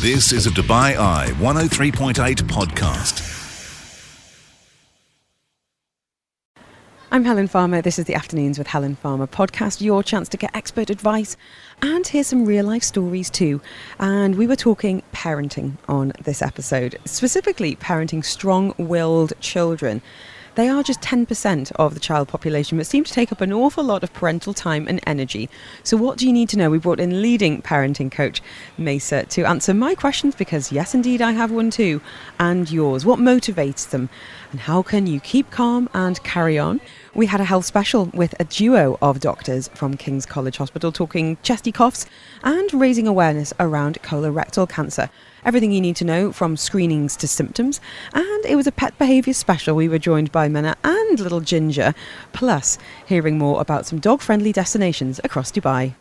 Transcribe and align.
This 0.00 0.32
is 0.32 0.46
a 0.46 0.50
Dubai 0.50 0.96
Eye 0.96 1.26
103.8 1.40 2.14
podcast. 2.44 3.20
I'm 7.10 7.22
Helen 7.22 7.48
Farmer. 7.48 7.82
This 7.82 7.98
is 7.98 8.06
the 8.06 8.14
Afternoons 8.14 8.56
with 8.56 8.68
Helen 8.68 8.96
Farmer 8.96 9.26
podcast, 9.26 9.82
your 9.82 10.02
chance 10.02 10.26
to 10.30 10.38
get 10.38 10.56
expert 10.56 10.88
advice 10.88 11.36
and 11.82 12.06
hear 12.06 12.24
some 12.24 12.46
real 12.46 12.64
life 12.64 12.82
stories 12.82 13.28
too. 13.28 13.60
And 13.98 14.36
we 14.36 14.46
were 14.46 14.56
talking 14.56 15.02
parenting 15.12 15.76
on 15.86 16.14
this 16.22 16.40
episode, 16.40 16.98
specifically 17.04 17.76
parenting 17.76 18.24
strong 18.24 18.72
willed 18.78 19.34
children. 19.40 20.00
They 20.60 20.68
are 20.68 20.82
just 20.82 21.00
10% 21.00 21.72
of 21.76 21.94
the 21.94 22.00
child 22.00 22.28
population, 22.28 22.76
but 22.76 22.86
seem 22.86 23.02
to 23.04 23.12
take 23.14 23.32
up 23.32 23.40
an 23.40 23.50
awful 23.50 23.82
lot 23.82 24.04
of 24.04 24.12
parental 24.12 24.52
time 24.52 24.86
and 24.88 25.00
energy. 25.06 25.48
So, 25.84 25.96
what 25.96 26.18
do 26.18 26.26
you 26.26 26.34
need 26.34 26.50
to 26.50 26.58
know? 26.58 26.68
We 26.68 26.76
brought 26.76 27.00
in 27.00 27.22
leading 27.22 27.62
parenting 27.62 28.12
coach 28.12 28.42
Mesa 28.76 29.24
to 29.24 29.46
answer 29.46 29.72
my 29.72 29.94
questions 29.94 30.34
because, 30.34 30.70
yes, 30.70 30.94
indeed, 30.94 31.22
I 31.22 31.32
have 31.32 31.50
one 31.50 31.70
too, 31.70 32.02
and 32.38 32.70
yours. 32.70 33.06
What 33.06 33.18
motivates 33.18 33.88
them? 33.88 34.10
And 34.50 34.60
how 34.60 34.82
can 34.82 35.06
you 35.06 35.18
keep 35.18 35.50
calm 35.50 35.88
and 35.94 36.22
carry 36.24 36.58
on? 36.58 36.82
We 37.14 37.24
had 37.24 37.40
a 37.40 37.44
health 37.44 37.64
special 37.64 38.10
with 38.12 38.34
a 38.38 38.44
duo 38.44 38.98
of 39.00 39.18
doctors 39.18 39.68
from 39.68 39.96
King's 39.96 40.26
College 40.26 40.58
Hospital 40.58 40.92
talking 40.92 41.38
chesty 41.42 41.72
coughs 41.72 42.04
and 42.44 42.70
raising 42.74 43.08
awareness 43.08 43.54
around 43.58 43.96
colorectal 44.02 44.68
cancer. 44.68 45.08
Everything 45.44 45.72
you 45.72 45.80
need 45.80 45.96
to 45.96 46.04
know 46.04 46.32
from 46.32 46.56
screenings 46.56 47.16
to 47.16 47.26
symptoms. 47.26 47.80
And 48.12 48.44
it 48.44 48.56
was 48.56 48.66
a 48.66 48.72
pet 48.72 48.96
behaviour 48.98 49.34
special. 49.34 49.74
We 49.74 49.88
were 49.88 49.98
joined 49.98 50.30
by 50.30 50.48
Mena 50.48 50.76
and 50.84 51.18
little 51.18 51.40
Ginger, 51.40 51.94
plus 52.32 52.78
hearing 53.06 53.38
more 53.38 53.60
about 53.60 53.86
some 53.86 53.98
dog 53.98 54.20
friendly 54.20 54.52
destinations 54.52 55.20
across 55.24 55.50
Dubai. 55.50 55.94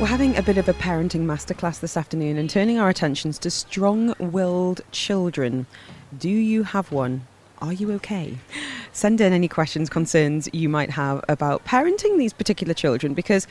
We're 0.00 0.06
having 0.06 0.36
a 0.36 0.42
bit 0.42 0.58
of 0.58 0.68
a 0.68 0.74
parenting 0.74 1.26
masterclass 1.26 1.80
this 1.80 1.96
afternoon 1.96 2.38
and 2.38 2.48
turning 2.48 2.78
our 2.78 2.88
attentions 2.88 3.38
to 3.40 3.50
strong 3.50 4.14
willed 4.18 4.80
children. 4.92 5.66
Do 6.16 6.30
you 6.30 6.62
have 6.62 6.90
one? 6.90 7.26
Are 7.60 7.72
you 7.72 7.92
okay? 7.92 8.38
Send 8.92 9.20
in 9.20 9.32
any 9.32 9.48
questions, 9.48 9.88
concerns 9.88 10.48
you 10.52 10.68
might 10.68 10.90
have 10.90 11.24
about 11.28 11.64
parenting 11.64 12.18
these 12.18 12.32
particular 12.32 12.74
children 12.74 13.14
because 13.14 13.46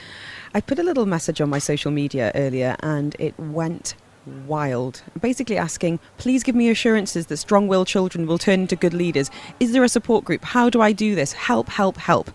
I 0.54 0.62
put 0.62 0.80
a 0.80 0.84
little 0.84 1.06
message 1.06 1.42
on 1.42 1.50
my 1.50 1.60
social 1.60 1.92
media 1.92 2.32
earlier 2.34 2.76
and 2.82 3.16
it 3.20 3.38
went 3.38 3.96
wild. 4.46 5.02
Basically 5.20 5.58
asking, 5.58 6.00
please 6.18 6.44
give 6.44 6.56
me 6.56 6.70
assurances 6.70 7.28
that 7.28 7.38
strong 7.38 7.68
willed 7.68 7.88
children 7.88 8.28
will 8.28 8.38
turn 8.38 8.62
into 8.62 8.76
good 8.76 8.94
leaders. 8.94 9.30
Is 9.60 9.72
there 9.72 9.84
a 9.84 9.90
support 9.90 10.26
group? 10.26 10.44
How 10.44 10.70
do 10.70 10.82
I 10.82 10.92
do 10.92 11.16
this? 11.16 11.34
Help, 11.34 11.70
help, 11.70 11.98
help. 11.98 12.32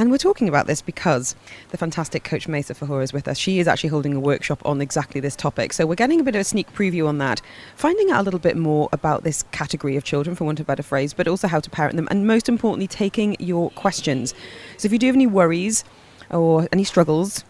And 0.00 0.12
we're 0.12 0.18
talking 0.18 0.48
about 0.48 0.68
this 0.68 0.80
because 0.80 1.34
the 1.70 1.76
fantastic 1.76 2.22
coach 2.22 2.46
Mesa 2.46 2.72
Fahura 2.72 3.02
is 3.02 3.12
with 3.12 3.26
us. 3.26 3.36
She 3.36 3.58
is 3.58 3.66
actually 3.66 3.90
holding 3.90 4.14
a 4.14 4.20
workshop 4.20 4.64
on 4.64 4.80
exactly 4.80 5.20
this 5.20 5.34
topic. 5.34 5.72
So 5.72 5.86
we're 5.86 5.96
getting 5.96 6.20
a 6.20 6.22
bit 6.22 6.36
of 6.36 6.40
a 6.40 6.44
sneak 6.44 6.72
preview 6.72 7.08
on 7.08 7.18
that, 7.18 7.42
finding 7.74 8.08
out 8.12 8.20
a 8.20 8.22
little 8.22 8.38
bit 8.38 8.56
more 8.56 8.88
about 8.92 9.24
this 9.24 9.42
category 9.50 9.96
of 9.96 10.04
children, 10.04 10.36
for 10.36 10.44
want 10.44 10.60
of 10.60 10.66
a 10.66 10.68
better 10.68 10.84
phrase, 10.84 11.12
but 11.12 11.26
also 11.26 11.48
how 11.48 11.58
to 11.58 11.68
parent 11.68 11.96
them, 11.96 12.06
and 12.12 12.28
most 12.28 12.48
importantly, 12.48 12.86
taking 12.86 13.34
your 13.40 13.70
questions. 13.70 14.34
So 14.76 14.86
if 14.86 14.92
you 14.92 15.00
do 15.00 15.06
have 15.06 15.16
any 15.16 15.26
worries 15.26 15.82
or 16.30 16.68
any 16.70 16.84
struggles, 16.84 17.42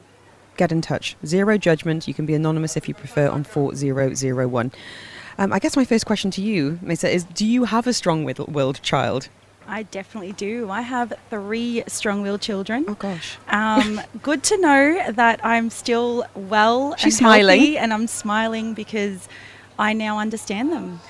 get 0.56 0.72
in 0.72 0.80
touch. 0.80 1.16
Zero 1.26 1.58
judgment. 1.58 2.08
You 2.08 2.14
can 2.14 2.24
be 2.24 2.34
anonymous 2.34 2.78
if 2.78 2.88
you 2.88 2.94
prefer 2.94 3.28
on 3.28 3.44
4001. 3.44 4.72
Um, 5.36 5.52
I 5.52 5.58
guess 5.58 5.76
my 5.76 5.84
first 5.84 6.06
question 6.06 6.30
to 6.32 6.40
you, 6.40 6.78
Mesa, 6.80 7.10
is 7.10 7.24
do 7.24 7.44
you 7.44 7.64
have 7.64 7.86
a 7.86 7.92
strong 7.92 8.24
willed 8.24 8.80
child? 8.80 9.28
I 9.68 9.82
definitely 9.82 10.32
do. 10.32 10.70
I 10.70 10.80
have 10.80 11.12
three 11.28 11.84
strong 11.86 12.22
willed 12.22 12.40
children. 12.40 12.86
Oh, 12.88 12.94
gosh. 12.94 13.36
Um, 13.48 14.00
good 14.22 14.42
to 14.44 14.58
know 14.58 15.12
that 15.12 15.44
I'm 15.44 15.68
still 15.70 16.24
well 16.34 16.96
She's 16.96 17.14
and 17.14 17.18
smiling. 17.18 17.76
and 17.76 17.92
I'm 17.92 18.06
smiling 18.06 18.72
because 18.72 19.28
I 19.78 19.92
now 19.92 20.18
understand 20.18 20.72
them. 20.72 21.00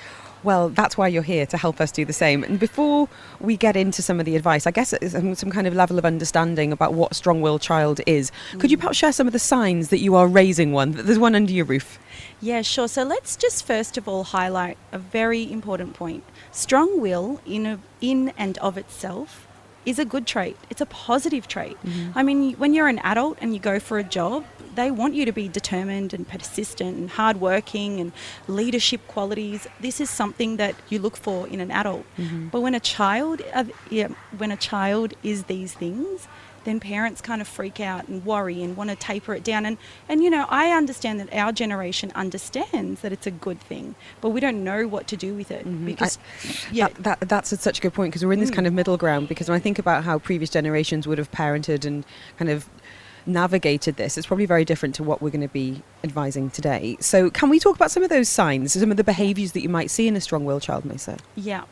Well, 0.45 0.69
that's 0.69 0.97
why 0.97 1.09
you're 1.09 1.23
here 1.23 1.47
to 1.47 1.57
help 1.57 1.81
us 1.81 1.91
do 1.91 2.05
the 2.05 2.13
same. 2.13 2.45
And 2.45 2.61
before 2.61 3.09
we 3.41 3.57
get 3.57 3.77
into 3.77 4.03
some 4.03 4.21
of 4.21 4.27
the 4.27 4.37
advice, 4.37 4.67
I 4.67 4.71
guess 4.71 4.95
some, 5.09 5.35
some 5.35 5.51
kind 5.51 5.67
of 5.67 5.75
level 5.75 5.99
of 5.99 6.05
understanding 6.05 6.73
about 6.73 6.95
what 6.95 7.13
a 7.13 7.15
strong 7.15 7.41
willed 7.41 7.61
child 7.61 8.01
is, 8.07 8.31
mm. 8.53 8.61
could 8.61 8.71
you 8.71 8.77
perhaps 8.77 8.99
share 8.99 9.13
some 9.13 9.27
of 9.27 9.33
the 9.33 9.39
signs 9.41 9.89
that 9.89 9.99
you 9.99 10.15
are 10.15 10.29
raising 10.29 10.73
one, 10.73 10.93
that 10.93 11.07
there's 11.07 11.19
one 11.19 11.35
under 11.35 11.53
your 11.53 11.65
roof? 11.65 11.99
Yeah, 12.41 12.63
sure. 12.63 12.87
So 12.87 13.03
let's 13.03 13.37
just 13.37 13.67
first 13.67 13.99
of 13.99 14.07
all 14.07 14.25
highlight 14.25 14.79
a 14.93 14.99
very 14.99 15.51
important 15.51 15.95
point. 15.95 16.23
Strong 16.53 17.01
will, 17.01 17.41
in, 17.47 17.67
a, 17.67 17.79
in 18.01 18.33
and 18.37 18.59
of 18.59 18.77
itself, 18.77 19.47
is 19.87 19.99
a 19.99 20.05
good 20.05 20.27
trait. 20.27 20.57
It's 20.71 20.81
a 20.81 20.87
positive 20.87 21.49
trait. 21.49 21.77
Mm-hmm. 21.83 22.19
I 22.19 22.23
mean, 22.23 22.55
when 22.55 22.75
you're 22.75 22.89
an 22.89 22.99
adult 23.01 23.39
and 23.41 23.55
you 23.55 23.61
go 23.61 23.79
for 23.81 23.99
a 23.99 24.05
job, 24.05 24.45
they 24.75 24.91
want 24.91 25.15
you 25.15 25.25
to 25.25 25.33
be 25.33 25.49
determined 25.49 26.13
and 26.13 26.29
persistent 26.29 26.97
and 26.97 27.11
hardworking 27.11 27.99
and 28.01 28.13
leadership 28.47 29.07
qualities. 29.09 29.67
This 29.81 30.01
is 30.01 30.11
something 30.11 30.57
that 30.57 30.75
you 30.89 30.99
look 30.99 31.17
for 31.17 31.49
in 31.49 31.61
an 31.61 31.71
adult. 31.71 32.05
Mm-hmm. 32.17 32.49
But 32.49 32.61
when 32.61 32.75
a 32.75 32.81
child, 32.81 33.43
uh, 33.55 33.65
yeah, 33.91 34.09
when 34.37 34.53
a 34.53 34.57
child 34.57 35.15
is 35.23 35.45
these 35.45 35.75
things, 35.75 36.29
then 36.65 36.81
parents 36.81 37.21
kind 37.21 37.41
of 37.41 37.49
freak 37.49 37.81
out 37.81 38.09
and 38.09 38.25
worry 38.25 38.63
and 38.63 38.77
want 38.77 38.91
to 38.91 38.97
taper 38.97 39.35
it 39.35 39.45
down. 39.45 39.67
And, 39.67 39.79
and 40.09 40.23
you 40.23 40.31
know, 40.31 40.47
I 40.49 40.71
understand 40.73 41.21
that 41.21 41.33
our 41.33 41.53
generation 41.53 42.13
understands 42.15 43.01
that 43.01 43.13
it's 43.13 43.27
a 43.27 43.31
good 43.31 43.61
thing, 43.61 43.95
but 44.21 44.31
we 44.31 44.41
don't 44.41 44.65
know 44.65 44.87
what 44.87 45.07
to 45.09 45.17
do 45.17 45.35
with 45.35 45.51
it. 45.51 45.67
Mm-hmm. 45.67 45.87
Because, 45.87 46.19
I, 46.19 46.69
yeah. 46.73 46.89
That, 46.89 47.21
that, 47.21 47.29
that's 47.29 47.61
such 47.61 47.79
a 47.79 47.83
good 47.83 47.95
point 47.95 48.13
because 48.13 48.25
we're 48.25 48.33
in 48.33 48.41
this 48.41 48.51
mm. 48.51 48.55
kind 48.55 48.67
of 48.67 48.73
middle 48.73 48.97
ground. 48.97 49.29
Because 49.29 49.49
when 49.49 49.57
I 49.57 49.61
think 49.61 49.79
about 49.79 50.05
how 50.05 50.19
previous 50.19 50.51
generations 50.51 51.07
would 51.07 51.19
have 51.19 51.31
parented 51.31 51.85
and 51.85 52.05
kind 52.39 52.51
of 52.51 52.69
navigated 53.27 53.97
this, 53.97 54.19
it's 54.19 54.27
probably 54.27 54.47
very 54.47 54.65
different 54.65 54.95
to 54.97 55.03
what 55.03 55.23
we're 55.23 55.31
going 55.31 55.41
to 55.43 55.49
be 55.49 55.83
advising 56.03 56.51
today. 56.51 56.97
So, 57.01 57.31
can 57.31 57.49
we 57.49 57.59
talk 57.59 57.77
about 57.77 57.91
some 57.91 58.03
of 58.03 58.09
those 58.09 58.29
signs, 58.29 58.73
some 58.73 58.91
of 58.91 58.97
the 58.97 59.05
behaviours 59.05 59.53
that 59.53 59.61
you 59.61 59.69
might 59.69 59.91
see 59.91 60.09
in 60.09 60.17
a 60.17 60.21
strong 60.21 60.45
willed 60.45 60.63
child, 60.63 60.85
Mesa? 60.85 61.19
Yeah. 61.37 61.65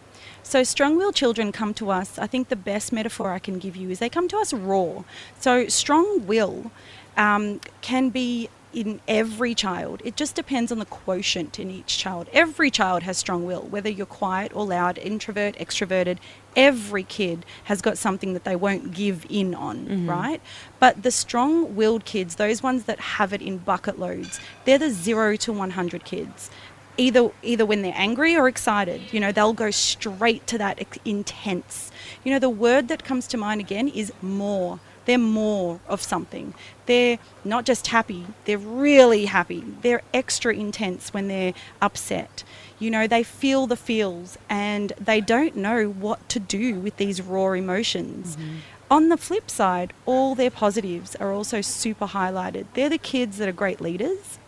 So, 0.46 0.62
strong 0.62 0.96
willed 0.96 1.16
children 1.16 1.50
come 1.50 1.74
to 1.74 1.90
us. 1.90 2.20
I 2.20 2.28
think 2.28 2.50
the 2.50 2.56
best 2.56 2.92
metaphor 2.92 3.32
I 3.32 3.40
can 3.40 3.58
give 3.58 3.74
you 3.74 3.90
is 3.90 3.98
they 3.98 4.08
come 4.08 4.28
to 4.28 4.38
us 4.38 4.52
raw. 4.52 5.02
So, 5.40 5.66
strong 5.66 6.24
will 6.24 6.70
um, 7.16 7.60
can 7.80 8.10
be 8.10 8.48
in 8.72 9.00
every 9.08 9.56
child. 9.56 10.02
It 10.04 10.14
just 10.14 10.36
depends 10.36 10.70
on 10.70 10.78
the 10.78 10.84
quotient 10.84 11.58
in 11.58 11.68
each 11.68 11.98
child. 11.98 12.28
Every 12.32 12.70
child 12.70 13.02
has 13.02 13.18
strong 13.18 13.44
will, 13.44 13.62
whether 13.62 13.90
you're 13.90 14.06
quiet 14.06 14.54
or 14.54 14.66
loud, 14.66 14.98
introvert, 14.98 15.56
extroverted. 15.56 16.18
Every 16.54 17.02
kid 17.02 17.44
has 17.64 17.82
got 17.82 17.98
something 17.98 18.32
that 18.34 18.44
they 18.44 18.54
won't 18.54 18.92
give 18.92 19.26
in 19.28 19.52
on, 19.52 19.78
mm-hmm. 19.86 20.10
right? 20.10 20.40
But 20.78 21.02
the 21.02 21.10
strong 21.10 21.74
willed 21.74 22.04
kids, 22.04 22.36
those 22.36 22.62
ones 22.62 22.84
that 22.84 23.00
have 23.00 23.32
it 23.32 23.42
in 23.42 23.58
bucket 23.58 23.98
loads, 23.98 24.38
they're 24.64 24.78
the 24.78 24.90
zero 24.90 25.36
to 25.36 25.52
100 25.52 26.04
kids 26.04 26.50
either 26.96 27.30
either 27.42 27.66
when 27.66 27.82
they're 27.82 27.94
angry 27.96 28.36
or 28.36 28.48
excited. 28.48 29.00
You 29.12 29.20
know 29.20 29.32
they'll 29.32 29.52
go 29.52 29.70
straight 29.70 30.46
to 30.48 30.58
that 30.58 30.98
intense. 31.04 31.90
You 32.24 32.32
know 32.32 32.38
the 32.38 32.50
word 32.50 32.88
that 32.88 33.04
comes 33.04 33.26
to 33.28 33.36
mind 33.36 33.60
again 33.60 33.88
is 33.88 34.12
more. 34.22 34.80
They're 35.04 35.18
more 35.18 35.80
of 35.86 36.02
something. 36.02 36.52
They're 36.86 37.18
not 37.44 37.64
just 37.64 37.86
happy 37.88 38.26
they're 38.44 38.58
really 38.58 39.26
happy. 39.26 39.64
They're 39.82 40.02
extra 40.12 40.54
intense 40.54 41.14
when 41.14 41.28
they're 41.28 41.54
upset. 41.80 42.42
You 42.78 42.90
know 42.90 43.06
they 43.06 43.22
feel 43.22 43.66
the 43.66 43.76
feels 43.76 44.36
and 44.48 44.92
they 45.00 45.20
don't 45.20 45.56
know 45.56 45.88
what 45.88 46.28
to 46.30 46.40
do 46.40 46.80
with 46.80 46.96
these 46.96 47.22
raw 47.22 47.52
emotions. 47.52 48.36
Mm-hmm. 48.36 48.56
On 48.88 49.08
the 49.08 49.16
flip 49.16 49.50
side, 49.50 49.92
all 50.04 50.36
their 50.36 50.50
positives 50.50 51.16
are 51.16 51.32
also 51.32 51.60
super 51.60 52.06
highlighted. 52.06 52.66
They're 52.74 52.88
the 52.88 52.98
kids 52.98 53.38
that 53.38 53.48
are 53.48 53.52
great 53.52 53.80
leaders. 53.80 54.38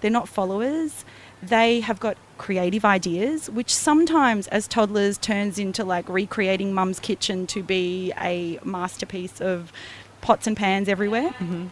They're 0.00 0.10
not 0.10 0.28
followers 0.28 1.04
they 1.42 1.80
have 1.80 1.98
got 1.98 2.16
creative 2.38 2.84
ideas, 2.84 3.50
which 3.50 3.74
sometimes 3.74 4.46
as 4.48 4.68
toddlers 4.68 5.18
turns 5.18 5.58
into 5.58 5.84
like 5.84 6.08
recreating 6.08 6.72
mum's 6.72 7.00
kitchen 7.00 7.46
to 7.48 7.62
be 7.62 8.12
a 8.20 8.58
masterpiece 8.64 9.40
of 9.40 9.72
pots 10.20 10.46
and 10.46 10.56
pans 10.56 10.88
everywhere. 10.88 11.30
Mm-hmm. 11.30 11.66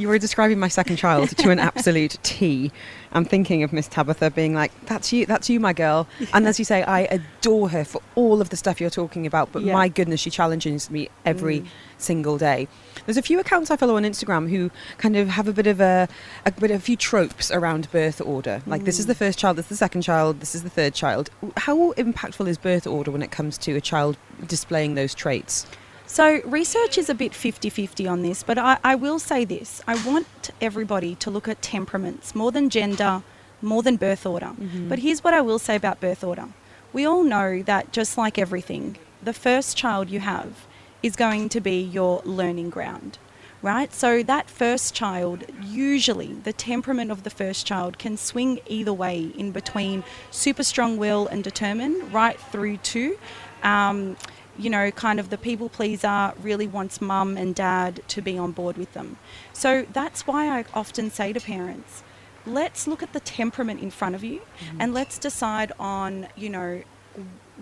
You 0.00 0.08
were 0.08 0.18
describing 0.18 0.58
my 0.58 0.68
second 0.68 0.96
child 0.96 1.28
to 1.36 1.50
an 1.50 1.58
absolute 1.58 2.16
T. 2.22 2.72
I'm 3.12 3.26
thinking 3.26 3.62
of 3.62 3.70
Miss 3.70 3.86
Tabitha 3.86 4.30
being 4.30 4.54
like, 4.54 4.72
"That's 4.86 5.12
you, 5.12 5.26
that's 5.26 5.50
you, 5.50 5.60
my 5.60 5.74
girl." 5.74 6.08
And 6.32 6.46
as 6.46 6.58
you 6.58 6.64
say, 6.64 6.82
I 6.82 7.00
adore 7.00 7.68
her 7.68 7.84
for 7.84 8.00
all 8.14 8.40
of 8.40 8.48
the 8.48 8.56
stuff 8.56 8.80
you're 8.80 8.88
talking 8.88 9.26
about. 9.26 9.52
But 9.52 9.62
yeah. 9.62 9.74
my 9.74 9.88
goodness, 9.88 10.18
she 10.20 10.30
challenges 10.30 10.90
me 10.90 11.10
every 11.26 11.60
mm. 11.60 11.66
single 11.98 12.38
day. 12.38 12.66
There's 13.04 13.18
a 13.18 13.22
few 13.22 13.38
accounts 13.40 13.70
I 13.70 13.76
follow 13.76 13.96
on 13.96 14.04
Instagram 14.04 14.48
who 14.48 14.70
kind 14.96 15.16
of 15.16 15.28
have 15.28 15.48
a 15.48 15.52
bit 15.52 15.66
of 15.66 15.82
a, 15.82 16.08
a 16.46 16.52
bit 16.52 16.70
of 16.70 16.78
a 16.78 16.80
few 16.80 16.96
tropes 16.96 17.50
around 17.50 17.90
birth 17.92 18.22
order. 18.22 18.62
Like 18.66 18.80
mm. 18.80 18.86
this 18.86 18.98
is 18.98 19.04
the 19.04 19.14
mm. 19.14 19.18
first 19.18 19.38
child, 19.38 19.58
this 19.58 19.66
is 19.66 19.70
the 19.70 19.76
second 19.76 20.00
child, 20.00 20.40
this 20.40 20.54
is 20.54 20.62
the 20.62 20.70
third 20.70 20.94
child. 20.94 21.28
How 21.58 21.92
impactful 21.92 22.48
is 22.48 22.56
birth 22.56 22.86
order 22.86 23.10
when 23.10 23.20
it 23.20 23.30
comes 23.30 23.58
to 23.58 23.76
a 23.76 23.82
child 23.82 24.16
displaying 24.46 24.94
those 24.94 25.14
traits? 25.14 25.66
So, 26.12 26.40
research 26.44 26.98
is 26.98 27.08
a 27.08 27.14
bit 27.14 27.36
50 27.36 27.70
50 27.70 28.08
on 28.08 28.22
this, 28.22 28.42
but 28.42 28.58
I, 28.58 28.78
I, 28.82 28.96
will 28.96 29.20
say 29.20 29.44
this 29.44 29.80
I 29.86 29.94
want 30.04 30.50
everybody 30.60 31.14
to 31.14 31.30
look 31.30 31.46
at 31.46 31.62
temperaments 31.62 32.34
more 32.34 32.50
than 32.50 32.68
gender, 32.68 33.22
more 33.62 33.84
than 33.84 33.94
birth 33.94 34.26
order. 34.26 34.46
Mm-hmm. 34.46 34.88
But 34.88 34.98
here's 34.98 35.22
what 35.22 35.34
I 35.34 35.40
will 35.40 35.60
say 35.60 35.76
about 35.76 36.00
birth 36.00 36.24
order 36.24 36.48
we 36.92 37.04
all 37.04 37.22
know 37.22 37.62
that 37.62 37.92
just 37.92 38.18
like 38.18 38.40
everything, 38.40 38.98
the 39.22 39.32
first 39.32 39.76
child 39.76 40.10
you 40.10 40.18
have 40.18 40.66
is 41.00 41.14
going 41.14 41.48
to 41.50 41.60
be 41.60 41.80
your 41.80 42.22
learning 42.24 42.70
ground 42.70 43.18
right? 43.62 43.92
So 43.92 44.22
that 44.22 44.48
first 44.48 44.94
child, 44.94 45.44
usually 45.62 46.32
the 46.32 46.52
temperament 46.52 47.10
of 47.10 47.24
the 47.24 47.30
first 47.30 47.66
child 47.66 47.98
can 47.98 48.16
swing 48.16 48.58
either 48.66 48.92
way 48.92 49.32
in 49.36 49.52
between 49.52 50.02
super 50.30 50.64
strong 50.64 50.96
will 50.96 51.26
and 51.26 51.44
determined, 51.44 52.10
right 52.10 52.40
through 52.40 52.78
to. 52.78 53.18
Um, 53.62 54.16
you 54.58 54.70
know, 54.70 54.90
kind 54.90 55.18
of 55.20 55.30
the 55.30 55.38
people 55.38 55.68
pleaser 55.68 56.32
really 56.42 56.66
wants 56.66 57.00
mum 57.00 57.36
and 57.36 57.54
dad 57.54 58.02
to 58.08 58.22
be 58.22 58.36
on 58.36 58.52
board 58.52 58.76
with 58.76 58.92
them. 58.92 59.16
So 59.52 59.86
that's 59.92 60.26
why 60.26 60.58
I 60.58 60.64
often 60.74 61.10
say 61.10 61.32
to 61.32 61.40
parents, 61.40 62.02
let's 62.46 62.86
look 62.86 63.02
at 63.02 63.12
the 63.12 63.20
temperament 63.20 63.80
in 63.80 63.90
front 63.90 64.14
of 64.14 64.24
you 64.24 64.40
mm-hmm. 64.40 64.80
and 64.80 64.94
let's 64.94 65.18
decide 65.18 65.72
on, 65.78 66.28
you 66.36 66.48
know, 66.48 66.82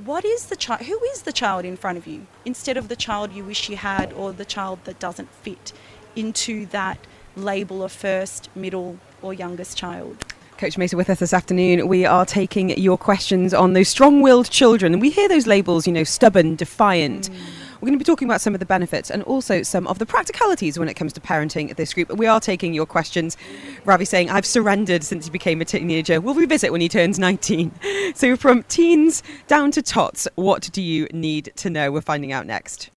what 0.05 0.25
is 0.25 0.47
the 0.47 0.57
child 0.57 0.83
who 0.83 1.01
is 1.13 1.23
the 1.23 1.33
child 1.33 1.65
in 1.65 1.77
front 1.77 1.99
of 1.99 2.07
you 2.07 2.27
instead 2.45 2.77
of 2.77 2.89
the 2.89 2.95
child 2.95 3.33
you 3.33 3.45
wish 3.45 3.69
you 3.69 3.77
had 3.77 4.13
or 4.13 4.33
the 4.33 4.45
child 4.45 4.79
that 4.85 4.99
doesn't 5.01 5.29
fit 5.43 5.73
into 6.15 6.67
that 6.67 6.99
label 7.35 7.83
of 7.83 7.91
first 7.91 8.49
middle 8.55 8.99
or 9.23 9.35
youngest 9.35 9.77
child 9.77 10.25
Coach 10.59 10.77
Mesa 10.77 10.97
with 10.97 11.09
us 11.09 11.21
this 11.21 11.33
afternoon. 11.33 11.87
We 11.87 12.05
are 12.05 12.27
taking 12.27 12.77
your 12.77 12.99
questions 12.99 13.55
on 13.55 13.75
those 13.75 13.89
strong 13.89 14.23
willed 14.23 14.51
children. 14.51 14.99
We 14.99 15.09
hear 15.09 15.29
those 15.29 15.47
labels, 15.47 15.87
you 15.87 15.93
know, 15.93 16.03
stubborn, 16.03 16.57
defiant. 16.57 17.31
Mm. 17.31 17.37
We're 17.75 17.87
going 17.87 17.93
to 17.93 17.99
be 17.99 18.05
talking 18.05 18.27
about 18.27 18.41
some 18.41 18.55
of 18.55 18.61
the 18.61 18.67
benefits 18.67 19.09
and 19.09 19.23
also 19.23 19.63
some 19.63 19.87
of 19.87 20.01
the 20.01 20.07
practicalities 20.07 20.77
when 20.77 20.89
it 20.89 20.95
comes 20.95 21.13
to 21.13 21.21
parenting 21.21 21.77
this 21.77 21.95
group. 21.95 22.13
We 22.13 22.27
are 22.27 22.41
taking 22.41 22.75
your 22.75 22.87
questions. 22.87 23.37
Ravi 23.85 24.05
saying, 24.05 24.31
I've 24.31 24.45
surrendered 24.45 25.05
since 25.05 25.27
he 25.27 25.31
became 25.31 25.61
a 25.61 25.65
teenager. 25.65 26.21
We'll 26.21 26.35
revisit 26.35 26.73
when 26.73 26.81
he 26.81 26.89
turns 26.89 27.21
19. 27.21 27.71
So, 28.17 28.37
from 28.37 28.65
teens 28.65 29.23
down 29.47 29.71
to 29.71 29.83
tots, 29.83 30.27
what 30.35 30.71
do 30.73 30.83
you 30.83 31.07
need 31.13 31.53
to 31.55 31.71
know? 31.71 31.93
We're 31.93 32.01
finding 32.01 32.33
out 32.33 32.47
next. 32.47 32.91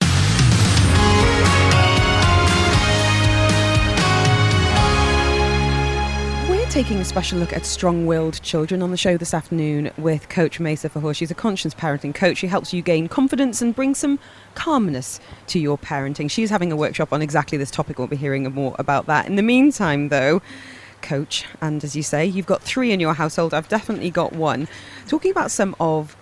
Taking 6.71 7.01
a 7.01 7.03
special 7.03 7.37
look 7.37 7.51
at 7.51 7.65
strong 7.65 8.05
willed 8.05 8.41
children 8.41 8.81
on 8.81 8.91
the 8.91 8.97
show 8.97 9.17
this 9.17 9.33
afternoon 9.33 9.91
with 9.97 10.29
Coach 10.29 10.57
Mesa 10.57 10.87
Fahur. 10.87 11.13
She's 11.13 11.29
a 11.29 11.35
conscious 11.35 11.73
parenting 11.73 12.15
coach 12.15 12.37
She 12.37 12.47
helps 12.47 12.71
you 12.71 12.81
gain 12.81 13.09
confidence 13.09 13.61
and 13.61 13.75
bring 13.75 13.93
some 13.93 14.19
calmness 14.55 15.19
to 15.47 15.59
your 15.59 15.77
parenting. 15.77 16.31
She's 16.31 16.49
having 16.49 16.71
a 16.71 16.77
workshop 16.77 17.11
on 17.11 17.21
exactly 17.21 17.57
this 17.57 17.71
topic. 17.71 17.99
We'll 17.99 18.07
be 18.07 18.15
hearing 18.15 18.43
more 18.53 18.73
about 18.79 19.05
that. 19.07 19.27
In 19.27 19.35
the 19.35 19.41
meantime, 19.41 20.07
though, 20.07 20.41
coach, 21.01 21.43
and 21.59 21.83
as 21.83 21.93
you 21.93 22.03
say, 22.03 22.25
you've 22.25 22.45
got 22.45 22.61
three 22.61 22.93
in 22.93 23.01
your 23.01 23.15
household. 23.15 23.53
I've 23.53 23.67
definitely 23.67 24.09
got 24.09 24.31
one. 24.31 24.69
Talking 25.09 25.31
about 25.31 25.51
some 25.51 25.75
of 25.77 26.15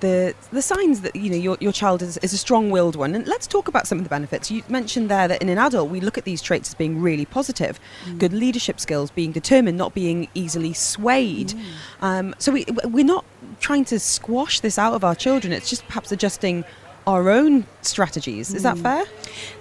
the 0.00 0.34
the 0.52 0.62
signs 0.62 1.00
that 1.02 1.14
you 1.16 1.30
know 1.30 1.36
your, 1.36 1.56
your 1.60 1.72
child 1.72 2.02
is, 2.02 2.16
is 2.18 2.32
a 2.32 2.38
strong-willed 2.38 2.96
one. 2.96 3.14
And 3.14 3.26
let's 3.26 3.46
talk 3.46 3.68
about 3.68 3.86
some 3.86 3.98
of 3.98 4.04
the 4.04 4.10
benefits. 4.10 4.50
You 4.50 4.62
mentioned 4.68 5.10
there 5.10 5.28
that 5.28 5.42
in 5.42 5.48
an 5.48 5.58
adult 5.58 5.90
we 5.90 6.00
look 6.00 6.18
at 6.18 6.24
these 6.24 6.42
traits 6.42 6.70
as 6.70 6.74
being 6.74 7.00
really 7.00 7.24
positive. 7.24 7.80
Mm. 8.04 8.18
good 8.18 8.32
leadership 8.32 8.80
skills 8.80 9.10
being 9.10 9.32
determined 9.32 9.78
not 9.78 9.94
being 9.94 10.28
easily 10.34 10.72
swayed. 10.72 11.48
Mm. 11.48 11.62
um, 12.00 12.34
so 12.38 12.52
we, 12.52 12.64
we're 12.84 13.04
not 13.04 13.24
trying 13.60 13.84
to 13.86 13.98
squash 13.98 14.60
this 14.60 14.78
out 14.78 14.94
of 14.94 15.04
our 15.04 15.14
children. 15.14 15.52
It's 15.52 15.70
just 15.70 15.86
perhaps 15.86 16.12
adjusting 16.12 16.64
our 17.08 17.30
own 17.30 17.64
strategies. 17.80 18.52
Is 18.52 18.64
that 18.64 18.76
mm. 18.76 18.82
fair? 18.82 19.04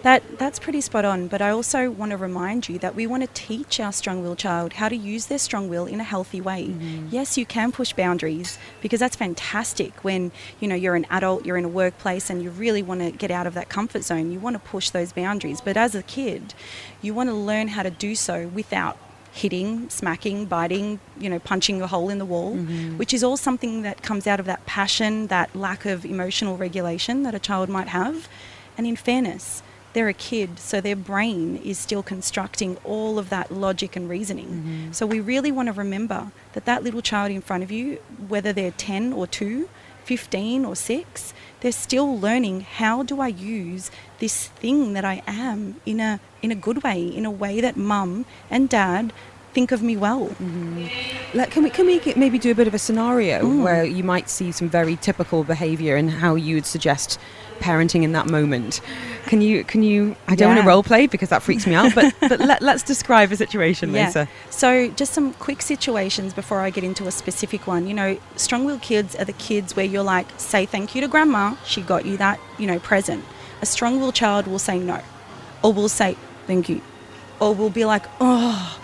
That 0.04 0.38
that's 0.38 0.60
pretty 0.60 0.82
spot 0.82 1.06
on. 1.06 1.30
But 1.30 1.42
I 1.42 1.50
also 1.50 1.90
want 1.90 2.10
to 2.10 2.18
remind 2.18 2.68
you 2.68 2.78
that 2.80 2.94
we 2.94 3.08
want 3.08 3.24
to 3.24 3.30
teach 3.34 3.80
our 3.80 3.94
strong-willed 3.94 4.38
child 4.38 4.74
how 4.74 4.90
to 4.90 4.96
use 4.98 5.28
their 5.28 5.40
strong 5.40 5.70
will 5.70 5.86
in 5.86 6.02
a 6.02 6.04
healthy 6.04 6.42
way. 6.42 6.68
Mm. 6.68 7.08
Yes, 7.10 7.38
you 7.38 7.46
can 7.46 7.72
push 7.72 7.94
boundaries 7.94 8.60
because 8.82 9.00
that's 9.00 9.16
fantastic. 9.16 10.04
When 10.04 10.34
you 10.60 10.68
know 10.68 10.76
you're 10.76 10.96
an 10.96 11.08
adult, 11.10 11.46
you're 11.46 11.56
in 11.56 11.64
a 11.64 11.70
workplace, 11.70 12.30
and 12.30 12.44
you 12.44 12.50
really 12.50 12.84
want 12.84 13.00
to 13.00 13.12
get 13.12 13.32
out 13.32 13.48
of 13.48 13.54
that 13.54 13.70
comfort 13.70 14.04
zone. 14.04 14.30
You 14.30 14.42
want 14.42 14.56
to 14.56 14.60
push 14.60 14.90
those 14.90 15.14
boundaries. 15.14 15.62
But 15.62 15.78
as 15.78 15.96
a 15.96 16.04
kid, 16.04 16.54
you 17.02 17.14
want 17.14 17.30
to 17.30 17.34
learn 17.34 17.70
how 17.70 17.84
to 17.84 17.90
do 17.90 18.14
so 18.14 18.48
without 18.50 18.98
hitting, 19.38 19.90
smacking, 19.90 20.46
biting, 20.46 21.00
you 21.20 21.30
know, 21.30 21.40
punching 21.40 21.82
a 21.82 21.88
hole 21.88 22.10
in 22.10 22.18
the 22.18 22.26
wall, 22.26 22.56
mm-hmm. 22.56 22.98
which 22.98 23.14
is 23.14 23.24
all 23.24 23.38
something 23.38 23.84
that 23.84 24.02
comes 24.02 24.28
out 24.28 24.40
of 24.40 24.46
that 24.46 24.66
passion, 24.66 25.28
that 25.28 25.56
lack 25.56 25.86
of 25.86 26.06
emotional 26.06 26.58
regulation 26.58 27.24
that 27.24 27.36
a 27.36 27.40
child 27.40 27.70
might 27.70 27.88
have. 27.90 28.28
And 28.78 28.86
in 28.88 28.96
fairness, 28.96 29.64
they're 29.94 30.08
a 30.08 30.14
kid, 30.14 30.60
so 30.60 30.82
their 30.82 30.96
brain 30.96 31.58
is 31.58 31.78
still 31.78 32.04
constructing 32.04 32.78
all 32.84 33.18
of 33.18 33.30
that 33.30 33.52
logic 33.52 33.96
and 33.96 34.10
reasoning. 34.10 34.48
Mm-hmm. 34.48 34.92
So 34.92 35.06
we 35.06 35.20
really 35.20 35.52
want 35.52 35.68
to 35.68 35.74
remember 35.74 36.32
that 36.54 36.66
that 36.66 36.84
little 36.84 37.02
child 37.02 37.32
in 37.32 37.42
front 37.42 37.64
of 37.64 37.72
you, 37.72 37.96
whether 38.28 38.54
they're 38.54 38.72
10 38.72 39.14
or 39.14 39.26
2, 39.26 39.70
15 40.04 40.66
or 40.66 40.76
6, 40.76 41.34
they're 41.62 41.72
still 41.72 42.20
learning 42.20 42.62
how 42.62 43.04
do 43.04 43.20
I 43.20 43.28
use 43.28 43.90
this 44.20 44.48
thing 44.48 44.94
that 44.94 45.06
I 45.06 45.22
am 45.28 45.80
in 45.86 46.00
a 46.00 46.20
in 46.42 46.52
a 46.52 46.56
good 46.56 46.84
way, 46.84 47.02
in 47.04 47.26
a 47.26 47.32
way 47.32 47.62
that 47.62 47.78
mum 47.78 48.26
and 48.50 48.70
dad 48.70 49.14
think 49.58 49.72
of 49.72 49.82
me 49.82 49.98
well. 49.98 50.28
Mm-hmm. 50.28 51.38
Like, 51.38 51.50
can 51.50 51.64
we 51.64 51.72
can 51.72 51.88
we 51.88 52.00
maybe 52.16 52.38
do 52.38 52.52
a 52.52 52.56
bit 52.56 52.68
of 52.68 52.76
a 52.76 52.80
scenario 52.80 53.42
mm. 53.42 53.64
where 53.64 53.84
you 53.84 54.04
might 54.04 54.30
see 54.30 54.52
some 54.52 54.70
very 54.70 54.96
typical 54.98 55.44
behaviour 55.44 55.96
and 55.96 56.12
how 56.12 56.36
you 56.36 56.54
would 56.56 56.68
suggest 56.68 57.20
parenting 57.60 58.04
in 58.04 58.12
that 58.12 58.28
moment? 58.28 58.82
Can 59.26 59.42
you 59.42 59.64
can 59.64 59.82
you? 59.82 60.16
I 60.28 60.36
don't 60.36 60.50
yeah. 60.50 60.56
want 60.56 60.62
to 60.62 60.68
role 60.68 60.84
play 60.84 61.08
because 61.08 61.30
that 61.30 61.42
freaks 61.42 61.66
me 61.66 61.74
out, 61.74 61.96
but 61.96 62.14
but 62.32 62.40
let, 62.40 62.62
us 62.62 62.84
describe 62.84 63.32
a 63.32 63.36
situation, 63.36 63.94
yeah. 63.94 64.06
Lisa. 64.06 64.28
So 64.52 64.90
just 64.90 65.14
some 65.14 65.34
quick 65.34 65.64
situations 65.64 66.36
before 66.36 66.60
I 66.60 66.70
get 66.70 66.84
into 66.84 67.08
a 67.08 67.12
specific 67.12 67.66
one. 67.66 67.88
You 67.88 67.96
know, 67.96 68.20
strong-willed 68.36 68.84
kids 68.84 69.16
are 69.16 69.26
the 69.26 69.34
kids 69.34 69.76
where 69.76 69.86
you're 69.86 70.04
like, 70.04 70.28
say 70.38 70.68
thank 70.68 70.94
you 70.94 71.02
to 71.02 71.08
grandma, 71.08 71.56
she 71.66 71.82
got 71.82 72.06
you 72.06 72.16
that 72.18 72.40
you 72.60 72.68
know 72.68 72.78
present. 72.78 73.26
A 73.62 73.66
strong-willed 73.66 74.16
child 74.16 74.48
will 74.48 74.60
say 74.60 74.80
no, 74.80 75.02
or 75.64 75.74
will 75.74 75.90
say 75.90 76.16
thank 76.46 76.70
you, 76.70 76.82
or 77.40 77.54
will 77.54 77.70
be 77.70 77.86
like, 77.86 78.06
oh 78.22 78.80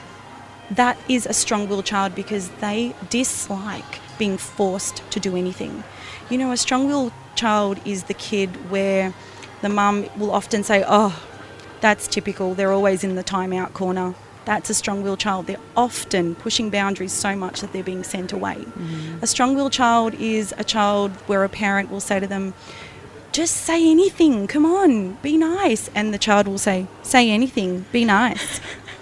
that 0.75 0.97
is 1.07 1.25
a 1.25 1.33
strong 1.33 1.67
willed 1.67 1.85
child 1.85 2.15
because 2.15 2.49
they 2.61 2.95
dislike 3.09 3.99
being 4.17 4.37
forced 4.37 5.03
to 5.11 5.19
do 5.19 5.35
anything. 5.35 5.83
You 6.29 6.37
know, 6.37 6.51
a 6.51 6.57
strong 6.57 6.87
willed 6.87 7.13
child 7.35 7.79
is 7.85 8.03
the 8.03 8.13
kid 8.13 8.49
where 8.69 9.13
the 9.61 9.69
mum 9.69 10.07
will 10.17 10.31
often 10.31 10.63
say, 10.63 10.83
Oh, 10.87 11.21
that's 11.81 12.07
typical. 12.07 12.53
They're 12.53 12.71
always 12.71 13.03
in 13.03 13.15
the 13.15 13.23
timeout 13.23 13.73
corner. 13.73 14.15
That's 14.45 14.69
a 14.69 14.73
strong 14.73 15.03
willed 15.03 15.19
child. 15.19 15.47
They're 15.47 15.57
often 15.75 16.35
pushing 16.35 16.69
boundaries 16.69 17.13
so 17.13 17.35
much 17.35 17.61
that 17.61 17.71
they're 17.71 17.83
being 17.83 18.03
sent 18.03 18.33
away. 18.33 18.55
Mm-hmm. 18.55 19.19
A 19.21 19.27
strong 19.27 19.55
willed 19.55 19.71
child 19.71 20.13
is 20.15 20.53
a 20.57 20.63
child 20.63 21.11
where 21.27 21.43
a 21.43 21.49
parent 21.49 21.89
will 21.89 22.01
say 22.01 22.19
to 22.19 22.27
them, 22.27 22.53
just 23.33 23.57
say 23.57 23.89
anything, 23.89 24.47
come 24.47 24.65
on, 24.65 25.13
be 25.15 25.37
nice. 25.37 25.89
And 25.95 26.13
the 26.13 26.19
child 26.19 26.47
will 26.47 26.59
say, 26.59 26.87
say 27.01 27.29
anything, 27.31 27.85
be 27.91 28.05
nice. 28.05 28.61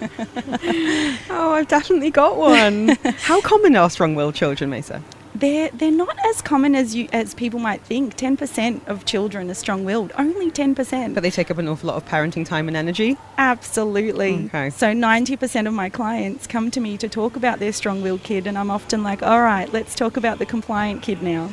oh, 1.30 1.52
I've 1.52 1.68
definitely 1.68 2.10
got 2.10 2.36
one. 2.36 2.88
How 3.18 3.40
common 3.42 3.76
are 3.76 3.90
strong-willed 3.90 4.34
children, 4.34 4.70
Mesa? 4.70 5.02
They're, 5.34 5.70
they're 5.70 5.90
not 5.90 6.16
as 6.26 6.42
common 6.42 6.74
as 6.74 6.94
you 6.94 7.08
as 7.12 7.34
people 7.34 7.58
might 7.58 7.82
think. 7.82 8.16
10% 8.16 8.86
of 8.86 9.04
children 9.04 9.50
are 9.50 9.54
strong-willed. 9.54 10.12
Only 10.18 10.50
10%. 10.50 11.14
But 11.14 11.22
they 11.22 11.30
take 11.30 11.50
up 11.50 11.58
an 11.58 11.68
awful 11.68 11.88
lot 11.88 11.96
of 11.96 12.06
parenting 12.06 12.46
time 12.46 12.68
and 12.68 12.76
energy? 12.76 13.16
Absolutely. 13.38 14.46
Okay. 14.46 14.70
So 14.70 14.92
90% 14.92 15.66
of 15.66 15.74
my 15.74 15.88
clients 15.88 16.46
come 16.46 16.70
to 16.70 16.80
me 16.80 16.96
to 16.98 17.08
talk 17.08 17.36
about 17.36 17.58
their 17.58 17.72
strong-willed 17.72 18.22
kid 18.22 18.46
and 18.46 18.58
I'm 18.58 18.70
often 18.70 19.02
like, 19.02 19.22
"All 19.22 19.40
right, 19.40 19.72
let's 19.72 19.94
talk 19.94 20.16
about 20.16 20.38
the 20.38 20.46
compliant 20.46 21.02
kid 21.02 21.22
now." 21.22 21.50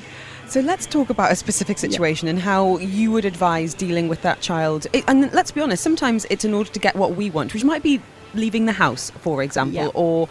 So 0.50 0.62
let's 0.62 0.88
talk 0.88 1.12
about 1.12 1.32
a 1.32 1.36
specific 1.36 1.78
situation 1.78 2.28
and 2.28 2.40
how 2.40 2.80
you 2.80 3.12
would 3.12 3.24
advise 3.24 3.76
dealing 3.76 4.08
with 4.08 4.24
that 4.24 4.42
child. 4.42 4.88
It, 4.94 5.04
and 5.08 5.32
let's 5.32 5.52
be 5.52 5.62
honest, 5.62 5.84
sometimes 5.84 6.26
it's 6.32 6.44
in 6.44 6.56
order 6.56 6.72
to 6.72 6.80
get 6.80 6.96
what 6.96 7.16
we 7.16 7.30
want, 7.30 7.54
which 7.54 7.64
might 7.64 7.84
be 7.84 8.02
leaving 8.34 8.66
the 8.66 8.72
house, 8.72 9.12
for 9.12 9.44
example, 9.44 9.92
or 9.94 10.28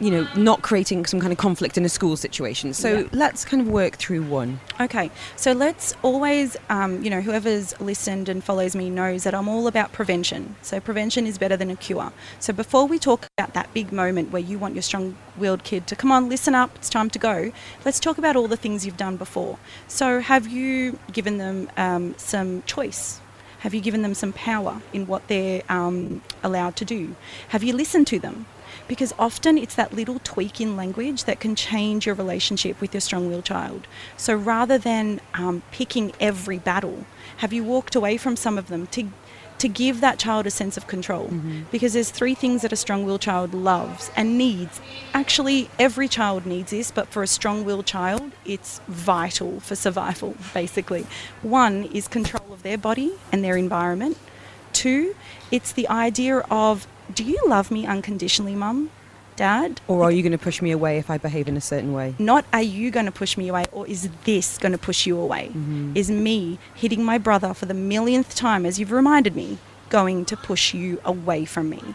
you 0.00 0.10
know, 0.10 0.26
not 0.36 0.62
creating 0.62 1.06
some 1.06 1.20
kind 1.20 1.32
of 1.32 1.38
conflict 1.38 1.78
in 1.78 1.84
a 1.84 1.88
school 1.88 2.16
situation. 2.16 2.74
So 2.74 2.98
yeah. 2.98 3.08
let's 3.12 3.44
kind 3.44 3.60
of 3.60 3.68
work 3.68 3.96
through 3.96 4.22
one. 4.22 4.60
Okay, 4.80 5.10
so 5.36 5.52
let's 5.52 5.94
always, 6.02 6.56
um, 6.68 7.02
you 7.02 7.10
know, 7.10 7.20
whoever's 7.20 7.78
listened 7.80 8.28
and 8.28 8.42
follows 8.42 8.74
me 8.74 8.90
knows 8.90 9.24
that 9.24 9.34
I'm 9.34 9.48
all 9.48 9.66
about 9.66 9.92
prevention. 9.92 10.56
So 10.62 10.80
prevention 10.80 11.26
is 11.26 11.38
better 11.38 11.56
than 11.56 11.70
a 11.70 11.76
cure. 11.76 12.12
So 12.40 12.52
before 12.52 12.86
we 12.86 12.98
talk 12.98 13.26
about 13.38 13.54
that 13.54 13.72
big 13.72 13.92
moment 13.92 14.32
where 14.32 14.42
you 14.42 14.58
want 14.58 14.74
your 14.74 14.82
strong 14.82 15.16
willed 15.36 15.62
kid 15.64 15.86
to 15.86 15.96
come 15.96 16.10
on, 16.10 16.28
listen 16.28 16.54
up, 16.54 16.74
it's 16.76 16.90
time 16.90 17.08
to 17.10 17.18
go, 17.18 17.52
let's 17.84 18.00
talk 18.00 18.18
about 18.18 18.36
all 18.36 18.48
the 18.48 18.56
things 18.56 18.84
you've 18.84 18.96
done 18.96 19.16
before. 19.16 19.58
So 19.86 20.20
have 20.20 20.48
you 20.48 20.98
given 21.12 21.38
them 21.38 21.70
um, 21.76 22.14
some 22.18 22.62
choice? 22.64 23.20
Have 23.60 23.72
you 23.72 23.80
given 23.80 24.02
them 24.02 24.12
some 24.12 24.32
power 24.32 24.82
in 24.92 25.06
what 25.06 25.26
they're 25.28 25.62
um, 25.70 26.20
allowed 26.42 26.76
to 26.76 26.84
do? 26.84 27.14
Have 27.48 27.62
you 27.62 27.72
listened 27.72 28.06
to 28.08 28.18
them? 28.18 28.44
Because 28.88 29.12
often 29.18 29.56
it's 29.58 29.74
that 29.74 29.92
little 29.92 30.20
tweak 30.24 30.60
in 30.60 30.76
language 30.76 31.24
that 31.24 31.40
can 31.40 31.54
change 31.54 32.06
your 32.06 32.14
relationship 32.14 32.80
with 32.80 32.94
your 32.94 33.00
strong 33.00 33.28
willed 33.28 33.44
child. 33.44 33.86
So 34.16 34.34
rather 34.34 34.78
than 34.78 35.20
um, 35.34 35.62
picking 35.70 36.12
every 36.20 36.58
battle, 36.58 37.06
have 37.38 37.52
you 37.52 37.64
walked 37.64 37.94
away 37.94 38.16
from 38.16 38.36
some 38.36 38.58
of 38.58 38.68
them 38.68 38.86
to 38.88 39.08
to 39.56 39.68
give 39.68 40.00
that 40.00 40.18
child 40.18 40.46
a 40.46 40.50
sense 40.50 40.76
of 40.76 40.88
control? 40.88 41.28
Because 41.70 41.92
there's 41.92 42.10
three 42.10 42.34
things 42.34 42.62
that 42.62 42.72
a 42.72 42.76
strong-willed 42.76 43.20
child 43.20 43.54
loves 43.54 44.10
and 44.16 44.36
needs. 44.36 44.80
Actually 45.14 45.70
every 45.78 46.08
child 46.08 46.44
needs 46.44 46.70
this 46.72 46.90
but 46.90 47.08
for 47.08 47.22
a 47.22 47.26
strong-willed 47.26 47.86
child 47.86 48.32
it's 48.44 48.80
vital 48.88 49.60
for 49.60 49.76
survival 49.76 50.34
basically. 50.54 51.06
One 51.42 51.84
is 51.84 52.08
control 52.08 52.52
of 52.52 52.62
their 52.62 52.76
body 52.76 53.14
and 53.30 53.44
their 53.44 53.56
environment. 53.56 54.18
Two 54.72 55.14
it's 55.52 55.72
the 55.72 55.88
idea 55.88 56.38
of 56.50 56.86
do 57.12 57.24
you 57.24 57.40
love 57.46 57.70
me 57.70 57.86
unconditionally 57.86 58.54
mum 58.54 58.90
dad 59.36 59.80
Or 59.88 60.04
are 60.04 60.12
you 60.12 60.22
going 60.22 60.32
to 60.32 60.38
push 60.38 60.62
me 60.62 60.70
away 60.70 60.98
if 60.98 61.10
I 61.10 61.18
behave 61.18 61.48
in 61.48 61.56
a 61.56 61.60
certain 61.60 61.92
way? 61.92 62.14
not 62.18 62.44
are 62.52 62.62
you 62.62 62.90
going 62.90 63.06
to 63.06 63.12
push 63.12 63.36
me 63.36 63.48
away 63.48 63.64
or 63.72 63.86
is 63.86 64.08
this 64.24 64.58
going 64.58 64.72
to 64.72 64.78
push 64.78 65.06
you 65.06 65.18
away? 65.18 65.48
Mm-hmm. 65.48 65.96
Is 65.96 66.10
me 66.10 66.58
hitting 66.74 67.04
my 67.04 67.18
brother 67.18 67.52
for 67.52 67.66
the 67.66 67.74
millionth 67.74 68.34
time, 68.34 68.64
as 68.64 68.78
you've 68.78 68.92
reminded 68.92 69.34
me, 69.34 69.58
going 69.88 70.24
to 70.26 70.36
push 70.36 70.72
you 70.72 71.00
away 71.04 71.44
from 71.44 71.68
me? 71.68 71.94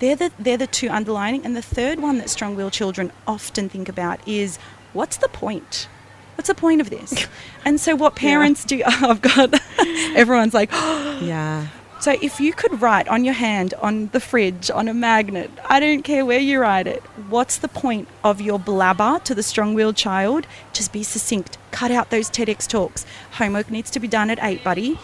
They're 0.00 0.16
the, 0.16 0.32
they're 0.38 0.56
the 0.56 0.66
two 0.66 0.88
underlining. 0.88 1.44
And 1.44 1.54
the 1.54 1.62
third 1.62 2.00
one 2.00 2.18
that 2.18 2.30
strong 2.30 2.56
willed 2.56 2.72
children 2.72 3.12
often 3.26 3.68
think 3.68 3.88
about 3.88 4.26
is 4.26 4.58
what's 4.92 5.16
the 5.18 5.28
point? 5.28 5.88
What's 6.36 6.48
the 6.48 6.54
point 6.54 6.80
of 6.80 6.90
this? 6.90 7.26
and 7.64 7.78
so, 7.78 7.94
what 7.94 8.16
parents 8.16 8.64
do, 8.64 8.82
oh, 8.84 9.10
I've 9.10 9.20
got 9.22 9.54
everyone's 10.16 10.54
like, 10.54 10.70
Yeah. 10.72 11.68
So 12.00 12.16
if 12.22 12.40
you 12.40 12.54
could 12.54 12.80
write 12.80 13.06
on 13.08 13.24
your 13.26 13.34
hand, 13.34 13.74
on 13.82 14.08
the 14.12 14.20
fridge, 14.20 14.70
on 14.70 14.88
a 14.88 14.94
magnet, 14.94 15.50
I 15.68 15.80
don't 15.80 16.02
care 16.02 16.24
where 16.24 16.38
you 16.38 16.58
write 16.58 16.86
it, 16.86 17.02
what's 17.28 17.58
the 17.58 17.68
point 17.68 18.08
of 18.24 18.40
your 18.40 18.58
blabber 18.58 19.20
to 19.24 19.34
the 19.34 19.42
strong-willed 19.42 19.96
child? 19.96 20.46
Just 20.72 20.94
be 20.94 21.02
succinct. 21.02 21.58
Cut 21.72 21.90
out 21.90 22.08
those 22.08 22.30
TEDx 22.30 22.66
talks. 22.66 23.04
Homework 23.32 23.70
needs 23.70 23.90
to 23.90 24.00
be 24.00 24.08
done 24.08 24.30
at 24.30 24.38
8, 24.40 24.64
buddy. 24.64 24.98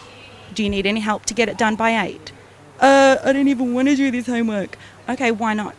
Do 0.55 0.63
you 0.63 0.71
need 0.71 0.87
any 0.87 0.99
help 0.99 1.25
to 1.27 1.35
get 1.35 1.47
it 1.47 1.57
done 1.59 1.75
by 1.75 2.03
8? 2.03 2.31
Uh, 2.79 3.17
I 3.23 3.31
don't 3.31 3.47
even 3.47 3.75
want 3.75 3.89
to 3.89 3.95
do 3.95 4.09
this 4.09 4.25
homework. 4.25 4.75
Okay, 5.07 5.29
why 5.29 5.53
not? 5.53 5.75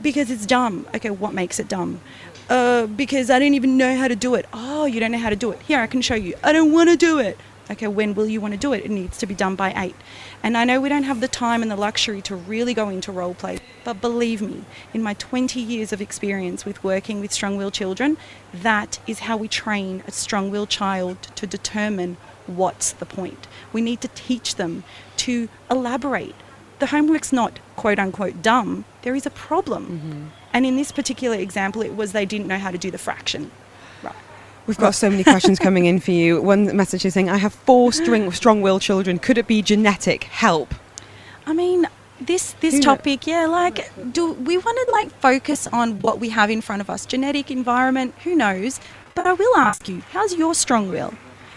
Because 0.00 0.30
it's 0.30 0.46
dumb. 0.46 0.86
Okay, 0.94 1.10
what 1.10 1.34
makes 1.34 1.58
it 1.58 1.68
dumb? 1.68 2.00
Uh, 2.48 2.86
because 2.86 3.30
I 3.30 3.40
don't 3.40 3.54
even 3.54 3.76
know 3.76 3.96
how 3.96 4.06
to 4.06 4.14
do 4.14 4.36
it. 4.36 4.46
Oh, 4.52 4.84
you 4.84 5.00
don't 5.00 5.10
know 5.10 5.18
how 5.18 5.30
to 5.30 5.36
do 5.36 5.50
it. 5.50 5.60
Here, 5.62 5.80
I 5.80 5.88
can 5.88 6.02
show 6.02 6.14
you. 6.14 6.34
I 6.44 6.52
don't 6.52 6.70
want 6.70 6.88
to 6.88 6.96
do 6.96 7.18
it. 7.18 7.36
Okay, 7.70 7.86
when 7.86 8.14
will 8.14 8.26
you 8.26 8.40
want 8.40 8.54
to 8.54 8.58
do 8.58 8.72
it? 8.72 8.84
It 8.84 8.90
needs 8.90 9.16
to 9.18 9.26
be 9.26 9.34
done 9.34 9.54
by 9.54 9.72
eight. 9.76 9.94
And 10.42 10.56
I 10.56 10.64
know 10.64 10.80
we 10.80 10.88
don't 10.88 11.04
have 11.04 11.20
the 11.20 11.28
time 11.28 11.62
and 11.62 11.70
the 11.70 11.76
luxury 11.76 12.20
to 12.22 12.36
really 12.36 12.74
go 12.74 12.88
into 12.88 13.12
role 13.12 13.34
play, 13.34 13.58
but 13.84 14.00
believe 14.00 14.42
me, 14.42 14.64
in 14.92 15.02
my 15.02 15.14
20 15.14 15.60
years 15.60 15.92
of 15.92 16.00
experience 16.00 16.64
with 16.64 16.82
working 16.82 17.20
with 17.20 17.32
strong 17.32 17.56
willed 17.56 17.74
children, 17.74 18.16
that 18.52 18.98
is 19.06 19.20
how 19.20 19.36
we 19.36 19.48
train 19.48 20.02
a 20.06 20.10
strong 20.10 20.50
willed 20.50 20.68
child 20.68 21.22
to 21.36 21.46
determine 21.46 22.16
what's 22.46 22.92
the 22.92 23.06
point. 23.06 23.46
We 23.72 23.80
need 23.80 24.00
to 24.00 24.08
teach 24.08 24.56
them 24.56 24.84
to 25.18 25.48
elaborate. 25.70 26.34
The 26.80 26.86
homework's 26.86 27.32
not 27.32 27.60
quote 27.76 27.98
unquote 27.98 28.42
dumb, 28.42 28.84
there 29.02 29.14
is 29.14 29.24
a 29.24 29.30
problem. 29.30 29.86
Mm-hmm. 29.86 30.26
And 30.52 30.66
in 30.66 30.76
this 30.76 30.92
particular 30.92 31.36
example, 31.36 31.82
it 31.82 31.96
was 31.96 32.12
they 32.12 32.26
didn't 32.26 32.48
know 32.48 32.58
how 32.58 32.70
to 32.70 32.78
do 32.78 32.90
the 32.90 32.98
fraction. 32.98 33.50
We've 34.66 34.78
got 34.78 34.94
so 34.94 35.10
many 35.10 35.24
questions 35.24 35.58
coming 35.58 35.86
in 35.86 35.98
for 35.98 36.12
you. 36.12 36.40
One 36.54 36.74
message 36.76 37.04
is 37.04 37.14
saying, 37.14 37.28
I 37.28 37.38
have 37.38 37.52
four 37.52 37.92
string, 37.92 38.30
strong-willed 38.30 38.82
children. 38.82 39.18
Could 39.18 39.38
it 39.38 39.46
be 39.46 39.60
genetic? 39.60 40.24
Help. 40.24 40.74
I 41.46 41.52
mean, 41.52 41.86
this 42.20 42.54
this 42.60 42.78
topic, 42.78 43.26
yeah, 43.26 43.46
like, 43.46 43.90
do 44.12 44.32
we 44.32 44.56
want 44.56 44.78
to 44.86 44.92
like 44.92 45.10
focus 45.20 45.66
on 45.66 45.98
what 46.00 46.20
we 46.20 46.28
have 46.28 46.50
in 46.50 46.60
front 46.60 46.80
of 46.80 46.88
us? 46.88 47.04
Genetic 47.04 47.50
environment, 47.50 48.14
who 48.22 48.36
knows? 48.36 48.78
But 49.14 49.26
I 49.26 49.32
will 49.32 49.56
ask 49.56 49.88
you, 49.88 50.02
how's 50.12 50.34
your 50.34 50.54
strong 50.54 50.88
will? 50.88 51.14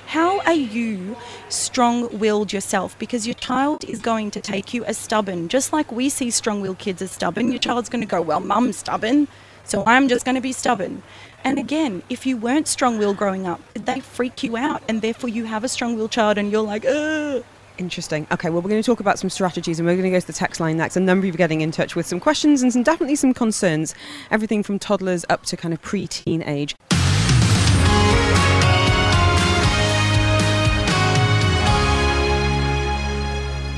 How 0.07 0.39
are 0.41 0.53
you 0.53 1.15
strong 1.49 2.19
willed 2.19 2.53
yourself? 2.53 2.97
Because 2.99 3.25
your 3.25 3.33
child 3.35 3.83
is 3.85 3.99
going 3.99 4.31
to 4.31 4.41
take 4.41 4.73
you 4.73 4.83
as 4.85 4.97
stubborn. 4.97 5.47
Just 5.47 5.73
like 5.73 5.91
we 5.91 6.09
see 6.09 6.29
strong 6.31 6.61
willed 6.61 6.79
kids 6.79 7.01
as 7.01 7.11
stubborn, 7.11 7.51
your 7.51 7.59
child's 7.59 7.89
going 7.89 8.01
to 8.01 8.07
go, 8.07 8.21
Well, 8.21 8.39
mum's 8.39 8.77
stubborn, 8.77 9.27
so 9.63 9.83
I'm 9.85 10.07
just 10.07 10.25
going 10.25 10.35
to 10.35 10.41
be 10.41 10.51
stubborn. 10.51 11.03
And 11.45 11.59
again, 11.59 12.01
if 12.09 12.25
you 12.25 12.37
weren't 12.37 12.67
strong 12.67 12.97
willed 12.97 13.17
growing 13.17 13.45
up, 13.45 13.61
they 13.75 13.99
freak 13.99 14.41
you 14.41 14.57
out, 14.57 14.81
and 14.89 15.03
therefore 15.03 15.29
you 15.29 15.45
have 15.45 15.63
a 15.63 15.67
strong 15.67 15.95
willed 15.95 16.09
child 16.09 16.39
and 16.39 16.51
you're 16.51 16.63
like, 16.63 16.83
Ugh. 16.85 17.43
Interesting. 17.77 18.25
Okay, 18.31 18.49
well, 18.49 18.63
we're 18.63 18.69
going 18.69 18.81
to 18.81 18.85
talk 18.85 18.99
about 18.99 19.19
some 19.19 19.29
strategies 19.29 19.79
and 19.79 19.87
we're 19.87 19.93
going 19.93 20.05
to 20.05 20.09
go 20.09 20.19
to 20.19 20.25
the 20.25 20.33
text 20.33 20.59
line 20.59 20.77
next. 20.77 20.95
A 20.95 20.99
number 20.99 21.27
of 21.27 21.33
you 21.33 21.37
getting 21.37 21.61
in 21.61 21.69
touch 21.69 21.95
with 21.95 22.07
some 22.07 22.19
questions 22.19 22.63
and 22.63 22.73
some 22.73 22.81
definitely 22.81 23.15
some 23.15 23.31
concerns. 23.31 23.93
Everything 24.31 24.63
from 24.63 24.79
toddlers 24.79 25.23
up 25.29 25.43
to 25.43 25.55
kind 25.55 25.71
of 25.71 25.81
pre-teen 25.83 26.41
age. 26.43 26.73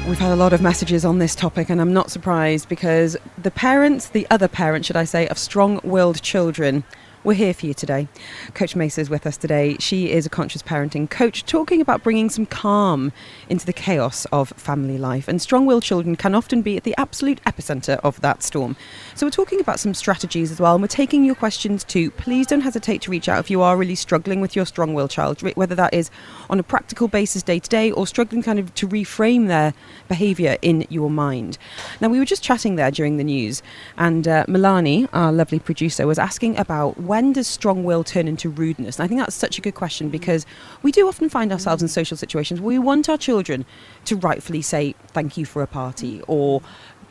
We've 0.08 0.20
had 0.20 0.32
a 0.32 0.38
lot 0.38 0.54
of 0.54 0.62
messages 0.62 1.04
on 1.04 1.20
this 1.20 1.36
topic, 1.36 1.70
and 1.70 1.82
I'm 1.82 1.92
not 1.92 2.12
surprised 2.12 2.70
because 2.70 3.18
the 3.38 3.52
parents, 3.52 4.08
the 4.08 4.26
other 4.32 4.48
parents, 4.48 4.88
should 4.88 4.96
I 4.96 5.04
say, 5.04 5.28
of 5.28 5.38
strong 5.38 5.82
willed 5.84 6.22
children, 6.22 6.86
we're 7.24 7.34
here 7.34 7.54
for 7.54 7.66
you 7.66 7.74
today. 7.74 8.08
Coach 8.54 8.76
Mesa 8.76 9.02
is 9.02 9.10
with 9.10 9.26
us 9.26 9.38
today. 9.38 9.76
She 9.80 10.12
is 10.12 10.26
a 10.26 10.30
conscious 10.30 10.62
parenting 10.62 11.10
coach 11.10 11.46
talking 11.46 11.82
about 11.82 12.04
bringing 12.04 12.30
some 12.30 12.46
calm 12.46 13.12
into 13.50 13.66
the 13.66 13.74
chaos 13.74 14.26
of 14.32 14.50
family 14.50 14.98
life. 14.98 15.28
And 15.28 15.42
strong 15.42 15.66
willed 15.66 15.84
children 15.84 16.16
can 16.16 16.36
often 16.36 16.62
be 16.62 16.78
at 16.78 16.84
the 16.84 16.96
absolute 16.98 17.42
epicenter 17.44 18.00
of 18.04 18.22
that 18.22 18.44
storm. 18.44 18.76
So, 19.16 19.26
we're 19.26 19.32
talking 19.32 19.60
about 19.60 19.80
some 19.80 19.94
strategies 19.94 20.52
as 20.52 20.60
well, 20.60 20.76
and 20.76 20.82
we're 20.82 20.88
taking 20.88 21.26
your 21.26 21.36
questions 21.36 21.84
too. 21.84 22.12
Please 22.12 22.48
don't 22.48 22.62
hesitate 22.62 23.02
to 23.04 23.12
reach 23.12 23.28
out 23.28 23.40
if 23.40 23.50
you 23.50 23.62
are 23.62 23.78
really 23.78 23.96
struggling 23.96 24.40
with 24.40 24.56
your 24.56 24.66
strong 24.66 24.94
willed 24.94 25.12
child, 25.12 25.42
whether 25.56 25.76
that 25.76 25.94
is 25.94 26.10
on 26.50 26.60
a 26.60 26.64
practical 26.64 27.08
basis 27.08 27.44
day 27.44 27.60
to 27.60 27.70
day 27.70 27.92
or 27.92 28.06
struggling 28.06 28.44
kind 28.44 28.60
of 28.60 28.74
to 28.76 28.88
reframe 28.88 29.48
their 29.48 29.74
behavior 30.08 30.58
in 30.62 30.86
your 30.90 31.10
mind. 31.10 31.58
Now, 32.00 32.10
we 32.10 32.20
were 32.20 32.26
just 32.26 32.44
chatting 32.44 32.76
there 32.76 32.92
during 32.92 33.18
the 33.18 33.24
news, 33.24 33.64
and 33.98 34.28
uh, 34.28 34.46
Milani, 34.46 35.10
our 35.14 35.32
lovely 35.32 35.60
producer, 35.60 36.06
was 36.06 36.20
asking 36.20 36.58
about 36.58 37.00
when 37.08 37.34
does 37.34 37.48
strong 37.48 37.84
will 37.84 38.04
turn 38.04 38.28
into 38.28 38.50
rudeness? 38.50 39.00
And 39.00 39.06
I 39.06 39.08
think 39.08 39.20
that's 39.20 39.36
such 39.36 39.58
a 39.58 39.62
good 39.62 39.76
question 39.76 40.10
mm. 40.10 40.12
because 40.12 40.46
we 40.84 40.92
do 40.92 41.08
often 41.08 41.30
find 41.30 41.52
ourselves 41.52 41.82
in 41.82 41.88
social 41.88 42.18
situations 42.18 42.60
where 42.60 42.68
we 42.68 42.80
want 42.80 43.10
our 43.10 43.18
children 43.18 43.66
to 44.06 44.16
rightfully 44.16 44.62
say 44.62 44.96
thank 45.08 45.38
you 45.38 45.46
for 45.46 45.62
a 45.62 45.68
party 45.68 46.20
mm. 46.20 46.26
or 46.28 46.62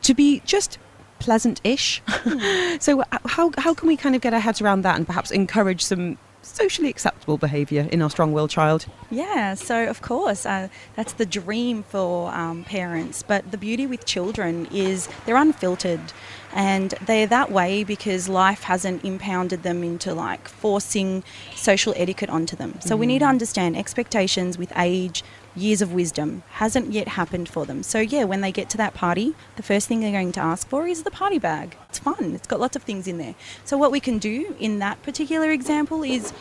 to 0.02 0.14
be 0.14 0.40
just 0.44 0.78
pleasant-ish. 1.18 2.02
Mm. 2.26 2.82
so 2.82 3.02
uh, 3.02 3.18
how, 3.26 3.52
how 3.56 3.72
can 3.72 3.86
we 3.86 3.96
kind 3.96 4.16
of 4.16 4.20
get 4.20 4.34
our 4.34 4.40
heads 4.40 4.60
around 4.60 4.82
that 4.82 4.96
and 4.96 5.06
perhaps 5.06 5.30
encourage 5.30 5.82
some 5.82 6.18
socially 6.46 6.88
acceptable 6.88 7.38
behaviour 7.38 7.88
in 7.92 8.02
our 8.02 8.10
strong-willed 8.10 8.50
child? 8.50 8.86
Yeah, 9.10 9.54
so 9.54 9.86
of 9.88 10.02
course, 10.02 10.46
uh, 10.46 10.68
that's 10.94 11.12
the 11.12 11.26
dream 11.26 11.82
for 11.82 12.32
um, 12.32 12.64
parents. 12.64 13.22
But 13.22 13.50
the 13.50 13.58
beauty 13.58 13.86
with 13.86 14.04
children 14.04 14.66
is 14.72 15.08
they're 15.24 15.36
unfiltered 15.36 16.12
and 16.52 16.94
they're 17.04 17.26
that 17.26 17.52
way 17.52 17.84
because 17.84 18.28
life 18.28 18.62
hasn't 18.62 19.04
impounded 19.04 19.62
them 19.62 19.84
into 19.84 20.14
like 20.14 20.48
forcing 20.48 21.22
social 21.54 21.92
etiquette 21.96 22.30
onto 22.30 22.56
them. 22.56 22.80
So 22.80 22.96
we 22.96 23.06
need 23.06 23.18
to 23.18 23.26
understand 23.26 23.76
expectations 23.76 24.56
with 24.56 24.72
age, 24.76 25.22
years 25.56 25.82
of 25.82 25.92
wisdom 25.92 26.42
hasn't 26.50 26.92
yet 26.92 27.08
happened 27.08 27.48
for 27.48 27.64
them. 27.64 27.82
So 27.82 27.98
yeah, 27.98 28.24
when 28.24 28.40
they 28.40 28.52
get 28.52 28.68
to 28.70 28.76
that 28.76 28.94
party, 28.94 29.34
the 29.56 29.62
first 29.62 29.88
thing 29.88 30.00
they're 30.00 30.12
going 30.12 30.32
to 30.32 30.40
ask 30.40 30.68
for 30.68 30.86
is 30.86 31.02
the 31.02 31.10
party 31.10 31.38
bag. 31.38 31.76
It's 31.88 31.98
fun. 31.98 32.34
It's 32.34 32.46
got 32.46 32.60
lots 32.60 32.76
of 32.76 32.82
things 32.82 33.08
in 33.08 33.18
there. 33.18 33.34
So 33.64 33.76
what 33.76 33.90
we 33.90 34.00
can 34.00 34.18
do 34.18 34.54
in 34.58 34.78
that 34.80 35.02
particular 35.02 35.50
example 35.50 36.02
is 36.02 36.32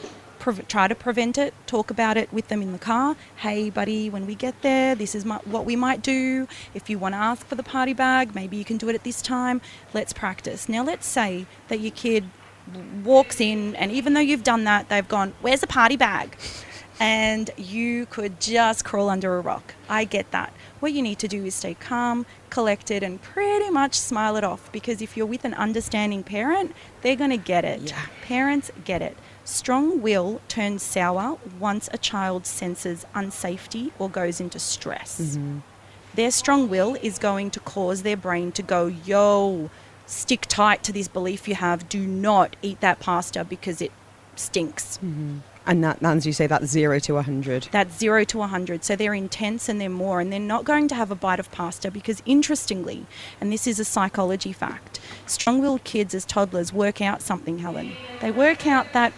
try 0.67 0.87
to 0.87 0.95
prevent 0.95 1.37
it, 1.37 1.53
talk 1.65 1.89
about 1.89 2.17
it 2.17 2.31
with 2.31 2.49
them 2.49 2.61
in 2.61 2.71
the 2.71 2.77
car. 2.77 3.15
Hey, 3.37 3.69
buddy, 3.69 4.09
when 4.09 4.27
we 4.27 4.35
get 4.35 4.61
there, 4.61 4.93
this 4.93 5.15
is 5.15 5.25
my, 5.25 5.37
what 5.45 5.65
we 5.65 5.75
might 5.75 6.03
do. 6.03 6.47
If 6.73 6.89
you 6.89 6.99
want 6.99 7.13
to 7.13 7.17
ask 7.17 7.45
for 7.47 7.55
the 7.55 7.63
party 7.63 7.93
bag, 7.93 8.35
maybe 8.35 8.57
you 8.57 8.65
can 8.65 8.77
do 8.77 8.89
it 8.89 8.95
at 8.95 9.03
this 9.03 9.21
time. 9.21 9.61
Let's 9.93 10.13
practice. 10.13 10.69
Now, 10.69 10.83
let's 10.83 11.07
say 11.07 11.47
that 11.69 11.79
your 11.79 11.91
kid 11.91 12.25
walks 13.03 13.39
in, 13.39 13.75
and 13.75 13.91
even 13.91 14.13
though 14.13 14.19
you've 14.19 14.43
done 14.43 14.63
that, 14.65 14.89
they've 14.89 15.07
gone, 15.07 15.33
Where's 15.41 15.61
the 15.61 15.67
party 15.67 15.97
bag? 15.97 16.37
And 16.99 17.49
you 17.57 18.05
could 18.05 18.39
just 18.39 18.85
crawl 18.85 19.09
under 19.09 19.37
a 19.37 19.41
rock. 19.41 19.75
I 19.89 20.05
get 20.05 20.31
that. 20.31 20.53
What 20.79 20.93
you 20.93 21.01
need 21.01 21.19
to 21.19 21.27
do 21.27 21.43
is 21.45 21.53
stay 21.55 21.73
calm, 21.73 22.25
collected, 22.49 23.03
and 23.03 23.21
pretty 23.21 23.69
much 23.69 23.95
smile 23.95 24.37
it 24.37 24.43
off 24.43 24.71
because 24.71 25.01
if 25.01 25.17
you're 25.17 25.25
with 25.25 25.43
an 25.43 25.53
understanding 25.55 26.23
parent, 26.23 26.73
they're 27.01 27.17
going 27.17 27.31
to 27.31 27.37
get 27.37 27.65
it. 27.65 27.81
Yeah. 27.81 28.05
Parents 28.23 28.71
get 28.85 29.01
it. 29.01 29.17
Strong 29.43 30.01
will 30.01 30.41
turns 30.47 30.83
sour 30.83 31.37
once 31.59 31.89
a 31.91 31.97
child 31.97 32.45
senses 32.45 33.05
unsafety 33.13 33.91
or 33.99 34.09
goes 34.09 34.39
into 34.39 34.57
stress. 34.57 35.19
Mm-hmm. 35.21 35.59
Their 36.15 36.31
strong 36.31 36.69
will 36.69 36.95
is 37.01 37.19
going 37.19 37.51
to 37.51 37.59
cause 37.59 38.03
their 38.03 38.17
brain 38.17 38.53
to 38.53 38.63
go, 38.63 38.87
yo, 38.87 39.69
stick 40.05 40.45
tight 40.47 40.81
to 40.83 40.93
this 40.93 41.07
belief 41.07 41.47
you 41.47 41.55
have. 41.55 41.89
Do 41.89 42.07
not 42.07 42.55
eat 42.61 42.79
that 42.79 42.99
pasta 42.99 43.43
because 43.43 43.81
it 43.81 43.91
stinks. 44.35 44.97
Mm-hmm. 44.97 45.39
And 45.67 45.83
that, 45.83 46.03
as 46.03 46.25
you 46.25 46.33
say, 46.33 46.47
that's 46.47 46.67
zero 46.67 46.99
to 46.99 47.13
100. 47.15 47.69
That's 47.71 47.97
zero 47.97 48.23
to 48.25 48.37
100. 48.37 48.83
So 48.83 48.95
they're 48.95 49.13
intense 49.13 49.67
and 49.67 49.81
they're 49.81 49.89
more, 49.89 50.19
and 50.19 50.31
they're 50.31 50.39
not 50.39 50.63
going 50.63 50.87
to 50.89 50.95
have 50.95 51.11
a 51.11 51.15
bite 51.15 51.39
of 51.39 51.51
pasta 51.51 51.89
because, 51.89 52.21
interestingly, 52.25 53.05
and 53.41 53.51
this 53.51 53.65
is 53.65 53.79
a 53.79 53.85
psychology 53.85 54.53
fact, 54.53 54.99
strong 55.25 55.61
willed 55.61 55.83
kids 55.83 56.13
as 56.13 56.25
toddlers 56.25 56.71
work 56.71 57.01
out 57.01 57.21
something, 57.21 57.59
Helen. 57.59 57.93
They 58.21 58.31
work 58.31 58.67
out 58.67 58.93
that 58.93 59.11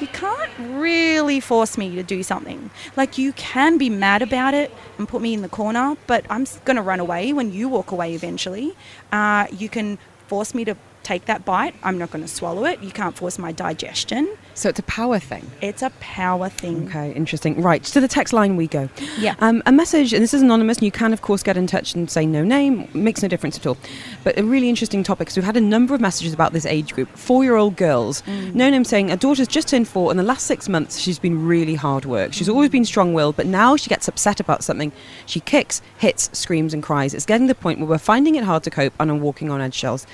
you 0.00 0.06
can't 0.06 0.50
really 0.58 1.40
force 1.40 1.76
me 1.76 1.94
to 1.94 2.02
do 2.02 2.22
something. 2.22 2.70
Like, 2.96 3.18
you 3.18 3.32
can 3.34 3.76
be 3.76 3.90
mad 3.90 4.22
about 4.22 4.54
it 4.54 4.72
and 4.96 5.06
put 5.06 5.20
me 5.20 5.34
in 5.34 5.42
the 5.42 5.48
corner, 5.48 5.96
but 6.06 6.24
I'm 6.30 6.46
going 6.64 6.76
to 6.76 6.82
run 6.82 7.00
away 7.00 7.34
when 7.34 7.52
you 7.52 7.68
walk 7.68 7.90
away 7.90 8.14
eventually. 8.14 8.74
Uh, 9.12 9.46
you 9.52 9.68
can 9.68 9.98
force 10.26 10.54
me 10.54 10.64
to 10.64 10.76
take 11.02 11.26
that 11.26 11.44
bite. 11.44 11.74
I'm 11.82 11.98
not 11.98 12.10
going 12.10 12.24
to 12.24 12.28
swallow 12.28 12.64
it. 12.64 12.82
You 12.82 12.90
can't 12.90 13.16
force 13.16 13.38
my 13.38 13.52
digestion. 13.52 14.36
So 14.54 14.68
it's 14.68 14.78
a 14.78 14.84
power 14.84 15.18
thing. 15.18 15.48
It's 15.60 15.82
a 15.82 15.90
power 16.00 16.48
thing. 16.48 16.88
Okay, 16.88 17.12
interesting. 17.12 17.60
Right, 17.62 17.82
to 17.84 18.00
the 18.00 18.08
text 18.08 18.32
line 18.32 18.56
we 18.56 18.66
go. 18.66 18.88
Yeah. 19.18 19.34
Um, 19.38 19.62
a 19.66 19.72
message, 19.72 20.12
and 20.12 20.22
this 20.22 20.34
is 20.34 20.42
anonymous, 20.42 20.78
and 20.78 20.84
you 20.84 20.92
can, 20.92 21.12
of 21.12 21.22
course, 21.22 21.42
get 21.42 21.56
in 21.56 21.66
touch 21.66 21.94
and 21.94 22.10
say 22.10 22.26
no 22.26 22.44
name, 22.44 22.88
makes 22.92 23.22
no 23.22 23.28
difference 23.28 23.56
at 23.56 23.66
all. 23.66 23.78
But 24.24 24.38
a 24.38 24.44
really 24.44 24.68
interesting 24.68 25.02
topic. 25.02 25.30
So 25.30 25.40
we've 25.40 25.46
had 25.46 25.56
a 25.56 25.60
number 25.60 25.94
of 25.94 26.00
messages 26.00 26.32
about 26.32 26.52
this 26.52 26.66
age 26.66 26.94
group 26.94 27.08
four 27.16 27.44
year 27.44 27.56
old 27.56 27.76
girls. 27.76 28.22
No 28.26 28.68
name 28.68 28.84
saying, 28.84 29.10
a 29.10 29.16
daughter's 29.16 29.48
just 29.48 29.68
turned 29.68 29.88
four, 29.88 30.10
and 30.10 30.18
the 30.18 30.24
last 30.24 30.46
six 30.46 30.68
months 30.68 30.98
she's 30.98 31.18
been 31.18 31.46
really 31.46 31.74
hard 31.74 32.04
work. 32.04 32.32
She's 32.32 32.48
always 32.48 32.70
been 32.70 32.84
strong 32.84 33.14
willed, 33.14 33.36
but 33.36 33.46
now 33.46 33.76
she 33.76 33.88
gets 33.88 34.08
upset 34.08 34.40
about 34.40 34.64
something. 34.64 34.92
She 35.26 35.40
kicks, 35.40 35.80
hits, 35.98 36.28
screams, 36.32 36.74
and 36.74 36.82
cries. 36.82 37.14
It's 37.14 37.26
getting 37.26 37.46
to 37.46 37.54
the 37.54 37.60
point 37.60 37.78
where 37.78 37.88
we're 37.88 37.98
finding 37.98 38.34
it 38.34 38.44
hard 38.44 38.62
to 38.64 38.70
cope 38.70 38.92
and 38.98 39.10
are 39.10 39.14
walking 39.14 39.50
on 39.50 39.60
eggshells. 39.60 40.06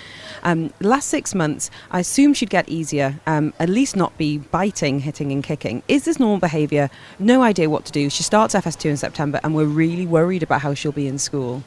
Um, 0.43 0.73
last 0.81 1.09
six 1.09 1.35
months, 1.35 1.71
I 1.90 2.00
assume 2.00 2.35
she'd 2.35 2.50
get 2.50 2.69
easier, 2.69 3.21
um, 3.26 3.55
at 3.59 3.69
least 3.69 3.97
not 3.97 4.16
be 4.19 4.25
biting, 4.35 5.00
hitting, 5.00 5.33
and 5.33 5.42
kicking. 5.42 5.83
Is 5.88 6.04
this 6.04 6.18
normal 6.18 6.38
behaviour? 6.38 6.90
No 7.18 7.42
idea 7.42 7.71
what 7.71 7.85
to 7.87 7.92
do. 7.92 8.11
She 8.11 8.23
starts 8.23 8.54
FS2 8.54 8.90
in 8.90 8.97
September, 8.97 9.40
and 9.42 9.54
we're 9.54 9.64
really 9.85 10.06
worried 10.06 10.42
about 10.42 10.61
how 10.61 10.75
she'll 10.75 10.92
be 10.92 11.06
in 11.06 11.18
school. 11.18 11.62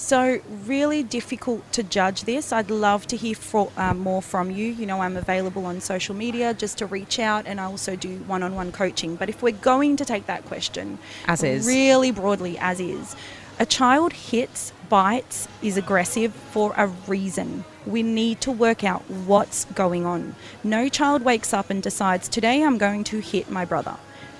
So, 0.00 0.40
really 0.64 1.02
difficult 1.02 1.70
to 1.72 1.82
judge 1.82 2.22
this. 2.22 2.52
I'd 2.52 2.70
love 2.70 3.06
to 3.08 3.16
hear 3.16 3.34
fro- 3.34 3.72
uh, 3.76 3.94
more 3.94 4.22
from 4.22 4.50
you. 4.50 4.66
You 4.66 4.86
know, 4.86 5.00
I'm 5.00 5.16
available 5.16 5.66
on 5.66 5.80
social 5.80 6.14
media 6.14 6.54
just 6.54 6.78
to 6.78 6.86
reach 6.86 7.18
out, 7.18 7.46
and 7.46 7.60
I 7.60 7.64
also 7.64 7.96
do 7.96 8.10
one 8.26 8.42
on 8.44 8.54
one 8.54 8.70
coaching. 8.70 9.16
But 9.16 9.28
if 9.28 9.42
we're 9.42 9.60
going 9.72 9.96
to 9.96 10.04
take 10.04 10.26
that 10.26 10.44
question, 10.44 10.98
As 11.26 11.42
is. 11.42 11.66
really 11.66 12.12
broadly, 12.12 12.56
as 12.58 12.78
is, 12.80 13.16
a 13.58 13.66
child 13.66 14.12
hits, 14.12 14.72
bites, 14.88 15.48
is 15.62 15.76
aggressive 15.76 16.32
for 16.52 16.72
a 16.76 16.86
reason. 17.08 17.64
We 17.88 18.02
need 18.02 18.42
to 18.42 18.52
work 18.52 18.84
out 18.84 19.00
what's 19.08 19.64
going 19.64 20.04
on. 20.04 20.34
No 20.62 20.90
child 20.90 21.22
wakes 21.22 21.54
up 21.54 21.70
and 21.70 21.82
decides, 21.82 22.28
today 22.28 22.62
I'm 22.62 22.76
going 22.76 23.02
to 23.04 23.20
hit 23.20 23.50
my 23.50 23.64
brother. 23.64 23.96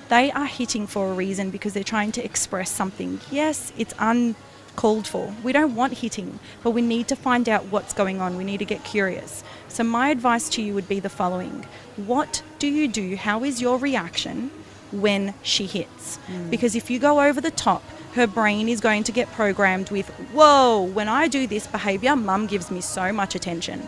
They 0.07 0.31
are 0.31 0.45
hitting 0.45 0.85
for 0.85 1.09
a 1.09 1.13
reason 1.13 1.49
because 1.49 1.73
they're 1.73 1.83
trying 1.83 2.11
to 2.11 2.23
express 2.23 2.69
something. 2.69 3.19
Yes, 3.31 3.73
it's 3.75 3.95
uncalled 3.97 5.07
for. 5.07 5.33
We 5.41 5.51
don't 5.51 5.73
want 5.73 5.97
hitting, 5.97 6.39
but 6.61 6.71
we 6.71 6.83
need 6.83 7.07
to 7.07 7.15
find 7.15 7.49
out 7.49 7.65
what's 7.65 7.91
going 7.91 8.21
on. 8.21 8.37
We 8.37 8.43
need 8.43 8.59
to 8.59 8.65
get 8.65 8.83
curious. 8.83 9.43
So, 9.67 9.83
my 9.83 10.09
advice 10.09 10.47
to 10.49 10.61
you 10.61 10.75
would 10.75 10.87
be 10.87 10.99
the 10.99 11.09
following 11.09 11.65
What 11.95 12.43
do 12.59 12.67
you 12.67 12.87
do? 12.87 13.15
How 13.15 13.43
is 13.43 13.61
your 13.61 13.79
reaction 13.79 14.51
when 14.91 15.33
she 15.41 15.65
hits? 15.65 16.19
Mm. 16.27 16.51
Because 16.51 16.75
if 16.75 16.91
you 16.91 16.99
go 16.99 17.21
over 17.21 17.41
the 17.41 17.51
top, 17.51 17.83
her 18.13 18.27
brain 18.27 18.67
is 18.69 18.79
going 18.81 19.03
to 19.03 19.11
get 19.11 19.31
programmed 19.33 19.91
with, 19.91 20.07
whoa, 20.33 20.83
when 20.83 21.07
I 21.07 21.27
do 21.27 21.47
this 21.47 21.67
behavior, 21.67 22.15
mum 22.15 22.47
gives 22.47 22.71
me 22.71 22.81
so 22.81 23.13
much 23.13 23.35
attention 23.35 23.81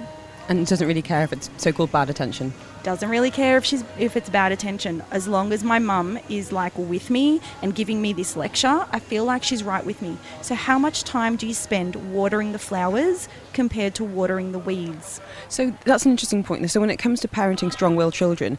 And 0.49 0.65
doesn't 0.67 0.87
really 0.87 1.01
care 1.01 1.23
if 1.23 1.33
it's 1.33 1.49
so 1.57 1.71
called 1.71 1.91
bad 1.91 2.09
attention. 2.09 2.53
doesn't 2.83 3.09
really 3.09 3.31
care 3.31 3.57
if 3.57 3.63
she's 3.65 3.83
if 3.99 4.17
it's 4.17 4.29
bad 4.29 4.51
attention 4.51 5.03
as 5.11 5.27
long 5.27 5.53
as 5.53 5.63
my 5.63 5.77
mum 5.79 6.17
is 6.29 6.51
like 6.51 6.75
with 6.77 7.09
me 7.09 7.39
and 7.61 7.75
giving 7.75 8.01
me 8.01 8.11
this 8.11 8.35
lecture 8.35 8.85
i 8.91 8.99
feel 8.99 9.23
like 9.23 9.43
she's 9.43 9.63
right 9.63 9.85
with 9.85 10.01
me 10.01 10.17
so 10.41 10.55
how 10.55 10.79
much 10.79 11.03
time 11.03 11.35
do 11.35 11.45
you 11.45 11.53
spend 11.53 11.95
watering 12.11 12.51
the 12.53 12.59
flowers 12.59 13.29
compared 13.53 13.93
to 13.93 14.03
watering 14.03 14.51
the 14.51 14.59
weeds 14.59 15.21
So 15.47 15.73
that's 15.85 16.05
an 16.05 16.11
interesting 16.11 16.43
point. 16.43 16.69
So 16.71 16.79
when 16.81 16.89
it 16.89 16.97
comes 16.97 17.19
to 17.21 17.27
parenting 17.27 17.71
strong-willed 17.71 18.13
children, 18.13 18.57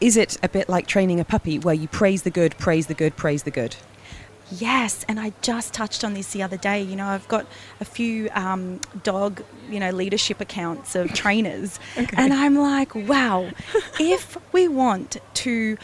is 0.00 0.16
it 0.16 0.36
a 0.42 0.48
bit 0.48 0.68
like 0.68 0.86
training 0.86 1.18
a 1.20 1.24
puppy 1.24 1.58
where 1.58 1.74
you 1.74 1.88
praise 1.88 2.22
the 2.22 2.30
good, 2.30 2.52
praise 2.58 2.86
the 2.88 2.94
good, 2.94 3.16
praise 3.16 3.44
the 3.44 3.50
good? 3.50 3.76
Yes, 4.58 5.04
and 5.08 5.18
I 5.18 5.32
just 5.42 5.72
touched 5.72 6.04
on 6.04 6.14
this 6.14 6.32
the 6.32 6.42
other 6.42 6.56
day. 6.56 6.82
You 6.82 6.96
know, 6.96 7.06
I've 7.06 7.26
got 7.28 7.46
a 7.80 7.84
few 7.84 8.28
um, 8.34 8.80
dog, 9.02 9.42
you 9.70 9.80
know, 9.80 9.90
leadership 9.90 10.40
accounts 10.40 10.94
of 10.94 11.12
trainers, 11.14 11.78
and 11.96 12.32
I'm 12.32 12.56
like, 12.56 12.94
wow, 12.94 13.50
if 13.98 14.36
we 14.52 14.68
want 14.68 15.16
to 15.34 15.76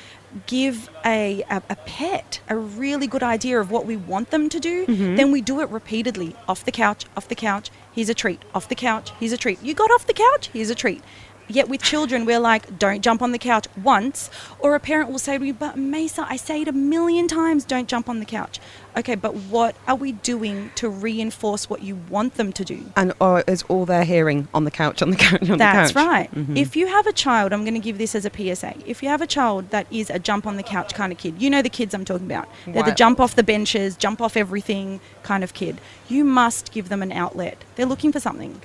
give 0.47 0.91
a, 1.07 1.43
a, 1.51 1.63
a 1.71 1.77
pet 1.77 2.41
a 2.51 2.57
really 2.57 3.07
good 3.07 3.23
idea 3.23 3.59
of 3.59 3.71
what 3.71 3.87
we 3.87 3.97
want 3.97 4.31
them 4.31 4.49
to 4.51 4.61
do, 4.61 4.85
then 4.87 5.33
we 5.33 5.41
do 5.41 5.61
it 5.61 5.69
repeatedly. 5.71 6.37
Off 6.47 6.65
the 6.65 6.73
couch, 6.73 7.07
off 7.17 7.29
the 7.29 7.35
couch, 7.35 7.71
here's 7.93 8.11
a 8.11 8.15
treat. 8.15 8.43
Off 8.55 8.69
the 8.69 8.75
couch, 8.75 9.11
here's 9.19 9.33
a 9.33 9.39
treat. 9.39 9.63
You 9.63 9.73
got 9.75 9.91
off 9.91 10.07
the 10.07 10.13
couch, 10.13 10.51
here's 10.53 10.69
a 10.71 10.75
treat. 10.75 11.03
Yet 11.49 11.69
with 11.69 11.83
children, 11.83 12.25
we're 12.27 12.39
like, 12.39 12.79
don't 12.79 13.01
jump 13.03 13.23
on 13.23 13.33
the 13.33 13.39
couch 13.39 13.67
once. 13.83 14.31
Or 14.59 14.75
a 14.75 14.81
parent 14.81 15.11
will 15.11 15.19
say 15.19 15.39
to 15.39 15.43
me, 15.43 15.53
but 15.53 15.77
Mesa, 15.77 16.27
I 16.29 16.37
say 16.37 16.63
it 16.63 16.69
a 16.69 16.73
million 16.73 17.27
times, 17.29 17.65
don't 17.65 17.89
jump 17.89 18.09
on 18.09 18.21
the 18.21 18.27
couch. 18.27 18.61
Okay, 18.97 19.15
but 19.15 19.35
what 19.35 19.77
are 19.87 19.95
we 19.95 20.13
doing 20.13 20.71
to 20.75 20.89
reinforce 20.89 21.71
what 21.71 21.83
you 21.83 21.97
want 22.11 22.35
them 22.35 22.53
to 22.53 22.65
do? 22.65 22.87
And 22.97 23.13
or 23.21 23.45
is 23.47 23.63
all 23.65 23.87
they're 23.87 24.05
hearing 24.05 24.49
on 24.53 24.65
the 24.65 24.71
couch, 24.71 25.03
on 25.03 25.11
the 25.11 25.17
couch, 25.17 25.49
on 25.49 25.59
That's 25.59 25.93
the 25.93 25.95
couch? 25.95 25.95
That's 25.95 25.95
right. 25.95 26.35
Mhm. 26.35 26.57
If 26.57 26.75
you 26.77 26.89
have 26.89 27.07
a 27.07 27.13
child, 27.13 27.53
I'm 27.53 27.63
going 27.65 27.75
to 27.75 27.81
give 27.81 27.99
this 27.99 28.15
as 28.15 28.25
a 28.25 28.31
PSA. 28.31 28.75
If 28.87 29.03
you 29.03 29.09
have 29.09 29.23
a 29.23 29.27
child 29.27 29.71
that 29.71 29.87
is 29.91 30.11
a 30.11 30.19
jump 30.19 30.47
on 30.47 30.57
the 30.57 30.63
couch 30.63 30.95
kind 30.95 31.13
of 31.13 31.19
kid, 31.19 31.41
you 31.41 31.49
know 31.49 31.63
the 31.63 31.69
kids 31.71 31.95
I'm 31.95 32.05
talking 32.05 32.27
about. 32.27 32.49
They're 32.67 32.83
the 32.83 32.93
jump 32.93 33.21
off 33.21 33.37
the 33.37 33.43
benches, 33.43 33.97
jump 33.97 34.21
off 34.21 34.37
everything 34.37 35.01
kind 35.23 35.45
of 35.45 35.55
kid. 35.55 35.81
You 36.09 36.25
must 36.25 36.73
give 36.73 36.89
them 36.89 37.03
an 37.03 37.13
outlet. 37.13 37.63
They're 37.77 37.87
looking 37.87 38.11
for 38.13 38.21
something. 38.21 38.61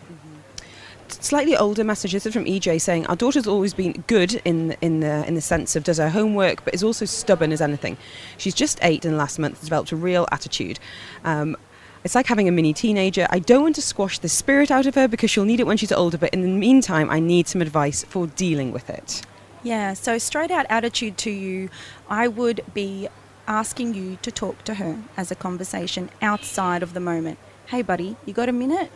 Slightly 1.10 1.56
older 1.56 1.84
message. 1.84 2.13
This 2.13 2.26
is 2.26 2.34
from 2.34 2.46
EJ 2.46 2.82
saying 2.82 3.06
our 3.08 3.16
daughter's 3.16 3.48
always 3.48 3.74
been 3.74 4.04
good 4.08 4.42
in 4.46 4.76
in 4.82 5.00
the 5.00 5.26
in 5.28 5.36
the 5.36 5.42
sense 5.42 5.76
of 5.76 5.84
does 5.84 5.98
her 5.98 6.10
homework, 6.10 6.63
but 6.66 6.74
is 6.74 6.84
also 6.84 7.06
stubborn 7.06 7.52
as 7.52 7.62
anything. 7.62 7.98
She's 8.38 8.54
just 8.54 8.80
eight, 8.82 9.06
and 9.06 9.18
last 9.18 9.39
month 9.39 9.62
developed 9.62 9.92
a 9.92 9.96
real 9.96 10.28
attitude. 10.32 10.80
Um, 11.24 11.58
it's 12.04 12.16
like 12.16 12.28
having 12.28 12.50
a 12.50 12.52
mini 12.52 12.74
teenager. 12.74 13.28
I 13.30 13.39
don't 13.39 13.63
want 13.63 13.76
to 13.76 13.82
squash 13.82 14.20
the 14.20 14.28
spirit 14.28 14.72
out 14.72 14.86
of 14.86 14.96
her 14.96 15.08
because 15.08 15.32
she'll 15.32 15.46
need 15.46 15.60
it 15.60 15.68
when 15.68 15.78
she's 15.78 15.92
older. 15.92 16.18
But 16.18 16.34
in 16.34 16.42
the 16.42 16.50
meantime, 16.50 17.10
I 17.10 17.20
need 17.20 17.48
some 17.48 17.62
advice 17.62 18.04
for 18.04 18.28
dealing 18.28 18.72
with 18.74 18.89
it. 18.89 19.22
Yeah, 19.63 19.94
so 19.94 20.18
straight 20.18 20.52
out 20.52 20.66
attitude 20.70 21.18
to 21.20 21.32
you, 21.32 21.70
I 22.10 22.28
would 22.28 22.62
be 22.74 23.08
asking 23.48 23.94
you 23.94 24.18
to 24.22 24.32
talk 24.32 24.63
to 24.66 24.76
her 24.76 25.02
as 25.16 25.32
a 25.32 25.36
conversation 25.36 26.10
outside 26.22 26.84
of 26.84 26.94
the 26.94 27.00
moment. 27.00 27.39
Hey, 27.68 27.82
buddy, 27.82 28.18
you 28.26 28.34
got 28.34 28.50
a 28.50 28.54
minute? 28.54 28.92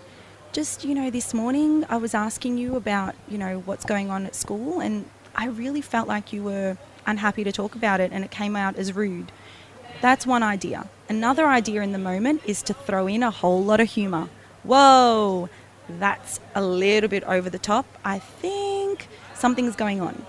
Just, 0.53 0.85
you 0.85 0.95
know, 0.95 1.09
this 1.09 1.33
morning 1.33 1.85
I 1.89 1.97
was 1.97 2.13
asking 2.13 2.57
you 2.57 2.75
about, 2.75 3.15
you 3.27 3.37
know, 3.37 3.59
what's 3.65 3.85
going 3.85 4.09
on 4.09 4.25
at 4.25 4.33
school, 4.33 4.79
and 4.79 5.05
I 5.35 5.47
really 5.47 5.81
felt 5.81 6.07
like 6.07 6.33
you 6.33 6.43
were 6.43 6.77
unhappy 7.05 7.43
to 7.43 7.51
talk 7.51 7.75
about 7.75 7.99
it 7.99 8.11
and 8.11 8.23
it 8.23 8.31
came 8.31 8.55
out 8.55 8.75
as 8.75 8.93
rude. 8.93 9.31
That's 10.01 10.25
one 10.25 10.43
idea. 10.43 10.89
Another 11.09 11.47
idea 11.47 11.81
in 11.81 11.91
the 11.91 11.99
moment 11.99 12.41
is 12.45 12.61
to 12.63 12.73
throw 12.73 13.07
in 13.07 13.23
a 13.23 13.31
whole 13.31 13.63
lot 13.63 13.79
of 13.79 13.89
humour. 13.89 14.29
Whoa, 14.63 15.49
that's 15.87 16.39
a 16.55 16.61
little 16.61 17.09
bit 17.09 17.23
over 17.23 17.49
the 17.49 17.59
top. 17.59 17.85
I 18.03 18.19
think 18.19 19.07
something's 19.33 19.75
going 19.75 20.01
on. 20.01 20.25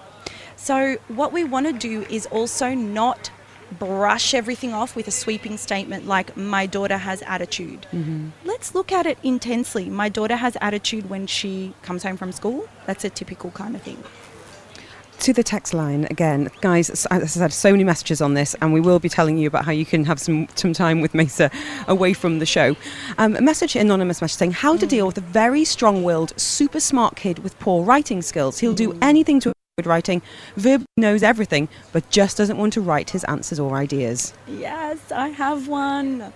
So, 0.56 0.96
what 1.08 1.32
we 1.32 1.44
want 1.44 1.66
to 1.66 1.72
do 1.72 2.02
is 2.10 2.26
also 2.26 2.74
not 2.74 3.30
brush 3.72 4.34
everything 4.34 4.72
off 4.72 4.96
with 4.96 5.08
a 5.08 5.10
sweeping 5.10 5.56
statement 5.56 6.06
like, 6.06 6.36
my 6.36 6.66
daughter 6.66 6.98
has 6.98 7.22
attitude. 7.22 7.86
Mm-hmm. 7.92 8.28
Let's 8.44 8.74
look 8.74 8.92
at 8.92 9.06
it 9.06 9.18
intensely. 9.22 9.88
My 9.90 10.08
daughter 10.08 10.36
has 10.36 10.56
attitude 10.60 11.10
when 11.10 11.26
she 11.26 11.74
comes 11.82 12.02
home 12.02 12.16
from 12.16 12.32
school. 12.32 12.68
That's 12.86 13.04
a 13.04 13.10
typical 13.10 13.50
kind 13.50 13.74
of 13.76 13.82
thing. 13.82 14.02
to 15.20 15.32
the 15.32 15.42
text 15.42 15.74
line 15.74 16.06
again, 16.10 16.48
guys. 16.60 16.88
s- 16.90 17.04
As 17.10 17.22
I 17.22 17.26
said, 17.26 17.52
so 17.52 17.72
many 17.72 17.82
messages 17.82 18.20
on 18.20 18.34
this, 18.34 18.54
and 18.60 18.72
we 18.72 18.80
will 18.80 19.00
be 19.00 19.08
telling 19.08 19.36
you 19.36 19.48
about 19.48 19.64
how 19.64 19.72
you 19.72 19.84
can 19.84 20.04
have 20.04 20.20
some 20.20 20.46
some 20.54 20.72
time 20.72 21.00
with 21.00 21.12
Mesa 21.12 21.50
away 21.88 22.12
from 22.14 22.38
the 22.38 22.46
show. 22.46 22.76
Um, 23.18 23.34
a 23.34 23.40
message, 23.40 23.74
anonymous 23.74 24.20
message 24.22 24.38
saying 24.38 24.52
how 24.52 24.76
to 24.76 24.86
deal 24.86 25.06
with 25.06 25.18
a 25.18 25.26
very 25.42 25.64
strong-willed, 25.64 26.38
super 26.38 26.78
smart 26.80 27.16
kid 27.16 27.40
with 27.40 27.58
poor 27.58 27.84
writing 27.84 28.22
skills. 28.22 28.60
He'll 28.60 28.74
do 28.74 28.92
mm. 28.92 28.98
anything 29.02 29.40
to 29.40 29.52
writing, 29.86 30.22
verb 30.56 30.84
knows 30.96 31.22
everything, 31.22 31.68
but 31.92 32.08
just 32.10 32.36
doesn't 32.36 32.58
want 32.58 32.72
to 32.72 32.80
write 32.80 33.10
his 33.10 33.24
answers 33.24 33.60
or 33.60 33.76
ideas. 33.76 34.32
Yes, 34.46 35.12
I 35.12 35.28
have 35.28 35.68
one. 35.68 36.32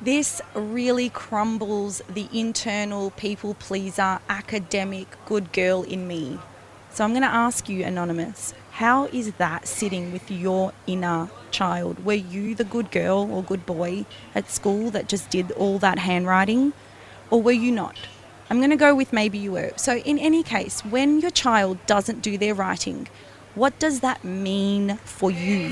This 0.00 0.40
really 0.54 1.08
crumbles 1.08 2.02
the 2.08 2.28
internal 2.32 3.10
people 3.12 3.54
pleaser, 3.54 4.18
academic, 4.28 5.16
good 5.26 5.52
girl 5.52 5.82
in 5.82 6.06
me. 6.06 6.38
So 6.92 7.04
I'm 7.04 7.10
going 7.10 7.22
to 7.22 7.28
ask 7.28 7.68
you, 7.68 7.84
Anonymous, 7.84 8.54
how 8.72 9.06
is 9.06 9.32
that 9.34 9.66
sitting 9.66 10.12
with 10.12 10.30
your 10.30 10.72
inner 10.86 11.28
child? 11.50 12.04
Were 12.04 12.14
you 12.14 12.54
the 12.54 12.64
good 12.64 12.90
girl 12.90 13.28
or 13.32 13.42
good 13.42 13.66
boy 13.66 14.04
at 14.34 14.50
school 14.50 14.90
that 14.90 15.08
just 15.08 15.30
did 15.30 15.50
all 15.52 15.78
that 15.78 15.98
handwriting? 16.00 16.72
Or 17.30 17.40
were 17.40 17.52
you 17.52 17.72
not? 17.72 17.96
I'm 18.50 18.58
going 18.58 18.70
to 18.70 18.76
go 18.76 18.94
with 18.94 19.12
maybe 19.12 19.38
you 19.38 19.52
were. 19.52 19.72
So, 19.76 19.96
in 19.98 20.18
any 20.18 20.42
case, 20.42 20.80
when 20.82 21.20
your 21.20 21.30
child 21.30 21.78
doesn't 21.86 22.22
do 22.22 22.36
their 22.38 22.54
writing, 22.54 23.08
What 23.54 23.78
does 23.78 24.00
that 24.00 24.24
mean 24.24 24.96
for 25.04 25.30
you? 25.30 25.70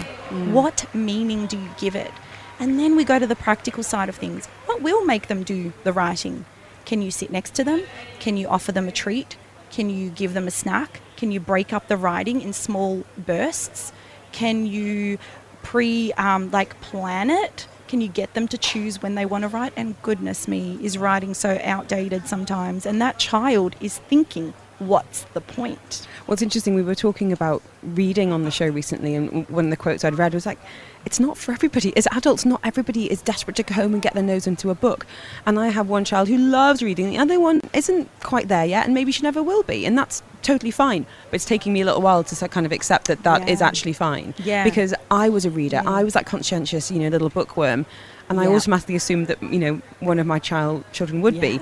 What 0.53 0.87
meaning 0.95 1.47
do 1.47 1.59
you 1.59 1.69
give 1.79 1.97
it? 1.97 2.13
And 2.61 2.79
then 2.79 2.95
we 2.95 3.03
go 3.05 3.19
to 3.19 3.27
the 3.27 3.35
practical 3.35 3.83
side 3.83 4.09
of 4.09 4.15
things. 4.15 4.47
What 4.67 4.83
will 4.83 5.05
make 5.05 5.27
them 5.27 5.43
do 5.43 5.73
the 5.83 5.93
writing? 5.93 6.45
Can 6.85 7.03
you 7.03 7.11
sit 7.11 7.33
next 7.33 7.55
to 7.57 7.65
them? 7.65 7.83
Can 8.21 8.37
you 8.37 8.47
offer 8.47 8.71
them 8.71 8.87
a 8.87 8.93
treat? 8.93 9.37
Can 9.73 9.91
you 9.91 10.11
give 10.11 10.33
them 10.33 10.47
a 10.47 10.53
snack? 10.53 11.01
Can 11.17 11.33
you 11.33 11.41
break 11.41 11.73
up 11.73 11.89
the 11.89 11.97
writing 11.97 12.41
in 12.41 12.53
small 12.53 13.05
bursts? 13.19 13.93
Can 14.31 14.65
you 14.65 15.19
pre 15.65 16.13
um, 16.13 16.53
like 16.53 16.81
plan 16.81 17.31
it? 17.31 17.67
Can 17.93 18.01
you 18.01 18.09
get 18.09 18.33
them 18.33 18.49
to 18.49 18.57
choose 18.57 19.03
when 19.03 19.17
they 19.17 19.27
want 19.27 19.43
to 19.43 19.49
write? 19.49 19.75
And 19.77 20.01
goodness 20.01 20.49
me, 20.49 20.79
is 20.81 20.97
writing 20.97 21.35
so 21.35 21.61
outdated 21.63 22.27
sometimes? 22.27 22.87
And 22.87 23.03
that 23.03 23.19
child 23.19 23.77
is 23.83 23.99
thinking, 23.99 24.55
what's 24.79 25.25
the 25.35 25.43
point? 25.43 26.09
What's 26.25 26.41
interesting, 26.41 26.75
we 26.75 26.83
were 26.83 26.95
talking 26.95 27.35
about 27.35 27.61
reading 27.83 28.33
on 28.33 28.45
the 28.45 28.51
show 28.51 28.67
recently, 28.67 29.15
and 29.15 29.47
one 29.51 29.67
of 29.67 29.71
the 29.71 29.77
quotes 29.77 30.07
I'd 30.07 30.17
read 30.17 30.33
was 30.33 30.47
like, 30.47 30.59
it's 31.05 31.19
not 31.21 31.37
for 31.37 31.53
everybody. 31.53 31.97
As 31.97 32.07
adults, 32.13 32.45
not 32.45 32.61
everybody 32.65 33.11
is 33.11 33.21
desperate 33.23 33.57
to 33.57 33.63
go 33.63 33.75
home 33.75 33.93
and 33.95 34.03
get 34.03 34.15
their 34.15 34.23
nose 34.23 34.47
into 34.47 34.71
a 34.71 34.75
book. 34.75 35.07
And 35.47 35.59
I 35.59 35.69
have 35.69 35.89
one 35.89 36.05
child 36.05 36.29
who 36.29 36.37
loves 36.37 36.83
reading, 36.83 37.11
the 37.11 37.19
other 37.19 37.41
one 37.41 37.61
isn't 37.73 38.09
quite 38.21 38.49
there 38.49 38.65
yet, 38.65 38.85
and 38.85 38.95
maybe 38.95 39.13
she 39.13 39.23
never 39.23 39.43
will 39.43 39.63
be. 39.63 39.85
And 39.87 39.97
that's 39.99 40.23
totally 40.43 40.71
fine. 40.71 41.07
But 41.31 41.37
it's 41.37 41.45
taking 41.45 41.73
me 41.73 41.81
a 41.81 41.85
little 41.85 42.03
while 42.03 42.25
to 42.25 42.49
kind 42.49 42.67
of 42.67 42.73
accept 42.73 43.07
that 43.07 43.23
that 43.23 43.49
is 43.49 43.61
Yeah. 43.61 43.67
actually 43.67 43.93
fine. 43.93 44.35
Yeah. 44.39 44.65
Because 44.65 44.95
I 45.11 45.29
was 45.29 45.45
a 45.45 45.51
reader, 45.51 45.81
Yeah. 45.85 45.91
I 45.91 46.05
was 46.05 46.15
that 46.15 46.27
conscientious, 46.27 46.91
you 46.91 46.99
know, 46.99 47.09
little 47.09 47.31
bookworm. 47.31 47.87
And 48.29 48.41
I 48.41 48.47
automatically 48.47 48.95
assumed 48.97 49.27
that, 49.27 49.43
you 49.43 49.59
know, 49.59 49.83
one 50.01 50.19
of 50.19 50.27
my 50.27 50.39
child 50.39 50.85
children 50.93 51.21
would 51.23 51.41
be. 51.41 51.61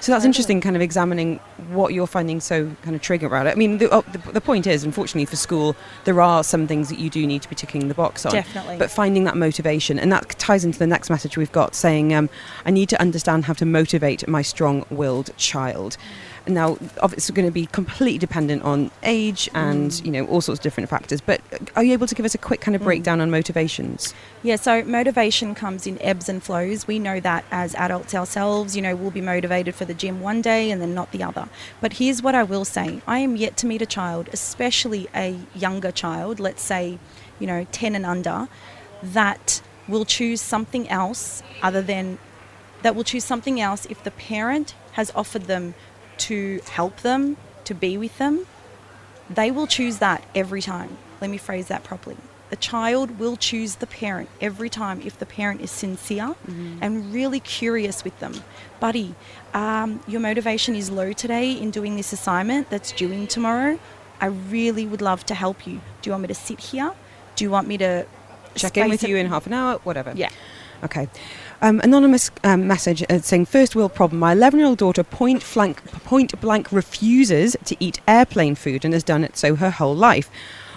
So 0.00 0.12
that's 0.12 0.24
interesting, 0.24 0.60
kind 0.60 0.76
of 0.76 0.82
examining 0.82 1.40
what 1.70 1.92
you're 1.92 2.06
finding 2.06 2.40
so 2.40 2.70
kind 2.82 2.94
of 2.94 3.02
trigger 3.02 3.26
about 3.26 3.46
it. 3.46 3.50
I 3.50 3.54
mean, 3.56 3.78
the, 3.78 3.92
oh, 3.92 4.02
the, 4.12 4.18
the 4.32 4.40
point 4.40 4.66
is, 4.66 4.84
unfortunately 4.84 5.24
for 5.24 5.36
school, 5.36 5.76
there 6.04 6.20
are 6.20 6.44
some 6.44 6.66
things 6.66 6.88
that 6.88 6.98
you 6.98 7.10
do 7.10 7.26
need 7.26 7.42
to 7.42 7.48
be 7.48 7.54
ticking 7.54 7.88
the 7.88 7.94
box 7.94 8.24
on. 8.24 8.32
Definitely. 8.32 8.78
But 8.78 8.90
finding 8.90 9.24
that 9.24 9.36
motivation, 9.36 9.98
and 9.98 10.12
that 10.12 10.28
ties 10.38 10.64
into 10.64 10.78
the 10.78 10.86
next 10.86 11.10
message 11.10 11.36
we've 11.36 11.52
got, 11.52 11.74
saying, 11.74 12.14
um, 12.14 12.30
I 12.64 12.70
need 12.70 12.88
to 12.90 13.00
understand 13.00 13.44
how 13.44 13.54
to 13.54 13.66
motivate 13.66 14.26
my 14.28 14.42
strong-willed 14.42 15.36
child. 15.36 15.96
Now, 16.48 16.78
it's 17.02 17.30
going 17.30 17.46
to 17.46 17.52
be 17.52 17.66
completely 17.66 18.18
dependent 18.18 18.62
on 18.62 18.90
age 19.02 19.48
and 19.54 19.90
Mm. 19.90 20.04
you 20.06 20.10
know 20.12 20.24
all 20.26 20.40
sorts 20.40 20.58
of 20.60 20.62
different 20.62 20.88
factors. 20.88 21.20
But 21.20 21.40
are 21.76 21.84
you 21.84 21.92
able 21.92 22.06
to 22.06 22.14
give 22.14 22.24
us 22.24 22.34
a 22.34 22.38
quick 22.38 22.60
kind 22.60 22.74
of 22.74 22.82
Mm. 22.82 22.86
breakdown 22.86 23.20
on 23.20 23.30
motivations? 23.30 24.14
Yeah, 24.42 24.56
so 24.56 24.82
motivation 24.84 25.54
comes 25.54 25.86
in 25.86 26.00
ebbs 26.00 26.28
and 26.28 26.42
flows. 26.42 26.86
We 26.86 26.98
know 26.98 27.20
that 27.20 27.44
as 27.50 27.74
adults 27.74 28.14
ourselves, 28.14 28.74
you 28.76 28.82
know, 28.82 28.94
we'll 28.96 29.10
be 29.10 29.20
motivated 29.20 29.74
for 29.74 29.84
the 29.84 29.94
gym 29.94 30.20
one 30.20 30.40
day 30.42 30.70
and 30.70 30.80
then 30.80 30.94
not 30.94 31.12
the 31.12 31.22
other. 31.22 31.48
But 31.80 31.94
here's 31.94 32.22
what 32.22 32.34
I 32.34 32.42
will 32.44 32.64
say 32.64 33.00
I 33.06 33.18
am 33.18 33.36
yet 33.36 33.56
to 33.58 33.66
meet 33.66 33.82
a 33.82 33.86
child, 33.86 34.28
especially 34.32 35.08
a 35.14 35.36
younger 35.54 35.90
child, 35.92 36.40
let's 36.40 36.62
say, 36.62 36.98
you 37.38 37.46
know, 37.46 37.66
10 37.72 37.94
and 37.94 38.06
under, 38.06 38.48
that 39.02 39.60
will 39.86 40.04
choose 40.04 40.40
something 40.40 40.88
else 40.88 41.42
other 41.62 41.80
than 41.82 42.18
that 42.82 42.94
will 42.94 43.04
choose 43.04 43.24
something 43.24 43.60
else 43.60 43.86
if 43.90 44.02
the 44.04 44.10
parent 44.10 44.74
has 44.92 45.10
offered 45.14 45.44
them 45.44 45.74
to 46.18 46.60
help 46.70 46.98
them, 46.98 47.36
to 47.64 47.74
be 47.74 47.96
with 47.96 48.18
them, 48.18 48.46
they 49.30 49.50
will 49.50 49.66
choose 49.66 49.98
that 49.98 50.22
every 50.34 50.62
time. 50.62 50.96
Let 51.20 51.30
me 51.30 51.38
phrase 51.38 51.68
that 51.68 51.84
properly. 51.84 52.16
The 52.50 52.56
child 52.56 53.18
will 53.18 53.36
choose 53.36 53.74
the 53.76 53.86
parent 53.86 54.30
every 54.40 54.70
time 54.70 55.02
if 55.04 55.18
the 55.18 55.26
parent 55.26 55.60
is 55.60 55.70
sincere 55.70 56.34
and 56.80 57.12
really 57.12 57.40
curious 57.40 58.04
with 58.04 58.18
them. 58.20 58.42
Buddy, 58.80 59.14
um, 59.52 60.00
your 60.08 60.20
motivation 60.20 60.74
is 60.74 60.88
low 60.90 61.12
today 61.12 61.52
in 61.52 61.70
doing 61.70 61.96
this 61.96 62.10
assignment 62.14 62.70
that's 62.70 62.90
due 62.92 63.12
in 63.12 63.26
tomorrow. 63.26 63.78
I 64.18 64.26
really 64.26 64.86
would 64.86 65.02
love 65.02 65.26
to 65.26 65.34
help 65.34 65.66
you. 65.66 65.82
Do 66.00 66.08
you 66.08 66.12
want 66.12 66.22
me 66.22 66.28
to 66.28 66.34
sit 66.34 66.58
here? 66.58 66.92
Do 67.36 67.44
you 67.44 67.50
want 67.50 67.68
me 67.68 67.76
to 67.78 68.06
Check 68.54 68.78
in 68.78 68.88
with 68.88 69.04
it- 69.04 69.10
you 69.10 69.16
in 69.16 69.26
half 69.26 69.46
an 69.46 69.52
hour, 69.52 69.78
whatever. 69.84 70.12
Yeah. 70.16 70.30
Okay. 70.82 71.08
Um, 71.60 71.80
anonymous 71.80 72.30
um, 72.44 72.68
message 72.68 73.02
uh, 73.10 73.18
saying 73.18 73.46
first 73.46 73.74
world 73.74 73.92
problem. 73.92 74.20
My 74.20 74.30
11 74.30 74.60
year 74.60 74.68
old 74.68 74.78
daughter 74.78 75.02
point 75.02 75.44
blank, 75.52 75.84
point 76.04 76.40
blank 76.40 76.70
refuses 76.70 77.56
to 77.64 77.76
eat 77.80 78.00
airplane 78.06 78.54
food 78.54 78.84
and 78.84 78.94
has 78.94 79.02
done 79.02 79.24
it 79.24 79.36
so 79.36 79.56
her 79.56 79.70
whole 79.70 79.96
life. 79.96 80.30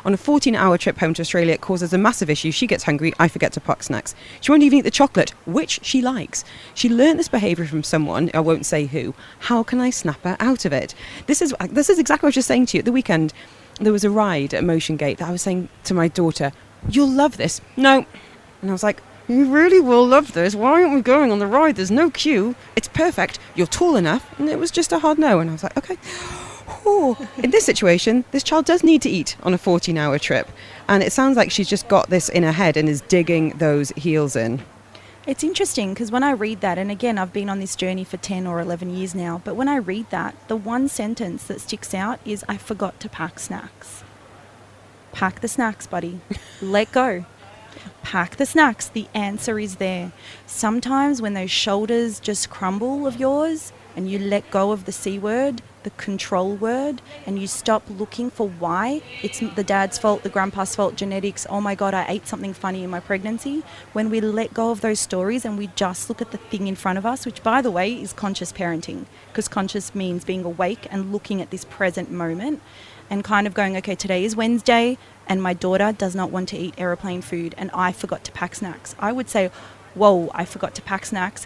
On 0.04 0.12
a 0.12 0.18
14 0.18 0.56
hour 0.56 0.80
trip 0.80 0.98
home 0.98 1.14
to 1.14 1.22
Australia, 1.22 1.54
it 1.54 1.62
causes 1.62 1.94
a 1.94 2.00
massive 2.00 2.32
issue. 2.32 2.52
She 2.52 2.66
gets 2.66 2.86
hungry. 2.86 3.14
I 3.20 3.28
forget 3.28 3.54
to 3.54 3.62
pack 3.62 3.84
snacks. 3.84 4.16
She 4.40 4.52
won't 4.52 4.64
even 4.64 4.80
eat 4.80 4.82
the 4.82 4.90
chocolate, 4.90 5.30
which 5.46 5.82
she 5.84 6.02
likes. 6.02 6.44
She 6.74 6.90
learnt 6.90 7.18
this 7.18 7.30
behaviour 7.30 7.68
from 7.68 7.84
someone, 7.84 8.32
I 8.34 8.40
won't 8.40 8.66
say 8.66 8.88
who. 8.88 9.14
How 9.42 9.62
can 9.62 9.80
I 9.80 9.92
snap 9.92 10.24
her 10.24 10.36
out 10.40 10.66
of 10.66 10.74
it? 10.74 10.96
This 11.28 11.44
is, 11.44 11.54
uh, 11.60 11.68
this 11.70 11.92
is 11.92 12.00
exactly 12.00 12.26
what 12.26 12.30
I 12.30 12.32
was 12.32 12.36
just 12.36 12.48
saying 12.48 12.66
to 12.68 12.78
you. 12.78 12.80
At 12.80 12.86
the 12.86 12.92
weekend, 12.92 13.34
there 13.80 13.94
was 13.94 14.04
a 14.04 14.10
ride 14.10 14.56
at 14.56 14.64
Motion 14.64 14.98
Gate 14.98 15.20
that 15.20 15.28
I 15.28 15.32
was 15.32 15.44
saying 15.44 15.70
to 15.84 15.94
my 15.94 16.08
daughter, 16.08 16.52
You'll 16.90 17.12
love 17.12 17.38
this. 17.38 17.62
No. 17.78 18.08
And 18.64 18.72
I 18.72 18.74
was 18.74 18.82
like, 18.82 19.04
You 19.32 19.46
really 19.46 19.80
will 19.80 20.06
love 20.06 20.34
this. 20.34 20.56
Why 20.56 20.82
aren't 20.82 20.94
we 20.94 21.02
going 21.02 21.32
on 21.32 21.40
the 21.40 21.48
ride? 21.48 21.78
There's 21.78 21.90
no 21.90 22.10
queue. 22.10 22.54
It's 22.76 22.90
perfect. 22.90 23.40
You're 23.56 23.66
tall 23.66 23.96
enough. 23.96 24.38
And 24.38 24.50
it 24.50 24.60
was 24.60 24.72
just 24.72 24.92
a 24.92 25.00
hard 25.00 25.18
no. 25.18 25.40
And 25.40 25.50
I 25.50 25.54
was 25.54 25.64
like, 25.64 25.78
Okay. 25.78 25.96
Whew. 26.84 27.16
In 27.38 27.52
this 27.52 27.66
situation, 27.66 28.26
this 28.32 28.44
child 28.44 28.66
does 28.66 28.84
need 28.84 29.02
to 29.04 29.10
eat 29.10 29.38
on 29.44 29.54
a 29.54 29.58
14 29.58 29.98
hour 29.98 30.20
trip. 30.20 30.50
And 30.90 31.02
it 31.02 31.14
sounds 31.14 31.38
like 31.38 31.50
she's 31.50 31.70
just 31.70 31.88
got 31.88 32.10
this 32.10 32.28
in 32.28 32.44
her 32.44 32.52
head 32.52 32.76
and 32.76 32.90
is 32.90 33.00
digging 33.02 33.52
those 33.52 33.92
heels 33.92 34.36
in. 34.36 34.62
It's 35.26 35.46
interesting 35.46 35.94
because 35.94 36.12
when 36.12 36.24
I 36.24 36.32
read 36.32 36.60
that, 36.60 36.78
and 36.78 36.92
again, 36.92 37.18
I've 37.18 37.32
been 37.32 37.50
on 37.50 37.60
this 37.60 37.78
journey 37.78 38.04
for 38.04 38.18
10 38.18 38.46
or 38.46 38.60
11 38.60 38.94
years 38.94 39.16
now, 39.16 39.42
but 39.46 39.56
when 39.56 39.70
I 39.70 39.78
read 39.78 40.10
that, 40.10 40.36
the 40.50 40.58
one 40.58 40.90
sentence 40.90 41.46
that 41.46 41.62
sticks 41.62 41.94
out 41.94 42.20
is 42.26 42.44
I 42.50 42.58
forgot 42.58 43.00
to 43.00 43.08
pack 43.08 43.40
snacks. 43.40 44.04
Pack 45.14 45.40
the 45.40 45.48
snacks, 45.48 45.88
buddy. 45.88 46.20
Let 46.62 46.92
go. 46.92 47.26
Pack 48.04 48.36
the 48.38 48.46
snacks. 48.46 48.88
The 48.88 49.08
answer 49.14 49.60
is 49.60 49.78
there. 49.78 50.12
Sometimes 50.46 51.22
when 51.22 51.34
those 51.34 51.52
shoulders 51.52 52.20
just 52.20 52.50
crumble 52.50 53.08
of 53.08 53.20
yours 53.20 53.72
and 53.96 54.10
you 54.10 54.20
let 54.20 54.50
go 54.52 54.72
of 54.72 54.86
the 54.86 54.92
C 54.92 55.20
word, 55.20 55.62
the 55.84 55.90
control 55.92 56.56
word, 56.56 57.02
and 57.26 57.40
you 57.40 57.48
stop 57.48 57.84
looking 57.90 58.30
for 58.30 58.48
why 58.48 59.02
it's 59.22 59.40
the 59.40 59.64
dad's 59.64 59.98
fault, 59.98 60.24
the 60.24 60.30
grandpa's 60.30 60.76
fault, 60.76 60.96
genetics, 60.96 61.48
oh 61.50 61.60
my 61.60 61.76
God, 61.76 61.94
I 61.94 62.06
ate 62.08 62.28
something 62.28 62.54
funny 62.54 62.84
in 62.84 62.90
my 62.90 63.00
pregnancy. 63.00 63.64
When 63.94 64.10
we 64.10 64.22
let 64.22 64.54
go 64.54 64.72
of 64.72 64.82
those 64.82 65.00
stories 65.00 65.44
and 65.44 65.58
we 65.58 65.68
just 65.76 66.10
look 66.10 66.22
at 66.22 66.32
the 66.32 66.38
thing 66.38 66.68
in 66.68 66.76
front 66.76 66.98
of 66.98 67.06
us, 67.06 67.26
which 67.26 67.44
by 67.44 67.62
the 67.62 67.72
way 67.72 67.94
is 67.94 68.14
conscious 68.14 68.52
parenting, 68.54 69.06
because 69.28 69.48
conscious 69.48 69.96
means 69.96 70.24
being 70.24 70.44
awake 70.44 70.88
and 70.92 71.12
looking 71.12 71.42
at 71.42 71.50
this 71.50 71.66
present 71.66 72.12
moment 72.12 72.62
and 73.12 73.24
kind 73.26 73.46
of 73.46 73.54
going, 73.54 73.76
okay, 73.78 73.94
today 73.94 74.24
is 74.24 74.36
Wednesday 74.36 74.98
and 75.28 75.44
my 75.44 75.54
daughter 75.54 75.92
does 75.92 76.16
not 76.16 76.32
want 76.32 76.48
to 76.50 76.58
eat 76.58 76.74
aeroplane 76.78 77.22
food 77.22 77.54
and 77.58 77.70
I 77.74 77.92
forgot 77.92 78.24
to 78.24 78.32
pack 78.32 78.56
snacks. 78.56 78.96
I 78.98 79.12
would 79.12 79.30
say, 79.30 79.52
whoa, 79.94 80.32
I 80.34 80.46
forgot 80.46 80.74
to 80.76 80.82
pack 80.82 81.06
snacks. 81.06 81.46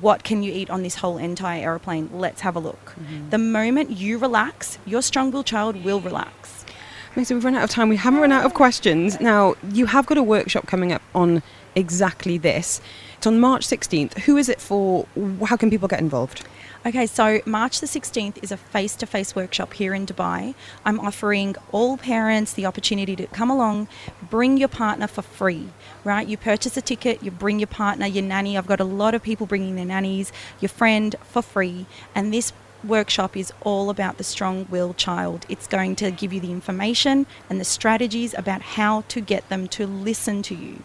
What 0.00 0.24
can 0.24 0.42
you 0.42 0.52
eat 0.52 0.68
on 0.68 0.82
this 0.82 0.96
whole 0.96 1.16
entire 1.16 1.62
aeroplane? 1.62 2.10
Let's 2.12 2.40
have 2.42 2.56
a 2.56 2.58
look. 2.58 2.94
Mm-hmm. 3.00 3.30
The 3.30 3.38
moment 3.38 3.90
you 3.92 4.18
relax, 4.18 4.78
your 4.84 5.00
strong 5.00 5.30
willed 5.30 5.46
child 5.46 5.82
will 5.84 6.00
relax. 6.00 6.66
Mesa, 7.14 7.32
we've 7.34 7.44
run 7.44 7.54
out 7.54 7.64
of 7.64 7.70
time. 7.70 7.88
We 7.88 7.96
haven't 7.96 8.20
run 8.20 8.32
out 8.32 8.44
of 8.44 8.54
questions. 8.54 9.20
Now, 9.20 9.54
you 9.72 9.86
have 9.86 10.04
got 10.04 10.18
a 10.18 10.22
workshop 10.22 10.66
coming 10.66 10.92
up 10.92 11.02
on 11.14 11.42
exactly 11.74 12.38
this. 12.38 12.80
It's 13.16 13.26
on 13.26 13.40
March 13.40 13.66
16th. 13.66 14.18
Who 14.20 14.36
is 14.36 14.48
it 14.48 14.60
for? 14.60 15.06
How 15.46 15.56
can 15.56 15.70
people 15.70 15.88
get 15.88 16.00
involved? 16.00 16.44
Okay, 16.86 17.06
so 17.06 17.40
March 17.44 17.80
the 17.80 17.88
16th 17.88 18.38
is 18.40 18.52
a 18.52 18.56
face 18.56 18.94
to 18.96 19.06
face 19.06 19.34
workshop 19.34 19.74
here 19.74 19.94
in 19.94 20.06
Dubai. 20.06 20.54
I'm 20.84 21.00
offering 21.00 21.56
all 21.72 21.96
parents 21.96 22.52
the 22.52 22.66
opportunity 22.66 23.16
to 23.16 23.26
come 23.26 23.50
along, 23.50 23.88
bring 24.30 24.56
your 24.56 24.68
partner 24.68 25.08
for 25.08 25.22
free, 25.22 25.70
right? 26.04 26.26
You 26.26 26.36
purchase 26.36 26.76
a 26.76 26.80
ticket, 26.80 27.20
you 27.20 27.32
bring 27.32 27.58
your 27.58 27.66
partner, 27.66 28.06
your 28.06 28.22
nanny. 28.22 28.56
I've 28.56 28.68
got 28.68 28.78
a 28.78 28.84
lot 28.84 29.12
of 29.12 29.24
people 29.24 29.44
bringing 29.44 29.74
their 29.74 29.84
nannies, 29.84 30.30
your 30.60 30.68
friend 30.68 31.16
for 31.24 31.42
free. 31.42 31.86
And 32.14 32.32
this 32.32 32.52
workshop 32.84 33.36
is 33.36 33.52
all 33.62 33.90
about 33.90 34.16
the 34.18 34.24
strong 34.24 34.64
willed 34.70 34.96
child. 34.96 35.46
It's 35.48 35.66
going 35.66 35.96
to 35.96 36.12
give 36.12 36.32
you 36.32 36.38
the 36.38 36.52
information 36.52 37.26
and 37.50 37.60
the 37.60 37.64
strategies 37.64 38.34
about 38.34 38.62
how 38.62 39.00
to 39.08 39.20
get 39.20 39.48
them 39.48 39.66
to 39.68 39.84
listen 39.84 40.42
to 40.42 40.54
you. 40.54 40.84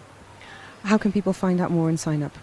How 0.85 0.97
can 0.97 1.11
people 1.11 1.33
find 1.33 1.61
out 1.61 1.71
more 1.71 1.87
and 1.87 1.99
sign 1.99 2.23
up? 2.23 2.37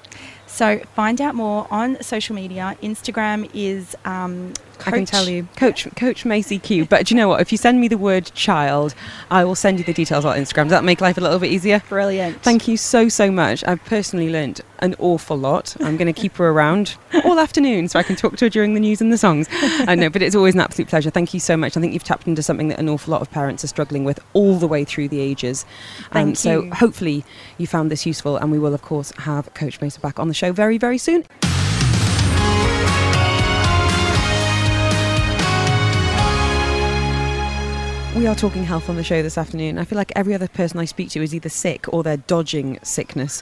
So 0.60 0.78
find 0.94 1.22
out 1.22 1.34
more 1.34 1.66
on 1.70 2.02
social 2.02 2.34
media. 2.36 2.76
Instagram 2.82 3.48
is 3.54 3.96
um, 4.04 4.52
I 4.86 4.90
can 4.90 5.04
tell 5.04 5.28
you, 5.28 5.46
Coach 5.56 5.88
Coach 5.96 6.24
Macy 6.24 6.58
Q. 6.58 6.84
But 6.84 7.06
do 7.06 7.14
you 7.14 7.20
know 7.20 7.28
what? 7.28 7.40
If 7.40 7.52
you 7.52 7.58
send 7.58 7.80
me 7.80 7.88
the 7.88 7.98
word 7.98 8.30
child, 8.34 8.94
I 9.30 9.44
will 9.44 9.54
send 9.54 9.78
you 9.78 9.84
the 9.84 9.92
details 9.92 10.24
on 10.24 10.36
Instagram. 10.36 10.64
Does 10.64 10.70
that 10.70 10.84
make 10.84 11.00
life 11.00 11.18
a 11.18 11.20
little 11.20 11.38
bit 11.38 11.50
easier? 11.50 11.82
Brilliant. 11.88 12.42
Thank 12.42 12.68
you 12.68 12.76
so 12.76 13.08
so 13.08 13.30
much. 13.30 13.64
I've 13.66 13.84
personally 13.84 14.30
learnt 14.30 14.60
an 14.80 14.94
awful 14.98 15.36
lot. 15.36 15.76
I'm 15.80 15.96
going 15.96 16.12
to 16.12 16.18
keep 16.18 16.36
her 16.36 16.48
around 16.48 16.96
all 17.24 17.38
afternoon 17.38 17.88
so 17.88 17.98
I 17.98 18.02
can 18.02 18.16
talk 18.16 18.36
to 18.36 18.46
her 18.46 18.48
during 18.48 18.74
the 18.74 18.80
news 18.80 19.00
and 19.00 19.12
the 19.12 19.18
songs. 19.18 19.46
I 19.50 19.94
know, 19.94 20.10
but 20.10 20.22
it's 20.22 20.34
always 20.34 20.54
an 20.54 20.60
absolute 20.60 20.88
pleasure. 20.88 21.10
Thank 21.10 21.34
you 21.34 21.40
so 21.40 21.56
much. 21.56 21.76
I 21.76 21.80
think 21.80 21.92
you've 21.92 22.04
tapped 22.04 22.26
into 22.26 22.42
something 22.42 22.68
that 22.68 22.78
an 22.78 22.88
awful 22.88 23.12
lot 23.12 23.20
of 23.20 23.30
parents 23.30 23.64
are 23.64 23.68
struggling 23.68 24.04
with 24.04 24.18
all 24.32 24.56
the 24.58 24.68
way 24.68 24.84
through 24.84 25.08
the 25.08 25.20
ages. 25.20 25.64
Um, 26.12 26.34
Thank 26.34 26.36
so 26.36 26.70
hopefully 26.70 27.24
you 27.58 27.66
found 27.66 27.90
this 27.90 28.06
useful, 28.06 28.36
and 28.36 28.50
we 28.50 28.58
will 28.58 28.74
of 28.74 28.82
course 28.82 29.12
have 29.18 29.52
Coach 29.54 29.80
Mesa 29.80 30.00
back 30.00 30.18
on 30.18 30.28
the 30.28 30.34
show 30.34 30.52
very 30.52 30.78
very 30.78 30.98
soon. 30.98 31.24
We 38.16 38.26
are 38.26 38.34
talking 38.34 38.64
health 38.64 38.90
on 38.90 38.96
the 38.96 39.04
show 39.04 39.22
this 39.22 39.38
afternoon. 39.38 39.78
I 39.78 39.84
feel 39.84 39.96
like 39.96 40.10
every 40.16 40.34
other 40.34 40.48
person 40.48 40.80
I 40.80 40.84
speak 40.84 41.10
to 41.10 41.22
is 41.22 41.32
either 41.32 41.48
sick 41.48 41.86
or 41.94 42.02
they're 42.02 42.16
dodging 42.16 42.80
sickness. 42.82 43.40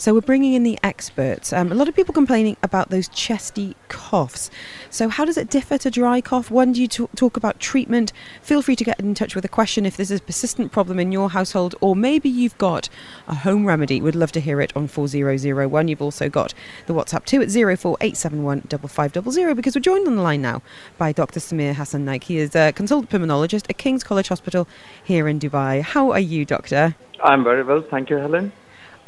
So 0.00 0.14
we're 0.14 0.22
bringing 0.22 0.54
in 0.54 0.62
the 0.62 0.78
experts. 0.82 1.52
Um, 1.52 1.70
a 1.70 1.74
lot 1.74 1.86
of 1.86 1.94
people 1.94 2.14
complaining 2.14 2.56
about 2.62 2.88
those 2.88 3.06
chesty 3.08 3.76
coughs. 3.88 4.50
So 4.88 5.10
how 5.10 5.26
does 5.26 5.36
it 5.36 5.50
differ 5.50 5.76
to 5.76 5.90
dry 5.90 6.22
cough? 6.22 6.50
When 6.50 6.72
do 6.72 6.80
you 6.80 6.88
t- 6.88 7.06
talk 7.16 7.36
about 7.36 7.60
treatment? 7.60 8.14
Feel 8.40 8.62
free 8.62 8.76
to 8.76 8.82
get 8.82 8.98
in 8.98 9.12
touch 9.12 9.34
with 9.34 9.44
a 9.44 9.48
question 9.48 9.84
if 9.84 9.98
this 9.98 10.10
is 10.10 10.20
a 10.20 10.22
persistent 10.22 10.72
problem 10.72 10.98
in 10.98 11.12
your 11.12 11.28
household, 11.28 11.74
or 11.82 11.94
maybe 11.94 12.30
you've 12.30 12.56
got 12.56 12.88
a 13.28 13.34
home 13.34 13.66
remedy. 13.66 14.00
We'd 14.00 14.14
love 14.14 14.32
to 14.32 14.40
hear 14.40 14.62
it 14.62 14.74
on 14.74 14.88
4001. 14.88 15.88
You've 15.88 16.00
also 16.00 16.30
got 16.30 16.54
the 16.86 16.94
WhatsApp 16.94 17.26
too 17.26 17.42
at 17.42 17.50
04871 17.50 18.62
5500 18.62 19.54
because 19.54 19.74
we're 19.74 19.82
joined 19.82 20.08
on 20.08 20.16
the 20.16 20.22
line 20.22 20.40
now 20.40 20.62
by 20.96 21.12
Dr. 21.12 21.40
Samir 21.40 21.74
Hassan 21.74 22.06
Naik. 22.06 22.24
He 22.24 22.38
is 22.38 22.56
a 22.56 22.72
consultant 22.72 23.10
pulmonologist 23.10 23.66
at 23.68 23.76
King's 23.76 24.02
College 24.02 24.28
Hospital 24.28 24.66
here 25.04 25.28
in 25.28 25.38
Dubai. 25.38 25.82
How 25.82 26.10
are 26.10 26.20
you, 26.20 26.46
Doctor? 26.46 26.96
I'm 27.22 27.44
very 27.44 27.62
well, 27.62 27.82
thank 27.82 28.08
you, 28.08 28.16
Helen. 28.16 28.50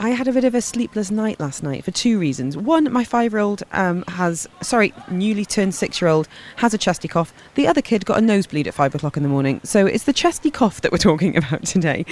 I 0.02 0.08
had 0.08 0.26
a 0.26 0.32
bit 0.32 0.42
of 0.42 0.52
a 0.56 0.60
sleepless 0.60 1.12
night 1.12 1.38
last 1.38 1.62
night 1.62 1.84
for 1.84 1.92
two 1.92 2.18
reasons. 2.18 2.56
One, 2.56 2.92
my 2.92 3.04
five 3.04 3.30
year 3.30 3.40
old 3.40 3.62
um, 3.70 4.02
has, 4.08 4.48
sorry, 4.60 4.92
newly 5.08 5.44
turned 5.44 5.76
six 5.76 6.00
year 6.00 6.08
old 6.08 6.26
has 6.56 6.74
a 6.74 6.78
chesty 6.78 7.06
cough. 7.06 7.32
The 7.54 7.68
other 7.68 7.80
kid 7.80 8.04
got 8.04 8.18
a 8.18 8.20
nosebleed 8.20 8.66
at 8.66 8.74
five 8.74 8.96
o'clock 8.96 9.16
in 9.16 9.22
the 9.22 9.28
morning. 9.28 9.60
So 9.62 9.86
it's 9.86 10.02
the 10.02 10.12
chesty 10.12 10.50
cough 10.50 10.80
that 10.80 10.90
we're 10.90 10.98
talking 11.12 11.36
about 11.36 11.62
today. 11.62 12.04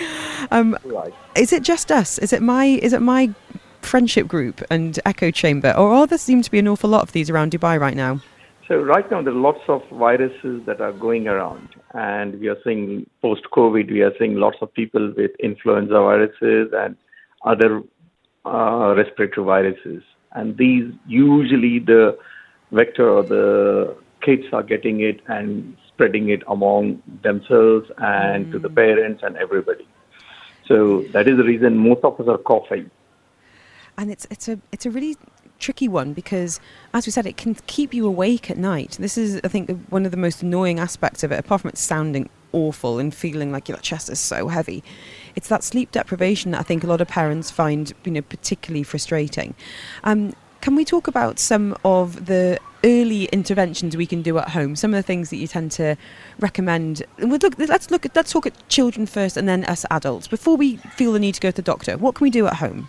Um, 0.53 0.79
Right. 0.85 1.12
is 1.35 1.53
it 1.53 1.64
just 1.64 1.90
us? 1.90 2.16
Is 2.18 2.33
it 2.33 2.42
my, 2.42 2.64
is 2.64 2.92
it 2.92 3.03
my 3.03 3.35
friendship 3.83 4.29
group 4.29 4.62
and 4.70 5.00
echo 5.05 5.33
chamber? 5.33 5.74
Or 5.76 5.90
are 5.90 6.07
there 6.07 6.16
seem 6.16 6.42
to 6.42 6.50
be 6.50 6.61
an 6.61 6.68
awful 6.68 6.88
lot 6.90 7.03
of 7.03 7.11
these 7.11 7.29
around 7.29 7.50
Dubai 7.50 7.81
right 7.81 7.96
now? 7.96 8.20
So 8.68 8.76
right 8.76 9.11
now 9.11 9.20
there 9.20 9.33
are 9.33 9.37
lots 9.37 9.62
of 9.66 9.83
viruses 9.90 10.64
that 10.66 10.81
are 10.81 10.92
going 10.92 11.26
around, 11.26 11.70
and 11.92 12.38
we 12.38 12.46
are 12.46 12.57
seeing 12.62 13.05
post-COVID, 13.20 13.90
we 13.90 14.03
are 14.03 14.12
seeing 14.16 14.37
lots 14.37 14.59
of 14.62 14.72
people 14.72 15.12
with 15.16 15.33
influenza 15.40 15.94
viruses 15.94 16.68
and 16.72 16.94
other 17.42 17.83
uh, 18.44 18.94
respiratory 18.96 19.44
viruses, 19.44 20.03
and 20.33 20.57
these 20.57 20.92
usually 21.07 21.79
the 21.79 22.18
vector 22.72 23.09
or 23.09 23.22
the 23.22 23.96
kids 24.22 24.44
are 24.53 24.62
getting 24.62 25.00
it 25.00 25.20
and 25.26 25.76
spreading 25.88 26.29
it 26.29 26.42
among 26.46 27.03
themselves 27.22 27.90
and 27.98 28.50
to 28.53 28.59
the 28.59 28.68
parents 28.68 29.22
and 29.22 29.37
everybody. 29.37 29.87
So 30.66 31.03
that 31.12 31.26
is 31.26 31.37
the 31.37 31.44
reason 31.44 31.76
most 31.76 32.05
of 32.05 32.20
us 32.20 32.29
are 32.29 32.38
coughing. 32.38 32.90
and 34.00 34.11
it's 34.11 34.26
it's 34.31 34.48
a 34.48 34.59
it's 34.72 34.87
a 34.87 34.90
really 34.90 35.16
tricky 35.59 35.88
one 35.88 36.14
because 36.14 36.59
as 36.94 37.07
we 37.07 37.12
said 37.12 37.26
it 37.26 37.37
can 37.37 37.55
keep 37.66 37.92
you 37.92 38.07
awake 38.07 38.50
at 38.50 38.57
night 38.57 38.96
this 38.98 39.18
is 39.18 39.40
i 39.44 39.48
think 39.48 39.70
one 39.90 40.07
of 40.07 40.11
the 40.11 40.16
most 40.16 40.42
annoying 40.42 40.79
aspects 40.81 41.22
of 41.22 41.31
it 41.31 41.38
apart 41.38 41.61
from 41.61 41.68
it 41.68 41.76
sounding 41.76 42.29
awful 42.53 42.98
and 42.98 43.14
feeling 43.14 43.53
like 43.53 43.68
your 43.68 43.79
chest 43.79 44.09
is 44.09 44.18
so 44.18 44.48
heavy 44.48 44.83
it's 45.37 45.49
that 45.49 45.62
sleep 45.62 45.90
deprivation 45.93 46.51
that 46.51 46.61
i 46.61 46.62
think 46.62 46.85
a 46.85 46.87
lot 46.87 47.01
of 47.01 47.09
parents 47.09 47.51
find 47.51 47.93
you 48.05 48.12
know 48.12 48.23
particularly 48.23 48.83
frustrating. 48.83 49.55
Um, 50.05 50.35
can 50.61 50.75
we 50.75 50.85
talk 50.85 51.07
about 51.09 51.38
some 51.38 51.75
of 51.85 52.27
the 52.27 52.59
early 52.85 53.25
interventions 53.27 53.97
we 53.97 54.07
can 54.07 54.21
do 54.21 54.37
at 54.38 54.51
home? 54.51 54.77
Some 54.77 54.93
of 54.93 54.99
the 54.99 55.03
things 55.03 55.31
that 55.31 55.37
you 55.37 55.47
tend 55.47 55.71
to 55.73 55.97
recommend. 56.38 57.03
And 57.19 57.31
we'll 57.31 57.40
look, 57.40 57.55
let's 57.59 57.90
look 57.90 58.05
at 58.05 58.14
let's 58.14 58.33
talk 58.33 58.47
at 58.47 58.69
children 58.69 59.07
first 59.07 59.37
and 59.37 59.49
then 59.49 59.64
us 59.64 59.87
adults. 59.90 60.29
Before 60.29 60.57
we 60.57 60.77
feel 60.77 61.12
the 61.12 61.19
need 61.19 61.35
to 61.35 61.40
go 61.40 61.51
to 61.51 61.57
the 61.57 61.62
doctor 61.62 61.97
what 61.97 62.14
can 62.14 62.25
we 62.25 62.31
do 62.31 62.47
at 62.47 62.57
home? 62.57 62.88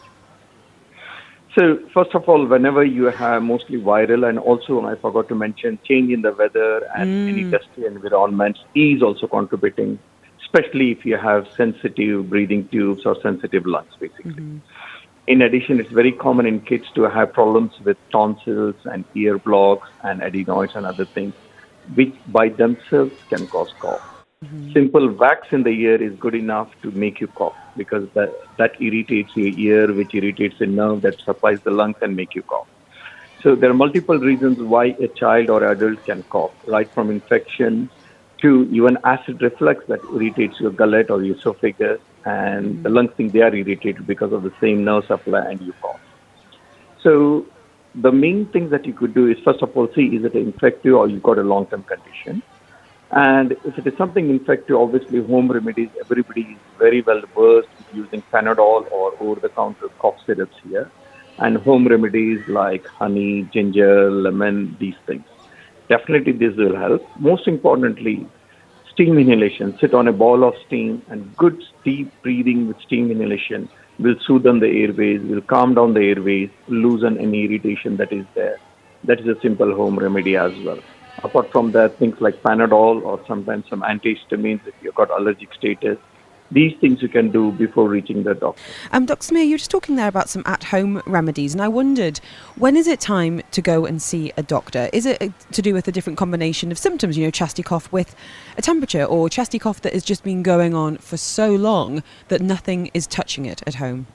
So 1.57 1.79
first 1.93 2.15
of 2.15 2.29
all, 2.29 2.45
whenever 2.45 2.83
you 2.83 3.05
have 3.05 3.43
mostly 3.43 3.77
viral, 3.77 4.27
and 4.27 4.39
also 4.39 4.85
I 4.85 4.95
forgot 4.95 5.27
to 5.29 5.35
mention 5.35 5.79
change 5.83 6.09
in 6.11 6.21
the 6.21 6.31
weather 6.31 6.89
and 6.95 7.27
any 7.27 7.43
dusty 7.43 7.85
environments 7.85 8.61
is 8.73 9.03
also 9.03 9.27
contributing, 9.27 9.99
especially 10.53 10.91
if 10.91 11.05
you 11.05 11.17
have 11.17 11.47
sensitive 11.55 12.29
breathing 12.29 12.67
tubes 12.69 13.05
or 13.05 13.19
sensitive 13.21 13.65
lungs, 13.65 13.93
basically. 13.99 14.33
Mm-hmm. 14.33 14.57
In 15.27 15.41
addition, 15.43 15.79
it's 15.79 15.91
very 15.91 16.11
common 16.11 16.45
in 16.45 16.59
kids 16.61 16.85
to 16.95 17.03
have 17.03 17.31
problems 17.31 17.71
with 17.85 17.97
tonsils 18.11 18.75
and 18.85 19.05
ear 19.15 19.37
blocks 19.37 19.87
and 20.03 20.21
adenoids 20.21 20.75
and 20.75 20.85
other 20.85 21.05
things, 21.05 21.33
which 21.95 22.13
by 22.27 22.49
themselves 22.49 23.13
can 23.29 23.47
cause 23.47 23.71
cough. 23.79 24.01
Mm-hmm. 24.43 24.73
Simple 24.73 25.09
wax 25.09 25.47
in 25.51 25.63
the 25.63 25.69
ear 25.69 26.01
is 26.01 26.13
good 26.19 26.35
enough 26.35 26.69
to 26.81 26.91
make 26.91 27.21
you 27.21 27.27
cough 27.27 27.55
because 27.77 28.09
that, 28.15 28.33
that 28.57 28.81
irritates 28.81 29.35
your 29.35 29.53
ear, 29.57 29.93
which 29.93 30.13
irritates 30.13 30.57
the 30.59 30.65
nerve 30.65 31.01
that 31.03 31.19
supplies 31.21 31.61
the 31.61 31.71
lungs 31.71 31.97
and 32.01 32.15
make 32.15 32.35
you 32.35 32.41
cough. 32.41 32.67
So 33.41 33.55
there 33.55 33.69
are 33.69 33.79
multiple 33.85 34.19
reasons 34.19 34.57
why 34.59 34.95
a 34.99 35.07
child 35.07 35.49
or 35.49 35.63
adult 35.71 36.03
can 36.05 36.23
cough, 36.23 36.51
right 36.67 36.89
from 36.91 37.09
infection 37.09 37.89
to 38.41 38.67
even 38.71 38.97
acid 39.03 39.41
reflux 39.41 39.85
that 39.87 40.01
irritates 40.13 40.59
your 40.59 40.71
gullet 40.71 41.09
or 41.09 41.23
your 41.23 41.35
esophagus, 41.35 41.99
and 42.25 42.83
the 42.83 42.89
mm-hmm. 42.89 42.95
lungs 42.95 43.11
think 43.15 43.33
they 43.33 43.41
are 43.41 43.53
irritated 43.53 44.05
because 44.07 44.33
of 44.33 44.43
the 44.43 44.53
same 44.59 44.83
nerve 44.83 45.05
supply, 45.05 45.39
and 45.39 45.61
you 45.61 45.73
cough. 45.81 45.99
So 47.01 47.45
the 47.95 48.11
main 48.11 48.45
thing 48.47 48.69
that 48.69 48.85
you 48.85 48.93
could 48.93 49.13
do 49.13 49.27
is 49.27 49.37
first 49.43 49.61
of 49.61 49.75
all 49.75 49.91
see 49.93 50.07
is 50.15 50.23
it 50.23 50.35
infective 50.35 50.93
or 50.93 51.07
you've 51.07 51.23
got 51.23 51.37
a 51.37 51.43
long-term 51.43 51.83
condition. 51.83 52.41
And 53.11 53.51
if 53.65 53.77
it 53.77 53.85
is 53.85 53.97
something 53.97 54.29
infective, 54.29 54.77
obviously 54.77 55.21
home 55.21 55.51
remedies, 55.51 55.89
everybody 55.99 56.41
is 56.41 56.59
very 56.79 57.01
well 57.01 57.21
versed 57.35 57.67
using 57.93 58.23
Panadol 58.31 58.89
or 58.89 59.13
over-the-counter 59.19 59.89
cough 59.99 60.15
syrups 60.25 60.55
here. 60.63 60.89
And 61.37 61.57
home 61.57 61.87
remedies 61.87 62.47
like 62.47 62.87
honey, 62.87 63.43
ginger, 63.51 64.09
lemon, 64.09 64.77
these 64.79 64.95
things. 65.05 65.25
Definitely 65.91 66.33
this 66.33 66.55
will 66.55 66.77
help. 66.77 67.01
Most 67.19 67.47
importantly, 67.47 68.25
steam 68.93 69.17
inhalation. 69.17 69.77
Sit 69.81 69.93
on 69.93 70.07
a 70.07 70.13
ball 70.13 70.45
of 70.47 70.53
steam 70.65 71.01
and 71.09 71.35
good 71.35 71.61
deep 71.83 72.09
breathing 72.23 72.67
with 72.67 72.77
steam 72.85 73.11
inhalation 73.11 73.67
will 73.99 74.15
soothe 74.25 74.43
the 74.43 74.71
airways, 74.83 75.21
will 75.29 75.41
calm 75.41 75.75
down 75.75 75.93
the 75.93 76.01
airways, 76.11 76.49
loosen 76.67 77.17
any 77.17 77.45
irritation 77.45 77.97
that 77.97 78.11
is 78.11 78.25
there. 78.35 78.57
That 79.03 79.19
is 79.19 79.27
a 79.27 79.39
simple 79.41 79.75
home 79.75 79.99
remedy 79.99 80.35
as 80.37 80.53
well. 80.65 80.79
Apart 81.23 81.51
from 81.51 81.71
that, 81.73 81.99
things 81.99 82.15
like 82.19 82.41
Panadol 82.41 83.03
or 83.03 83.19
sometimes 83.27 83.65
some 83.69 83.81
antihistamines 83.81 84.65
if 84.65 84.73
you've 84.81 84.95
got 84.95 85.09
allergic 85.11 85.53
status. 85.53 85.97
These 86.51 86.77
things 86.79 87.01
you 87.01 87.07
can 87.07 87.31
do 87.31 87.51
before 87.51 87.87
reaching 87.87 88.23
the 88.23 88.35
doctor. 88.35 88.61
Um, 88.91 89.05
Dr. 89.05 89.33
Samir, 89.33 89.45
you 89.45 89.53
were 89.53 89.57
just 89.57 89.71
talking 89.71 89.95
there 89.95 90.07
about 90.07 90.29
some 90.29 90.43
at-home 90.45 91.01
remedies, 91.05 91.53
and 91.53 91.61
I 91.61 91.67
wondered 91.67 92.19
when 92.57 92.75
is 92.75 92.87
it 92.87 92.99
time 92.99 93.41
to 93.51 93.61
go 93.61 93.85
and 93.85 94.01
see 94.01 94.33
a 94.35 94.43
doctor? 94.43 94.89
Is 94.91 95.05
it 95.05 95.21
uh, 95.21 95.29
to 95.51 95.61
do 95.61 95.73
with 95.73 95.87
a 95.87 95.91
different 95.91 96.17
combination 96.17 96.71
of 96.71 96.77
symptoms, 96.77 97.17
you 97.17 97.25
know, 97.25 97.31
chesty 97.31 97.63
cough 97.63 97.91
with 97.91 98.15
a 98.57 98.61
temperature, 98.61 99.03
or 99.03 99.29
chesty 99.29 99.59
cough 99.59 99.81
that 99.81 99.93
has 99.93 100.03
just 100.03 100.23
been 100.23 100.43
going 100.43 100.73
on 100.73 100.97
for 100.97 101.17
so 101.17 101.55
long 101.55 102.03
that 102.27 102.41
nothing 102.41 102.91
is 102.93 103.07
touching 103.07 103.45
it 103.45 103.63
at 103.65 103.75
home? 103.75 104.07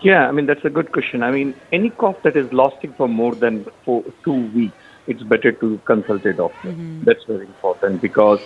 Yeah, 0.00 0.28
I 0.28 0.32
mean, 0.32 0.46
that's 0.46 0.64
a 0.64 0.70
good 0.70 0.92
question. 0.92 1.22
I 1.22 1.30
mean, 1.30 1.54
any 1.72 1.90
cough 1.90 2.22
that 2.22 2.36
is 2.36 2.52
lasting 2.52 2.94
for 2.94 3.08
more 3.08 3.34
than 3.34 3.66
four, 3.84 4.04
two 4.22 4.46
weeks, 4.52 4.74
it's 5.08 5.22
better 5.22 5.52
to 5.52 5.80
consult 5.86 6.24
a 6.24 6.32
doctor. 6.32 6.74
That's 7.02 7.24
very 7.24 7.46
important 7.46 8.00
because 8.00 8.40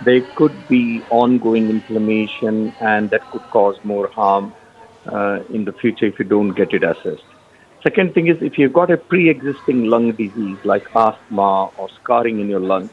there 0.00 0.20
could 0.36 0.68
be 0.68 1.06
ongoing 1.10 1.70
inflammation 1.70 2.74
and 2.80 3.10
that 3.10 3.30
could 3.30 3.48
cause 3.50 3.76
more 3.82 4.08
harm 4.14 4.54
uh, 5.12 5.38
in 5.50 5.64
the 5.64 5.72
future 5.80 6.06
if 6.06 6.18
you 6.18 6.24
don't 6.24 6.50
get 6.50 6.72
it 6.72 6.82
assessed. 6.82 7.24
Second 7.86 8.14
thing 8.14 8.28
is 8.28 8.36
if 8.40 8.58
you've 8.58 8.72
got 8.72 8.90
a 8.90 8.96
pre-existing 8.96 9.84
lung 9.84 10.14
disease 10.16 10.58
like 10.64 10.82
asthma 10.94 11.66
or 11.76 11.88
scarring 12.02 12.40
in 12.40 12.48
your 12.48 12.60
lungs, 12.60 12.90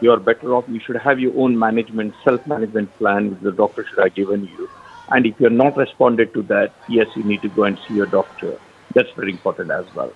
you 0.00 0.10
are 0.10 0.20
better 0.20 0.54
off. 0.54 0.64
You 0.68 0.80
should 0.84 0.96
have 1.02 1.18
your 1.18 1.32
own 1.36 1.58
management, 1.58 2.14
self-management 2.28 2.96
plan 2.98 3.30
which 3.30 3.40
the 3.40 3.52
doctor 3.52 3.84
should 3.88 4.02
have 4.02 4.14
given 4.14 4.44
you. 4.44 4.70
And 5.08 5.26
if 5.26 5.36
you're 5.38 5.50
not 5.50 5.76
responded 5.76 6.34
to 6.34 6.42
that, 6.44 6.74
yes, 6.86 7.06
you 7.14 7.24
need 7.24 7.42
to 7.42 7.48
go 7.48 7.64
and 7.64 7.78
see 7.86 7.94
your 7.94 8.06
doctor. 8.06 8.58
That's 8.94 9.08
very 9.16 9.32
important 9.32 9.70
as 9.70 9.86
well. 9.94 10.12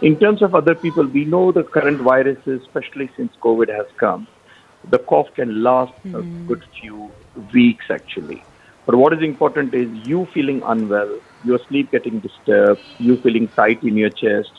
In 0.00 0.18
terms 0.18 0.42
of 0.42 0.54
other 0.54 0.74
people, 0.74 1.06
we 1.06 1.24
know 1.24 1.50
the 1.50 1.64
current 1.64 2.00
viruses, 2.00 2.62
especially 2.62 3.10
since 3.16 3.32
COVID 3.42 3.68
has 3.68 3.86
come, 3.98 4.28
the 4.90 4.98
cough 4.98 5.28
can 5.34 5.62
last 5.62 5.92
a 6.06 6.22
hmm. 6.22 6.46
good 6.46 6.64
few 6.80 7.10
weeks 7.52 7.86
actually. 7.90 8.42
But 8.86 8.96
what 8.96 9.12
is 9.12 9.22
important 9.22 9.74
is 9.74 9.88
you 10.06 10.26
feeling 10.32 10.62
unwell, 10.64 11.20
your 11.44 11.60
sleep 11.68 11.90
getting 11.90 12.20
disturbed, 12.20 12.80
you 12.98 13.20
feeling 13.20 13.48
tight 13.48 13.82
in 13.82 13.96
your 13.96 14.08
chest, 14.08 14.52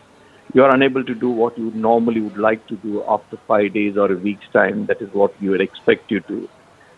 you 0.54 0.64
are 0.64 0.74
unable 0.74 1.04
to 1.04 1.16
do 1.16 1.30
what 1.30 1.58
you 1.58 1.72
normally 1.72 2.22
would 2.22 2.38
like 2.38 2.66
to 2.68 2.76
do 2.78 3.04
after 3.08 3.38
five 3.48 3.74
days 3.74 3.98
or 3.98 4.12
a 4.12 4.16
week's 4.16 4.48
time. 4.54 4.86
That 4.88 5.02
is 5.02 5.12
what 5.14 5.34
you 5.42 5.52
would 5.52 5.62
expect 5.62 6.12
you 6.12 6.20
to. 6.22 6.48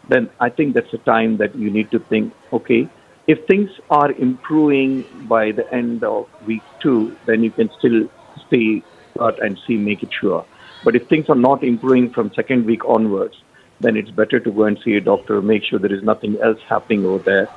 Then 0.10 0.30
I 0.40 0.50
think 0.50 0.74
that's 0.74 0.94
a 0.94 0.98
time 1.00 1.38
that 1.38 1.56
you 1.56 1.70
need 1.70 1.92
to 1.92 2.00
think, 2.00 2.34
okay, 2.52 2.90
if 3.28 3.46
things 3.48 3.70
are 3.90 4.12
improving 4.12 5.06
by 5.28 5.52
the 5.52 5.72
end 5.74 6.04
of 6.04 6.28
week 6.46 6.64
two, 6.82 7.16
then 7.26 7.44
you 7.44 7.52
can 7.52 7.70
still 7.78 8.10
stay 8.48 8.84
and 9.20 9.60
see, 9.68 9.78
make 9.78 10.04
it 10.04 10.10
sure. 10.20 10.46
But 10.84 10.96
if 10.96 11.08
things 11.08 11.30
are 11.30 11.36
not 11.36 11.64
improving 11.64 12.12
from 12.12 12.34
second 12.34 12.66
week 12.66 12.84
onwards, 12.86 13.36
then 13.80 13.98
it's 13.98 14.12
better 14.12 14.40
to 14.40 14.52
go 14.52 14.64
and 14.64 14.80
see 14.84 14.96
a 14.96 15.02
doctor, 15.02 15.42
make 15.42 15.64
sure 15.64 15.80
there 15.80 15.94
is 15.94 16.04
nothing 16.04 16.38
else 16.42 16.60
happening 16.68 17.06
over 17.06 17.24
there, 17.24 17.50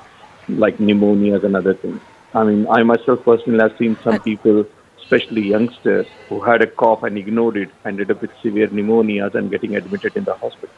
like 0.49 0.79
pneumonias 0.79 1.45
and 1.45 1.57
other 1.57 1.75
things. 1.75 2.01
I 2.35 2.45
mean, 2.45 2.67
I 2.69 2.83
myself 2.83 3.25
personally 3.25 3.61
have 3.61 3.77
seen 3.79 3.97
some 4.03 4.21
people, 4.21 4.65
especially 5.03 5.43
youngsters, 5.43 6.07
who 6.29 6.41
had 6.41 6.63
a 6.63 6.67
cough 6.67 7.03
and 7.03 7.17
ignored 7.17 7.57
it, 7.57 7.71
ended 7.85 8.11
up 8.11 8.21
with 8.21 8.31
severe 8.43 8.69
pneumonias 8.69 9.35
and 9.35 9.51
getting 9.51 9.77
admitted 9.77 10.17
in 10.17 10.25
the 10.25 10.35
hospital. 10.35 10.75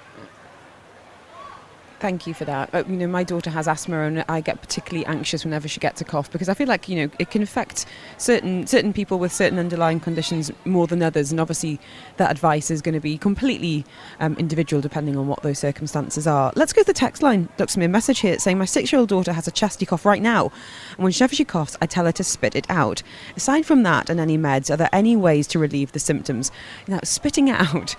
Thank 1.98 2.26
you 2.26 2.34
for 2.34 2.44
that. 2.44 2.74
Uh, 2.74 2.84
you 2.86 2.96
know, 2.96 3.06
my 3.06 3.24
daughter 3.24 3.48
has 3.48 3.66
asthma, 3.66 4.02
and 4.02 4.22
I 4.28 4.42
get 4.42 4.60
particularly 4.60 5.06
anxious 5.06 5.44
whenever 5.44 5.66
she 5.66 5.80
gets 5.80 6.02
a 6.02 6.04
cough 6.04 6.30
because 6.30 6.48
I 6.48 6.54
feel 6.54 6.66
like 6.66 6.90
you 6.90 6.96
know 6.96 7.10
it 7.18 7.30
can 7.30 7.42
affect 7.42 7.86
certain 8.18 8.66
certain 8.66 8.92
people 8.92 9.18
with 9.18 9.32
certain 9.32 9.58
underlying 9.58 9.98
conditions 9.98 10.52
more 10.66 10.86
than 10.86 11.02
others, 11.02 11.30
and 11.30 11.40
obviously 11.40 11.80
that 12.18 12.30
advice 12.30 12.70
is 12.70 12.82
going 12.82 12.94
to 12.94 13.00
be 13.00 13.16
completely 13.16 13.84
um, 14.20 14.34
individual 14.34 14.82
depending 14.82 15.16
on 15.16 15.26
what 15.26 15.42
those 15.42 15.58
circumstances 15.58 16.26
are. 16.26 16.52
Let's 16.54 16.74
go 16.74 16.82
to 16.82 16.86
the 16.86 16.92
text 16.92 17.22
line, 17.22 17.48
Dr. 17.56 17.72
Smith. 17.72 17.90
Message 17.90 18.18
here 18.18 18.38
saying 18.38 18.58
my 18.58 18.66
six-year-old 18.66 19.08
daughter 19.08 19.32
has 19.32 19.48
a 19.48 19.50
chesty 19.50 19.86
cough 19.86 20.04
right 20.04 20.20
now, 20.20 20.52
and 20.98 21.04
whenever 21.04 21.34
she 21.34 21.46
coughs, 21.46 21.78
I 21.80 21.86
tell 21.86 22.04
her 22.04 22.12
to 22.12 22.24
spit 22.24 22.54
it 22.54 22.66
out. 22.68 23.02
Aside 23.36 23.64
from 23.64 23.84
that 23.84 24.10
and 24.10 24.20
any 24.20 24.36
meds, 24.36 24.70
are 24.70 24.76
there 24.76 24.90
any 24.92 25.16
ways 25.16 25.46
to 25.48 25.58
relieve 25.58 25.92
the 25.92 25.98
symptoms? 25.98 26.50
Now, 26.88 27.00
spitting 27.04 27.48
it 27.48 27.58
out. 27.74 27.96